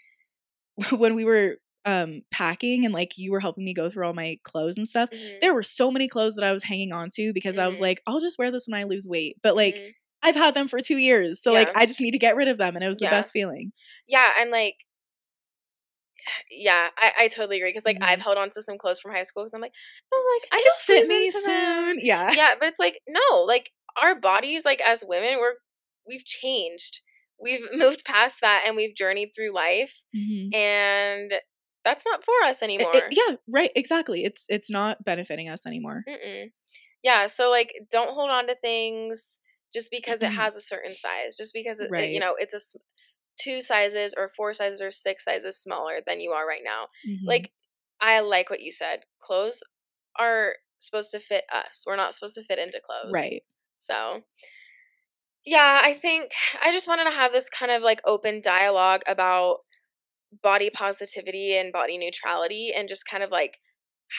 when 0.92 1.16
we 1.16 1.26
were 1.26 1.58
um 1.86 2.22
packing 2.32 2.86
and 2.86 2.94
like 2.94 3.18
you 3.18 3.32
were 3.32 3.40
helping 3.40 3.66
me 3.66 3.74
go 3.74 3.90
through 3.90 4.06
all 4.08 4.14
my 4.14 4.38
clothes 4.44 4.78
and 4.78 4.88
stuff, 4.88 5.10
Mhm. 5.14 5.42
there 5.42 5.54
were 5.54 5.64
so 5.64 5.92
many 5.92 6.08
clothes 6.08 6.36
that 6.36 6.46
I 6.46 6.52
was 6.54 6.64
hanging 6.64 6.92
on 6.94 7.10
to 7.16 7.34
because 7.34 7.58
I 7.58 7.68
was 7.68 7.80
Mhm. 7.80 7.82
like, 7.82 8.02
I'll 8.08 8.20
just 8.20 8.38
wear 8.38 8.52
this 8.52 8.68
when 8.68 8.80
I 8.80 8.84
lose 8.86 9.08
weight. 9.08 9.38
But 9.44 9.56
like 9.56 9.78
Mhm. 9.78 9.94
I've 10.24 10.36
had 10.36 10.56
them 10.56 10.68
for 10.68 10.82
2 10.82 10.98
years. 10.98 11.42
So 11.42 11.54
like 11.54 11.72
I 11.76 11.86
just 11.86 12.02
need 12.02 12.12
to 12.12 12.20
get 12.20 12.36
rid 12.36 12.48
of 12.50 12.58
them 12.58 12.76
and 12.76 12.84
it 12.84 12.90
was 12.90 13.00
Yeah. 13.00 13.10
the 13.10 13.16
best 13.16 13.32
feeling. 13.32 13.72
Yeah, 14.08 14.30
and 14.40 14.52
like 14.52 14.76
yeah, 16.52 16.90
I, 16.98 17.12
I 17.22 17.28
totally 17.28 17.58
agree 17.58 17.70
because 17.70 17.86
like 17.86 17.98
I've 18.02 18.20
Mhm. 18.20 18.24
held 18.24 18.38
on 18.38 18.50
to 18.52 18.62
some 18.62 18.78
clothes 18.78 19.00
from 19.00 19.12
high 19.12 19.24
school 19.24 19.44
because 19.44 19.54
I'm 19.54 19.62
like, 19.62 19.74
no, 20.12 20.18
like 20.36 20.48
I 20.52 20.58
can 20.58 20.66
It'll 20.66 21.06
fit 21.06 21.08
me 21.08 21.32
soon. 21.32 22.00
Yeah. 22.06 22.32
Yeah, 22.34 22.56
but 22.60 22.70
it's 22.70 22.80
like 22.80 23.00
no, 23.08 23.42
like 23.44 23.72
our 24.02 24.16
bodies, 24.20 24.66
like 24.66 24.82
as 24.82 25.04
women, 25.08 25.38
we're 25.40 25.56
we've 26.08 26.26
changed. 26.26 27.02
We've 27.40 27.62
moved 27.74 28.06
past 28.06 28.42
that 28.42 28.64
and 28.66 28.76
we've 28.76 28.96
journeyed 28.96 29.30
through 29.36 29.54
life, 29.54 30.04
Mhm. 30.16 30.54
and 30.56 31.34
that's 31.84 32.06
not 32.06 32.24
for 32.26 32.34
us 32.46 32.62
anymore. 32.64 32.92
it- 32.96 33.06
yeah, 33.12 33.36
right, 33.48 33.72
exactly. 33.76 34.24
It's 34.24 34.46
it's 34.50 34.70
not 34.70 35.04
benefiting 35.04 35.50
us 35.50 35.66
anymore. 35.66 36.04
Mm-mm. 36.08 36.52
Yeah, 37.04 37.28
so 37.28 37.50
like 37.50 37.74
don't 37.92 38.14
hold 38.14 38.30
on 38.30 38.48
to 38.48 38.56
things 38.56 39.42
just 39.74 39.92
because 39.92 40.22
it 40.22 40.32
Mhm. 40.32 40.36
has 40.36 40.56
a 40.56 40.62
certain 40.62 40.96
size, 40.96 41.38
just 41.38 41.54
because 41.54 41.80
it, 41.80 41.92
it- 41.94 42.12
you 42.12 42.20
know 42.20 42.36
it's 42.38 42.54
a 42.54 42.60
two 43.40 43.62
sizes 43.62 44.14
or 44.18 44.28
four 44.28 44.54
sizes 44.54 44.82
or 44.82 44.92
six 44.92 45.24
sizes 45.24 45.62
smaller 45.62 46.00
than 46.06 46.20
you 46.20 46.32
are 46.32 46.48
right 46.48 46.64
now. 46.64 46.88
Mhm. 47.08 47.26
Like 47.26 47.52
I 48.02 48.20
like 48.20 48.50
what 48.50 48.62
you 48.62 48.72
said. 48.72 49.06
Clothes 49.20 49.64
are 50.20 50.56
supposed 50.80 51.12
to 51.12 51.20
fit 51.20 51.46
us. 51.52 51.84
We're 51.86 51.96
not 51.96 52.14
supposed 52.16 52.36
to 52.36 52.44
fit 52.44 52.60
into 52.60 52.80
clothes. 52.80 53.12
right. 53.14 53.44
So 53.76 54.24
yeah, 55.46 55.80
I 55.84 55.94
think 55.94 56.32
I 56.62 56.72
just 56.72 56.88
wanted 56.88 57.06
to 57.06 57.12
have 57.12 57.32
this 57.32 57.50
kind 57.50 57.72
of 57.72 57.82
like 57.82 58.02
open 58.06 58.42
dialogue 58.42 59.02
about 59.08 59.60
body 60.44 60.70
positivity 60.70 61.56
and 61.56 61.72
body 61.72 61.98
neutrality 61.98 62.74
and 62.76 62.90
just 62.90 63.06
kind 63.06 63.24
of 63.24 63.32
like 63.32 63.58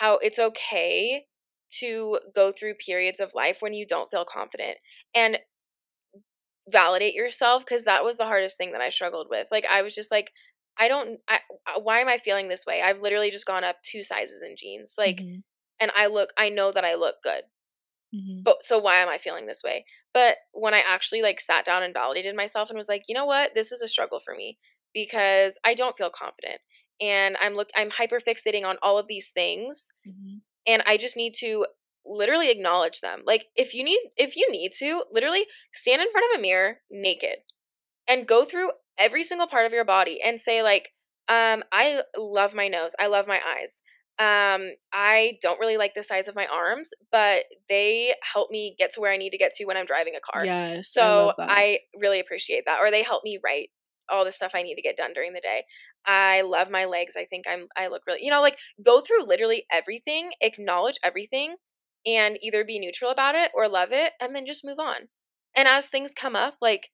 how 0.00 0.16
it's 0.18 0.38
okay 0.38 1.26
to 1.81 2.18
go 2.35 2.50
through 2.50 2.74
periods 2.74 3.20
of 3.20 3.33
life 3.35 3.59
when 3.61 3.74
you 3.74 3.87
don't 3.87 4.11
feel 4.11 4.24
confident 4.24 4.78
and 5.14 5.38
validate 6.68 7.14
yourself 7.14 7.64
because 7.64 7.85
that 7.85 8.04
was 8.04 8.18
the 8.18 8.26
hardest 8.26 8.59
thing 8.59 8.72
that 8.72 8.81
I 8.81 8.90
struggled 8.90 9.28
with. 9.31 9.48
Like 9.50 9.66
I 9.70 9.83
was 9.83 9.94
just 9.94 10.11
like 10.11 10.33
I 10.78 10.88
don't 10.88 11.20
I 11.28 11.40
I- 11.66 11.78
why 11.78 12.00
am 12.00 12.09
I 12.09 12.18
feeling 12.18 12.48
this 12.48 12.66
way? 12.66 12.83
I've 12.83 13.02
literally 13.02 13.31
just 13.31 13.46
gone 13.46 13.64
up 13.64 13.76
two 13.83 14.02
sizes 14.02 14.42
in 14.42 14.57
jeans. 14.57 14.94
Like 14.98 15.24
Mhm. 15.24 15.42
and 15.81 15.90
I 15.96 16.07
look 16.07 16.31
I 16.37 16.48
know 16.50 16.72
that 16.72 16.85
I 16.85 16.94
look 16.94 17.16
good. 17.22 17.44
Mhm. 18.14 18.42
But 18.44 18.62
so 18.62 18.78
why 18.78 18.96
am 18.98 19.09
I 19.09 19.18
feeling 19.18 19.46
this 19.46 19.62
way? 19.62 19.85
But 20.14 20.38
when 20.52 20.74
I 20.74 20.81
actually 20.81 21.22
like 21.22 21.40
sat 21.40 21.64
down 21.64 21.83
and 21.83 21.92
validated 21.94 22.35
myself 22.37 22.70
and 22.70 22.76
was 22.78 22.88
like, 22.88 23.04
"You 23.09 23.14
know 23.14 23.26
what? 23.26 23.54
This 23.54 23.72
is 23.72 23.83
a 23.83 23.88
struggle 23.88 24.20
for 24.20 24.35
me 24.35 24.59
because 24.94 25.59
I 25.64 25.74
don't 25.74 25.96
feel 25.96 26.11
confident 26.11 26.61
and 27.00 27.37
I'm 27.38 27.54
look 27.54 27.70
I'm 27.76 27.90
hyper 27.90 28.20
fixating 28.20 28.64
on 28.64 28.78
all 28.83 28.98
of 28.98 29.07
these 29.09 29.31
things 29.31 29.92
Mhm. 30.04 30.40
and 30.66 30.83
I 30.87 30.96
just 30.96 31.16
need 31.16 31.35
to 31.40 31.66
literally 32.09 32.51
acknowledge 32.51 33.01
them. 33.01 33.23
Like 33.27 33.47
if 33.55 33.75
you 33.75 33.85
need 33.85 34.01
if 34.16 34.37
you 34.37 34.51
need 34.51 34.73
to, 34.79 35.05
literally 35.12 35.47
stand 35.73 36.03
in 36.03 36.11
front 36.11 36.27
of 36.33 36.38
a 36.38 36.42
mirror 36.42 36.79
naked 36.90 37.37
and 38.09 38.27
go 38.27 38.44
through 38.44 38.71
every 38.99 39.23
single 39.23 39.47
part 39.47 39.66
of 39.66 39.73
your 39.73 39.85
body 39.85 40.21
and 40.25 40.40
say 40.40 40.62
like 40.62 40.94
um 41.29 41.62
I 41.73 42.03
love 42.16 42.55
my 42.55 42.68
nose. 42.68 42.92
I 42.99 43.07
love 43.07 43.27
my 43.29 43.40
eyes. 43.57 43.83
Um 44.18 44.73
I 44.92 45.38
don't 45.42 45.61
really 45.61 45.77
like 45.77 45.94
the 45.94 46.03
size 46.03 46.29
of 46.29 46.35
my 46.35 46.47
arms, 46.47 46.90
but 47.12 47.44
they 47.68 48.14
help 48.23 48.51
me 48.51 48.75
get 48.79 48.92
to 48.94 49.01
where 49.01 49.12
I 49.12 49.16
need 49.16 49.31
to 49.31 49.38
get 49.38 49.53
to 49.53 49.64
when 49.66 49.77
I'm 49.77 49.87
driving 49.87 50.14
a 50.16 50.33
car. 50.33 50.44
Yes. 50.44 50.90
So 50.92 51.35
that. 51.38 51.48
I, 51.50 51.81
really 52.00 52.21
appreciate 52.21 52.65
that. 52.67 52.81
Or 52.81 52.90
they 52.90 53.02
help 53.02 53.23
me 53.25 53.38
write 53.44 53.69
all 54.11 54.25
the 54.25 54.33
stuff 54.33 54.52
I 54.54 54.63
need 54.63 54.77
to 54.77 54.83
get 54.83 54.96
done 54.96 55.13
during 55.13 55.35
the 55.35 55.40
day. 55.40 55.65
I 56.06 56.40
love 56.40 56.71
my 56.71 56.87
legs. 56.87 57.15
I 57.17 57.27
think 57.27 57.44
I'm 57.46 57.69
I 57.77 57.88
look 57.88 58.02
really 58.06 58.25
you 58.25 58.31
know, 58.31 58.40
like 58.40 58.59
go 58.83 59.00
through 59.00 59.25
literally 59.25 59.67
everything, 59.71 60.31
acknowledge 60.40 60.98
everything, 61.04 61.56
and 62.17 62.38
either 62.42 62.65
be 62.65 62.79
neutral 62.81 63.11
about 63.11 63.35
it 63.37 63.50
or 63.54 63.69
love 63.69 63.92
it, 63.92 64.15
and 64.21 64.35
then 64.35 64.46
just 64.46 64.65
move 64.65 64.79
on. 64.81 65.09
And 65.54 65.69
as 65.69 65.88
things 65.88 66.15
come 66.15 66.37
up, 66.37 66.56
like 66.61 66.90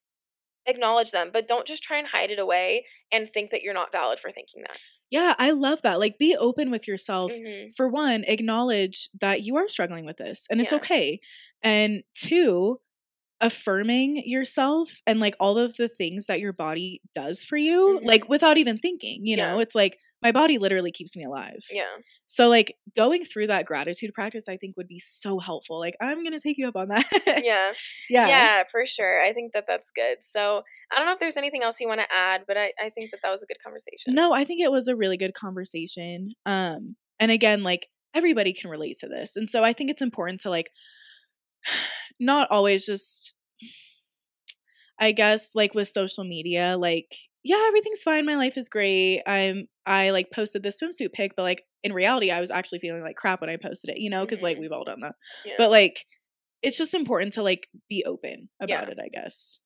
acknowledge 0.67 1.11
them, 1.13 1.31
but 1.33 1.49
don't 1.49 1.67
just 1.67 1.83
try 1.83 1.99
and 1.99 2.09
hide 2.09 2.31
it 2.31 2.39
away 2.39 2.87
and 3.13 3.29
think 3.29 3.51
that 3.51 3.63
you're 3.63 3.75
not 3.75 3.93
valid 3.93 4.19
for 4.21 4.31
thinking 4.31 4.63
that. 4.63 4.79
Yeah, 5.11 5.35
I 5.39 5.51
love 5.51 5.83
that. 5.83 6.01
Like, 6.01 6.19
be 6.19 6.37
open 6.37 6.71
with 6.71 6.89
yourself. 6.89 7.33
Mhm. 7.33 7.75
For 7.77 7.89
one, 7.89 8.25
acknowledge 8.25 9.09
that 9.21 9.43
you 9.45 9.57
are 9.57 9.69
struggling 9.69 10.07
with 10.07 10.17
this 10.17 10.47
and 10.51 10.61
it's 10.61 10.73
Yeah. 10.73 10.79
okay. 10.79 11.21
And 11.63 12.03
two, 12.15 12.81
affirming 13.41 14.23
yourself 14.27 15.01
and 15.07 15.21
like 15.21 15.37
all 15.41 15.59
of 15.59 15.77
the 15.77 15.89
things 15.89 16.27
that 16.27 16.41
your 16.41 16.53
body 16.53 17.03
does 17.15 17.43
for 17.43 17.57
you, 17.57 18.01
Mhm. 18.01 18.07
like 18.07 18.29
without 18.29 18.59
even 18.59 18.79
thinking, 18.79 19.27
you 19.27 19.37
know, 19.37 19.59
it's 19.61 19.75
like 19.75 19.99
my 20.25 20.33
body 20.33 20.57
literally 20.57 20.91
keeps 20.91 21.15
me 21.15 21.25
alive. 21.25 21.63
Yeah. 21.71 21.85
So 22.29 22.49
like 22.49 22.75
going 22.97 23.25
through 23.27 23.49
that 23.49 23.67
gratitude 23.67 24.15
practice 24.15 24.49
I 24.49 24.57
think 24.57 24.75
would 24.79 24.89
be 24.89 24.99
so 24.99 25.39
helpful. 25.39 25.79
Like 25.79 25.97
I'm 26.01 26.25
going 26.25 26.33
to 26.33 26.41
take 26.41 26.57
you 26.57 26.67
up 26.67 26.77
on 26.77 26.89
that. 26.89 27.05
Yeah. 27.45 27.73
yeah. 28.09 28.29
Yeah, 28.29 28.63
for 28.71 28.87
sure. 28.87 29.23
I 29.23 29.33
think 29.35 29.53
that 29.53 29.67
that's 29.67 29.91
good. 29.91 30.19
So 30.23 30.63
I 30.91 30.97
don't 30.97 31.07
know 31.07 31.13
if 31.13 31.19
there's 31.19 31.37
anything 31.37 31.63
else 31.63 31.79
you 31.79 31.89
want 31.89 32.01
to 32.01 32.07
add, 32.15 32.45
but 32.49 32.57
I, 32.57 32.73
I 32.83 32.89
think 32.91 33.11
that 33.11 33.21
that 33.23 33.31
was 33.31 33.43
a 33.43 33.47
good 33.47 33.59
conversation. 33.63 34.15
No, 34.15 34.33
I 34.33 34.45
think 34.45 34.63
it 34.63 34.73
was 34.73 34.89
a 34.89 34.97
really 34.97 35.19
good 35.19 35.35
conversation. 35.35 36.33
Um 36.47 36.97
and 37.21 37.31
again 37.31 37.63
like 37.63 37.89
everybody 38.15 38.55
can 38.55 38.71
relate 38.71 38.97
to 39.01 39.09
this. 39.09 39.37
And 39.37 39.49
so 39.49 39.63
I 39.63 39.75
think 39.75 39.91
it's 39.91 40.03
important 40.03 40.41
to 40.43 40.51
like 40.51 40.71
not 42.19 42.51
always 42.51 42.87
just 42.87 43.35
I 44.99 45.13
guess 45.13 45.55
like 45.55 45.75
with 45.75 45.89
social 45.89 46.25
media 46.25 46.77
like 46.79 47.15
yeah, 47.45 47.63
everything's 47.69 48.01
fine. 48.01 48.25
My 48.25 48.37
life 48.37 48.57
is 48.57 48.71
great. 48.71 49.23
I'm 49.27 49.69
I 49.87 50.11
like 50.11 50.31
posted 50.33 50.63
this 50.63 50.79
swimsuit 50.83 51.13
pic, 51.13 51.33
but 51.37 51.43
like 51.43 51.63
in 51.83 51.93
reality, 51.93 52.31
I 52.31 52.41
was 52.41 52.51
actually 52.51 52.79
feeling 52.79 53.03
like 53.03 53.17
crap 53.17 53.41
when 53.41 53.51
I 53.51 53.57
posted 53.57 53.91
it, 53.91 53.99
you 54.01 54.11
know, 54.11 54.25
because 54.25 54.43
like 54.43 54.57
Mhm. 54.57 54.61
we've 54.61 54.73
all 54.73 54.85
done 54.85 55.01
that. 55.01 55.15
Yeah. 55.45 55.55
But 55.59 55.71
like 55.71 56.05
it's 56.63 56.79
just 56.79 56.95
important 56.95 57.35
to 57.35 57.43
like 57.43 57.69
be 57.91 58.03
open 58.07 58.49
about 58.61 58.87
Yeah. 58.89 58.93
it, 58.93 58.99
I 58.99 59.09
guess. 59.09 59.59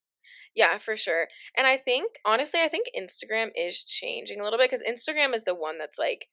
Yeah, 0.54 0.78
for 0.78 0.96
sure. 0.96 1.28
And 1.56 1.66
I 1.66 1.76
think 1.76 2.10
honestly, 2.24 2.60
I 2.60 2.66
think 2.68 2.88
Instagram 2.98 3.50
is 3.54 3.84
changing 3.84 4.40
a 4.40 4.44
little 4.44 4.58
bit 4.58 4.68
because 4.70 4.82
Instagram 4.82 5.32
is 5.34 5.44
the 5.44 5.54
one 5.54 5.78
that's 5.78 5.98
like, 5.98 6.26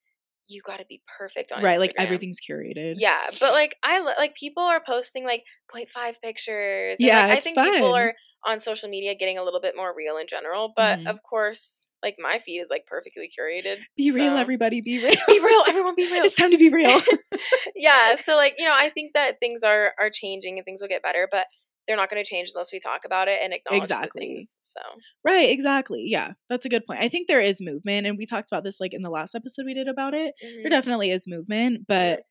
you 0.47 0.61
got 0.65 0.77
to 0.79 0.86
be 0.86 1.01
perfect 1.17 1.51
on 1.51 1.63
right, 1.63 1.79
like 1.79 1.93
everything's 1.97 2.38
curated. 2.39 2.95
Yeah, 2.97 3.29
but 3.39 3.51
like 3.51 3.75
I 3.83 3.99
li- 3.99 4.13
like 4.17 4.36
people 4.36 4.61
are 4.63 4.81
posting 4.83 5.23
like 5.23 5.43
0.5 5.73 6.21
pictures. 6.21 6.97
and, 6.99 7.07
Yeah, 7.07 7.27
like, 7.27 7.38
I 7.38 7.39
think 7.41 7.57
people 7.57 7.95
are 7.95 8.13
on 8.45 8.59
social 8.59 8.89
media 8.89 9.15
getting 9.15 9.38
a 9.39 9.43
little 9.43 9.61
bit 9.61 9.75
more 9.75 9.93
real 9.95 10.17
in 10.17 10.27
general. 10.27 10.71
But 10.75 10.99
Mhm. 10.99 11.07
of 11.09 11.21
course, 11.23 11.81
like 12.06 12.16
my 12.20 12.39
feed 12.39 12.60
is 12.60 12.70
like 12.72 12.86
perfectly 12.88 13.30
curated. 13.38 13.76
Be 13.97 14.12
real, 14.12 14.38
everybody, 14.38 14.80
be 14.80 14.99
real. 15.03 15.12
Be 15.28 15.39
real, 15.39 15.64
everyone. 15.68 15.95
Be 15.95 16.03
real. 16.10 16.24
it's 16.26 16.36
time 16.38 16.51
to 16.51 16.58
be 16.58 16.70
real. 16.70 17.01
yeah. 17.76 18.16
So 18.16 18.36
like 18.38 18.56
you 18.58 18.64
know, 18.66 18.74
I 18.74 18.88
think 18.89 19.12
that 19.16 19.39
things 19.41 19.64
are 19.64 19.91
are 19.99 20.10
changing 20.10 20.58
and 20.58 20.64
things 20.66 20.82
will 20.82 20.88
get 20.88 21.03
better, 21.03 21.28
but 21.30 21.47
they're 21.88 21.97
not 21.97 22.10
going 22.10 22.24
to 22.24 22.28
change 22.28 22.49
unless 22.56 22.72
we 22.74 22.80
talk 22.80 23.01
about 23.06 23.28
it 23.28 23.39
and 23.43 23.53
acknowledge 23.53 23.82
Exactly. 23.84 24.22
the 24.22 24.34
things. 24.36 24.58
So 24.62 24.80
right, 25.26 25.49
exactly. 25.49 26.03
Yeah, 26.08 26.32
that's 26.49 26.66
a 26.66 26.70
good 26.70 26.86
point. 26.86 27.01
I 27.01 27.10
think 27.10 27.28
there 27.28 27.41
is 27.41 27.62
movement, 27.62 28.08
and 28.08 28.18
we 28.18 28.26
talked 28.26 28.49
about 28.51 28.64
this 28.64 28.80
like 28.80 28.93
in 28.93 29.01
the 29.03 29.10
last 29.12 29.36
episode 29.36 29.66
we 29.66 29.74
did 29.76 29.88
about 29.88 30.14
it. 30.14 30.34
mhm. 30.43 30.62
there 30.64 30.70
definitely 30.72 31.12
is 31.12 31.26
movement 31.28 31.86
but 31.88 32.22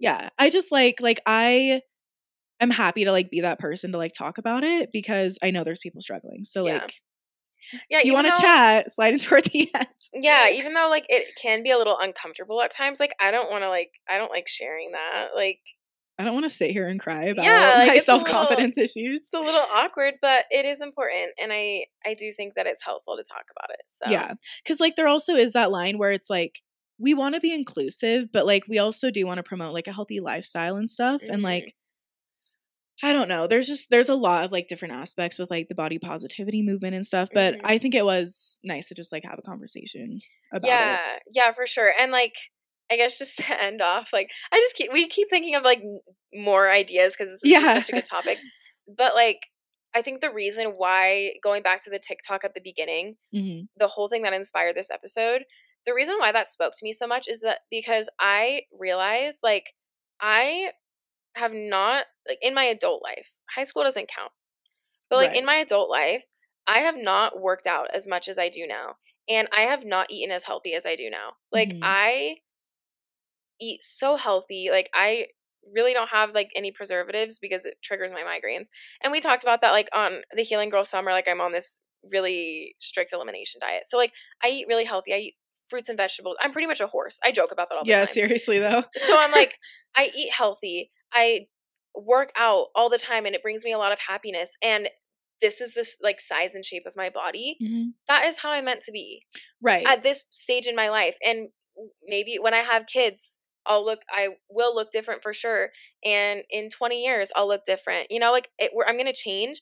yeah 0.00 0.28
i 0.40 0.50
just 0.50 0.72
like 0.72 0.96
like 1.00 1.20
i 1.26 1.80
am 2.60 2.70
happy 2.70 3.04
to 3.04 3.12
like 3.12 3.30
be 3.30 3.42
that 3.42 3.60
person 3.60 3.92
to 3.92 3.98
like 3.98 4.12
talk 4.12 4.38
about 4.38 4.64
it 4.64 4.90
because 4.92 5.38
i 5.42 5.52
know 5.52 5.62
there's 5.62 5.78
people 5.78 6.00
struggling 6.00 6.44
so 6.44 6.66
Yeah. 6.66 6.78
like 6.78 6.94
yeah, 7.90 7.98
if 7.98 8.04
you 8.04 8.12
want 8.14 8.32
to 8.32 8.40
chat 8.40 8.90
slide 8.90 9.14
into 9.14 9.34
our 9.34 9.40
dms 9.40 10.08
Yeah, 10.14 10.50
even 10.50 10.74
though 10.74 10.88
like 10.90 11.06
it 11.08 11.34
can 11.40 11.62
be 11.62 11.70
a 11.70 11.78
little 11.78 11.98
uncomfortable 11.98 12.60
at 12.62 12.70
times, 12.72 13.00
like 13.00 13.14
I 13.20 13.30
don't 13.30 13.50
want 13.50 13.64
to 13.64 13.68
like 13.68 13.90
I 14.08 14.18
don't 14.18 14.30
like 14.30 14.48
sharing 14.48 14.92
that. 14.92 15.28
Like 15.34 15.60
i 16.16 16.22
don't 16.22 16.34
want 16.34 16.44
to 16.44 16.50
sit 16.50 16.70
here 16.70 16.86
and 16.86 17.00
cry 17.00 17.24
about 17.24 17.44
Yeah, 17.44 17.74
like, 17.76 17.76
my 17.78 17.84
little- 17.86 18.00
self-confidence 18.00 18.78
issues 18.78 19.22
it's 19.24 19.34
a 19.34 19.40
little 19.40 19.66
awkward, 19.72 20.14
but 20.22 20.44
it 20.50 20.64
is 20.64 20.80
important, 20.80 21.32
and 21.40 21.52
I 21.52 21.86
I 22.06 22.14
do 22.14 22.32
think 22.32 22.54
that 22.54 22.66
it's 22.66 22.84
helpful 22.84 23.16
to 23.16 23.24
talk 23.24 23.44
about 23.56 23.70
it. 23.70 23.82
So 23.86 24.10
yeah 24.10 24.34
because 24.62 24.78
like 24.80 24.94
there 24.96 25.08
also 25.08 25.34
is 25.34 25.54
that 25.54 25.70
line 25.72 25.98
where 25.98 26.12
it's 26.12 26.30
like 26.30 26.60
we 27.00 27.12
want 27.14 27.34
to 27.34 27.40
be 27.40 27.52
inclusive 27.52 28.28
but 28.32 28.46
like 28.46 28.62
we 28.68 28.78
also 28.78 29.10
do 29.10 29.26
want 29.26 29.38
to 29.38 29.42
promote 29.42 29.72
like 29.72 29.88
a 29.88 29.92
healthy 29.92 30.20
lifestyle 30.20 30.76
and 30.76 30.88
stuff 30.88 31.22
and 31.28 31.40
Mhm. 31.40 31.44
like 31.44 31.74
I 33.02 33.12
don't 33.12 33.28
know. 33.28 33.46
There's 33.46 33.66
just 33.66 33.90
there's 33.90 34.08
a 34.08 34.14
lot 34.14 34.44
of 34.44 34.52
like 34.52 34.68
different 34.68 34.94
aspects 34.94 35.38
with 35.38 35.50
like 35.50 35.68
the 35.68 35.74
body 35.74 35.98
positivity 35.98 36.62
movement 36.62 36.94
and 36.94 37.04
stuff, 37.06 37.30
but 37.34 37.56
Mhm. 37.56 37.64
I 37.64 37.78
think 37.78 37.94
it 37.94 38.04
was 38.04 38.60
nice 38.64 38.88
to 38.88 38.94
just 38.94 39.12
like 39.12 39.24
have 39.24 39.38
a 39.38 39.42
conversation 39.42 40.20
about 40.52 40.68
yeah, 40.68 40.88
it. 40.88 41.00
yeah, 41.32 41.52
for 41.52 41.66
sure. 41.66 41.92
And 41.98 42.12
like 42.12 42.34
I 42.90 42.96
guess 42.96 43.18
just 43.18 43.38
to 43.38 43.62
end 43.62 43.82
off, 43.82 44.12
like 44.12 44.30
I 44.52 44.58
just 44.58 44.76
keep 44.76 44.92
we 44.92 45.08
keep 45.08 45.28
thinking 45.28 45.54
of 45.54 45.62
like 45.64 45.82
more 46.34 46.70
ideas 46.70 47.14
because 47.16 47.30
this 47.32 47.44
is 47.44 47.50
Yeah. 47.50 47.60
just 47.60 47.72
such 47.72 47.88
a 47.88 47.92
good 47.92 48.06
topic. 48.06 48.42
But 48.88 49.14
like 49.14 49.40
I 49.94 50.02
think 50.02 50.20
the 50.20 50.30
reason 50.32 50.68
why 50.76 51.34
going 51.42 51.62
back 51.62 51.82
to 51.84 51.90
the 51.90 51.98
TikTok 52.00 52.44
at 52.44 52.54
the 52.54 52.60
beginning, 52.62 53.16
hmm 53.32 53.66
the 53.78 53.88
whole 53.88 54.08
thing 54.08 54.22
that 54.22 54.32
inspired 54.34 54.76
this 54.76 54.90
episode, 54.90 55.44
the 55.86 55.94
reason 55.94 56.16
why 56.18 56.32
that 56.32 56.48
spoke 56.48 56.74
to 56.74 56.84
me 56.84 56.92
so 56.92 57.06
much 57.06 57.28
is 57.28 57.40
that 57.42 57.60
because 57.70 58.08
I 58.20 58.62
realized 58.78 59.40
like 59.42 59.74
I 60.20 60.72
have 61.36 61.52
not 61.52 62.06
like 62.28 62.38
in 62.42 62.54
my 62.54 62.64
adult 62.64 63.02
life, 63.02 63.38
high 63.54 63.64
school 63.64 63.82
doesn't 63.84 64.08
count. 64.08 64.32
But 65.10 65.16
like 65.16 65.30
Right. 65.30 65.38
in 65.38 65.44
my 65.46 65.56
adult 65.56 65.90
life, 65.90 66.24
I 66.66 66.80
have 66.80 66.96
not 66.96 67.40
worked 67.40 67.66
out 67.66 67.90
as 67.92 68.06
much 68.06 68.28
as 68.28 68.38
I 68.38 68.48
do 68.48 68.66
now. 68.66 68.96
And 69.28 69.48
I 69.56 69.62
have 69.62 69.84
not 69.84 70.10
eaten 70.10 70.30
as 70.32 70.44
healthy 70.44 70.74
as 70.74 70.86
I 70.86 70.96
do 70.96 71.10
now. 71.10 71.36
Like 71.52 71.70
Mhm. 71.70 71.80
I 71.82 72.38
eat 73.60 73.82
so 73.82 74.16
healthy. 74.16 74.68
Like 74.70 74.90
I 74.94 75.26
really 75.74 75.92
don't 75.94 76.10
have 76.10 76.34
like 76.34 76.50
any 76.54 76.70
preservatives 76.70 77.38
because 77.38 77.64
it 77.64 77.76
triggers 77.82 78.12
my 78.12 78.22
migraines. 78.22 78.66
And 79.02 79.12
we 79.12 79.20
talked 79.20 79.42
about 79.42 79.60
that 79.62 79.70
like 79.72 79.88
on 79.94 80.22
the 80.34 80.42
Healing 80.42 80.70
Girl 80.70 80.84
Summer. 80.84 81.10
Like 81.10 81.28
I'm 81.28 81.40
on 81.40 81.52
this 81.52 81.78
really 82.10 82.74
strict 82.80 83.12
elimination 83.12 83.60
diet. 83.60 83.84
So 83.86 83.96
like 83.96 84.12
I 84.42 84.48
eat 84.50 84.66
really 84.68 84.84
healthy. 84.84 85.14
I 85.14 85.18
eat 85.18 85.36
fruits 85.68 85.88
and 85.88 85.96
vegetables. 85.96 86.36
I'm 86.40 86.52
pretty 86.52 86.66
much 86.66 86.80
a 86.80 86.86
horse. 86.86 87.18
I 87.24 87.32
joke 87.32 87.50
about 87.52 87.70
that 87.70 87.76
all 87.76 87.84
the 87.84 87.90
Yeah, 87.90 88.00
time. 88.00 88.08
Yeah, 88.08 88.12
seriously 88.12 88.58
though. 88.58 88.84
So 88.96 89.18
I'm 89.18 89.32
like, 89.32 89.58
I 89.96 90.10
eat 90.14 90.32
healthy. 90.32 90.90
I 91.14 91.46
work 91.94 92.32
out 92.36 92.66
all 92.74 92.90
the 92.90 92.98
time 92.98 93.24
and 93.26 93.34
it 93.34 93.42
brings 93.42 93.64
me 93.64 93.72
a 93.72 93.78
lot 93.78 93.92
of 93.92 93.98
happiness. 94.00 94.56
And 94.62 94.88
this 95.40 95.60
is 95.60 95.74
this 95.74 95.96
like 96.02 96.20
size 96.20 96.54
and 96.54 96.64
shape 96.64 96.84
of 96.86 96.96
my 96.96 97.10
body. 97.10 97.56
Mhm. 97.62 97.92
That 98.08 98.24
is 98.26 98.38
how 98.38 98.50
I'm 98.50 98.64
meant 98.64 98.80
to 98.82 98.92
be 98.92 99.24
Right. 99.60 99.86
at 99.86 100.02
this 100.02 100.24
stage 100.32 100.66
in 100.66 100.74
my 100.76 100.88
life. 100.88 101.16
And 101.24 101.48
maybe 102.02 102.38
when 102.40 102.54
I 102.54 102.58
have 102.62 102.86
kids, 102.86 103.38
I'll 103.66 103.84
look, 103.84 104.00
I 104.10 104.28
will 104.50 104.74
look 104.74 104.90
different 104.90 105.22
for 105.22 105.32
sure. 105.32 105.70
And 106.04 106.42
in 106.50 106.70
20 106.70 107.02
years, 107.04 107.30
I'll 107.34 107.48
look 107.48 107.64
different. 107.64 108.10
You 108.10 108.18
know, 108.20 108.32
like 108.32 108.50
it, 108.58 108.72
we're- 108.74 108.88
I'm 108.88 108.96
going 108.96 109.06
to 109.06 109.12
change. 109.12 109.60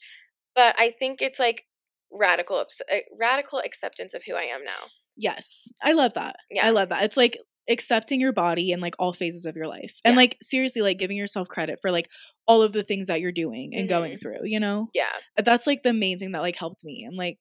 But 0.54 0.74
I 0.78 0.90
think 0.90 1.22
it's 1.22 1.38
like 1.38 1.66
radical, 2.10 2.56
uh, 2.90 2.96
radical 3.18 3.60
acceptance 3.60 4.12
of 4.14 4.22
who 4.24 4.34
I 4.34 4.42
am 4.44 4.64
now. 4.64 4.88
yes. 5.16 5.68
I 5.82 5.92
love 5.92 6.14
that. 6.14 6.36
Yeah. 6.50 6.66
I 6.66 6.70
love 6.70 6.88
that. 6.88 7.04
It's 7.04 7.16
like 7.18 7.38
accepting 7.70 8.20
your 8.20 8.32
body 8.32 8.72
in 8.72 8.80
like 8.80 8.94
all 8.98 9.12
phases 9.12 9.44
of 9.46 9.56
your 9.56 9.66
life. 9.66 10.00
And 10.04 10.14
Yeah. 10.14 10.16
like 10.16 10.36
seriously 10.42 10.82
like 10.82 10.98
giving 10.98 11.16
yourself 11.16 11.48
credit 11.48 11.78
for 11.80 11.90
like 11.90 12.08
all 12.46 12.62
of 12.62 12.72
the 12.72 12.82
things 12.84 13.06
that 13.08 13.20
you're 13.20 13.32
doing 13.32 13.72
and 13.74 13.88
going 13.88 14.16
Mhm. 14.16 14.18
through, 14.18 14.40
you 14.44 14.60
know? 14.60 14.88
Yeah. 14.94 15.20
That's 15.36 15.66
like 15.66 15.82
the 15.82 15.92
main 15.92 16.18
thing 16.18 16.30
that 16.32 16.42
like 16.42 16.56
helped 16.56 16.84
me. 16.84 17.04
And 17.04 17.16
like 17.16 17.38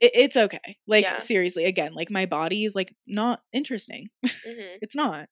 it, 0.00 0.12
it's 0.14 0.36
okay. 0.36 0.78
Like 0.86 1.12
Yeah. 1.12 1.20
seriously, 1.20 1.64
again, 1.64 1.94
like 1.94 2.10
my 2.10 2.26
body 2.26 2.64
is 2.64 2.74
like 2.74 2.94
not 3.06 3.40
interesting. 3.52 4.08
hmm 4.44 4.80
it's 4.80 4.94
not. 4.94 5.28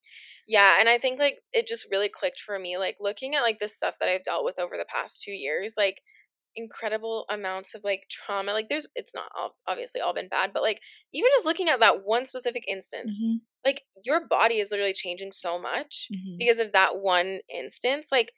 Yeah, 0.46 0.76
and 0.80 0.88
I 0.88 0.98
think 0.98 1.18
like 1.18 1.40
it 1.52 1.66
just 1.66 1.86
really 1.90 2.08
clicked 2.08 2.40
for 2.40 2.58
me 2.58 2.78
like 2.78 2.96
looking 3.00 3.34
at 3.34 3.42
like 3.42 3.58
the 3.58 3.68
stuff 3.68 3.98
that 3.98 4.08
I've 4.08 4.24
dealt 4.24 4.44
with 4.44 4.58
over 4.58 4.76
the 4.76 4.84
past 4.86 5.22
2 5.22 5.32
years 5.32 5.74
like 5.76 6.02
incredible 6.56 7.24
amounts 7.30 7.74
of 7.74 7.84
like 7.84 8.06
trauma 8.10 8.52
like 8.52 8.68
there's 8.68 8.86
it's 8.96 9.14
not 9.14 9.30
all, 9.36 9.56
obviously 9.68 10.00
all 10.00 10.14
been 10.14 10.28
bad 10.28 10.52
but 10.52 10.62
like 10.62 10.80
even 11.12 11.30
just 11.36 11.46
looking 11.46 11.68
at 11.68 11.80
that 11.80 12.04
one 12.04 12.26
specific 12.26 12.64
instance 12.66 13.26
Mhm, 13.26 13.40
like 13.64 13.82
your 14.04 14.26
body 14.26 14.56
is 14.60 14.70
literally 14.70 14.92
changing 14.92 15.32
so 15.32 15.58
much 15.60 16.08
mhm. 16.12 16.36
because 16.38 16.58
of 16.58 16.72
that 16.72 16.98
one 17.00 17.40
instance 17.52 18.08
like 18.12 18.32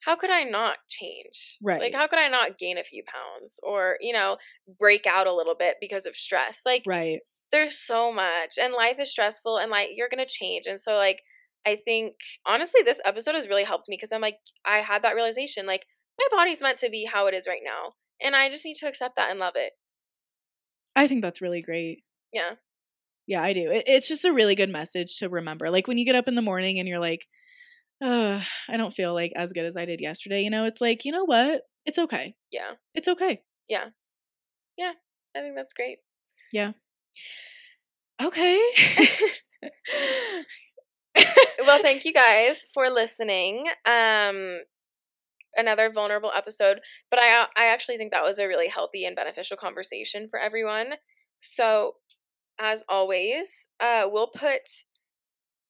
how 0.00 0.16
could 0.16 0.28
I 0.30 0.42
not 0.44 0.76
change? 0.90 1.56
Right. 1.62 1.80
Like 1.80 1.94
how 1.94 2.06
could 2.06 2.18
I 2.18 2.28
not 2.28 2.58
gain 2.58 2.76
a 2.76 2.84
few 2.84 3.02
pounds 3.06 3.58
or, 3.62 3.96
you 4.02 4.12
know, 4.12 4.36
break 4.78 5.06
out 5.06 5.26
a 5.26 5.32
little 5.32 5.54
bit 5.58 5.76
because 5.80 6.04
of 6.04 6.14
stress? 6.14 6.60
Like 6.66 6.82
Right. 6.86 7.20
there's 7.52 7.78
so 7.78 8.12
much 8.12 8.58
and 8.60 8.74
life 8.74 8.98
is 8.98 9.10
stressful 9.10 9.56
and 9.56 9.70
like 9.70 9.90
you're 9.94 10.08
gonna 10.10 10.26
change 10.28 10.66
and 10.66 10.78
so 10.78 10.94
like 10.94 11.22
i 11.66 11.76
think 11.76 12.14
honestly 12.46 12.82
this 12.82 13.00
episode 13.04 13.34
has 13.34 13.48
really 13.48 13.64
helped 13.64 13.88
me 13.88 13.96
because 13.96 14.12
i'm 14.12 14.20
like 14.20 14.38
i 14.64 14.78
had 14.78 15.02
that 15.02 15.14
realization 15.14 15.64
like 15.66 15.86
my 16.18 16.26
body's 16.36 16.60
meant 16.60 16.78
to 16.78 16.90
be 16.90 17.04
how 17.04 17.26
it 17.26 17.34
is 17.34 17.46
right 17.46 17.62
now 17.64 17.92
and 18.20 18.34
i 18.34 18.48
just 18.50 18.64
need 18.64 18.76
to 18.76 18.86
accept 18.88 19.16
that 19.16 19.30
and 19.30 19.38
love 19.38 19.54
it 19.56 19.72
I 20.96 21.08
think 21.08 21.22
that's 21.22 21.40
really 21.40 21.62
great. 21.62 22.02
yeah 22.32 22.52
Yeah, 23.26 23.42
I 23.42 23.52
do. 23.52 23.70
It, 23.70 23.84
it's 23.86 24.08
just 24.08 24.24
a 24.24 24.32
really 24.32 24.54
good 24.54 24.70
message 24.70 25.18
to 25.18 25.28
remember. 25.28 25.70
Like 25.70 25.86
when 25.88 25.98
you 25.98 26.04
get 26.04 26.14
up 26.16 26.28
in 26.28 26.34
the 26.34 26.42
morning 26.42 26.78
and 26.78 26.88
you're 26.88 26.98
like, 27.00 27.26
uh, 28.02 28.40
I 28.68 28.76
don't 28.76 28.92
feel 28.92 29.14
like 29.14 29.32
as 29.36 29.52
good 29.52 29.64
as 29.64 29.76
I 29.76 29.84
did 29.86 30.00
yesterday, 30.00 30.42
you 30.42 30.50
know, 30.50 30.64
it's 30.64 30.80
like, 30.80 31.04
you 31.04 31.12
know 31.12 31.24
what? 31.24 31.62
It's 31.86 31.98
okay. 31.98 32.34
yeah 32.50 32.72
It's 32.94 33.08
okay. 33.08 33.40
Yeah. 33.68 33.86
Yeah. 34.76 34.92
I 35.36 35.40
think 35.40 35.54
that's 35.56 35.72
great 35.74 35.98
Yeah. 36.52 36.72
Okay. 38.22 38.60
well 41.66 41.80
thank 41.80 42.04
you 42.04 42.12
guys 42.12 42.66
for 42.72 42.90
listening 42.90 43.66
um 43.86 44.60
another 45.56 45.90
vulnerable 45.90 46.32
episode 46.34 46.80
but 47.10 47.20
i 47.20 47.46
i 47.56 47.66
actually 47.66 47.96
think 47.96 48.10
that 48.12 48.22
was 48.24 48.38
a 48.38 48.46
really 48.48 48.68
healthy 48.68 49.04
and 49.04 49.14
beneficial 49.16 49.56
conversation 49.56 50.28
for 50.28 50.38
everyone 50.38 50.94
so 51.38 51.94
as 52.58 52.84
always 52.88 53.68
uh 53.80 54.06
we'll 54.10 54.28
put 54.28 54.84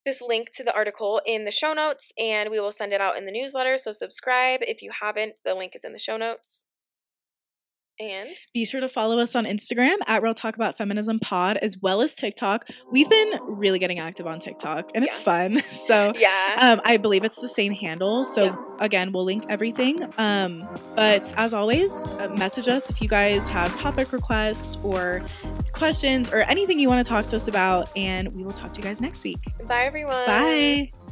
this 0.04 0.20
link 0.20 0.48
to 0.52 0.62
the 0.62 0.74
article 0.74 1.20
in 1.26 1.44
the 1.44 1.50
show 1.50 1.72
notes 1.72 2.12
and 2.18 2.50
we 2.50 2.60
will 2.60 2.72
send 2.72 2.92
it 2.92 3.00
out 3.00 3.16
in 3.16 3.24
the 3.24 3.32
newsletter 3.32 3.76
so 3.76 3.90
subscribe 3.90 4.60
if 4.62 4.82
you 4.82 4.90
haven't 5.00 5.34
the 5.44 5.54
link 5.54 5.72
is 5.74 5.84
in 5.84 5.92
the 5.92 5.98
show 5.98 6.16
notes 6.16 6.64
And 8.00 8.28
Be 8.52 8.64
sure 8.64 8.80
to 8.80 8.88
follow 8.88 9.18
us 9.20 9.36
on 9.36 9.44
Instagram 9.44 9.96
at 10.06 10.22
Real 10.22 10.34
Talk 10.34 10.56
About 10.56 10.76
Feminism 10.76 11.20
Pod 11.20 11.56
as 11.58 11.78
well 11.80 12.00
as 12.00 12.14
TikTok. 12.14 12.68
We've 12.90 13.08
been 13.08 13.38
really 13.42 13.78
getting 13.78 13.98
active 14.00 14.26
on 14.26 14.40
TikTok 14.40 14.90
and 14.94 15.04
it's 15.04 15.14
Yeah. 15.16 15.22
fun. 15.22 15.62
So 15.70 16.12
yeah. 16.16 16.56
um, 16.60 16.80
I 16.84 16.96
believe 16.96 17.24
it's 17.24 17.38
the 17.40 17.48
same 17.48 17.72
handle. 17.72 18.24
So 18.24 18.44
Yeah. 18.44 18.56
again, 18.80 19.12
we'll 19.12 19.24
link 19.24 19.44
everything. 19.48 20.12
Um, 20.18 20.66
but 20.96 21.32
as 21.36 21.52
always, 21.54 22.06
uh, 22.06 22.28
message 22.36 22.68
us 22.68 22.90
if 22.90 23.00
you 23.00 23.08
guys 23.08 23.46
have 23.48 23.74
topic 23.78 24.12
requests 24.12 24.76
or 24.82 25.22
questions 25.72 26.30
or 26.32 26.38
anything 26.42 26.78
you 26.80 26.88
want 26.88 27.04
to 27.06 27.08
talk 27.08 27.26
to 27.26 27.36
us 27.36 27.46
about, 27.48 27.90
and 27.96 28.28
we 28.34 28.42
will 28.42 28.52
talk 28.52 28.72
to 28.72 28.80
you 28.80 28.84
guys 28.84 29.00
next 29.00 29.22
week. 29.24 29.38
Bye 29.66 29.84
everyone. 29.84 30.26
Bye. 30.26 31.03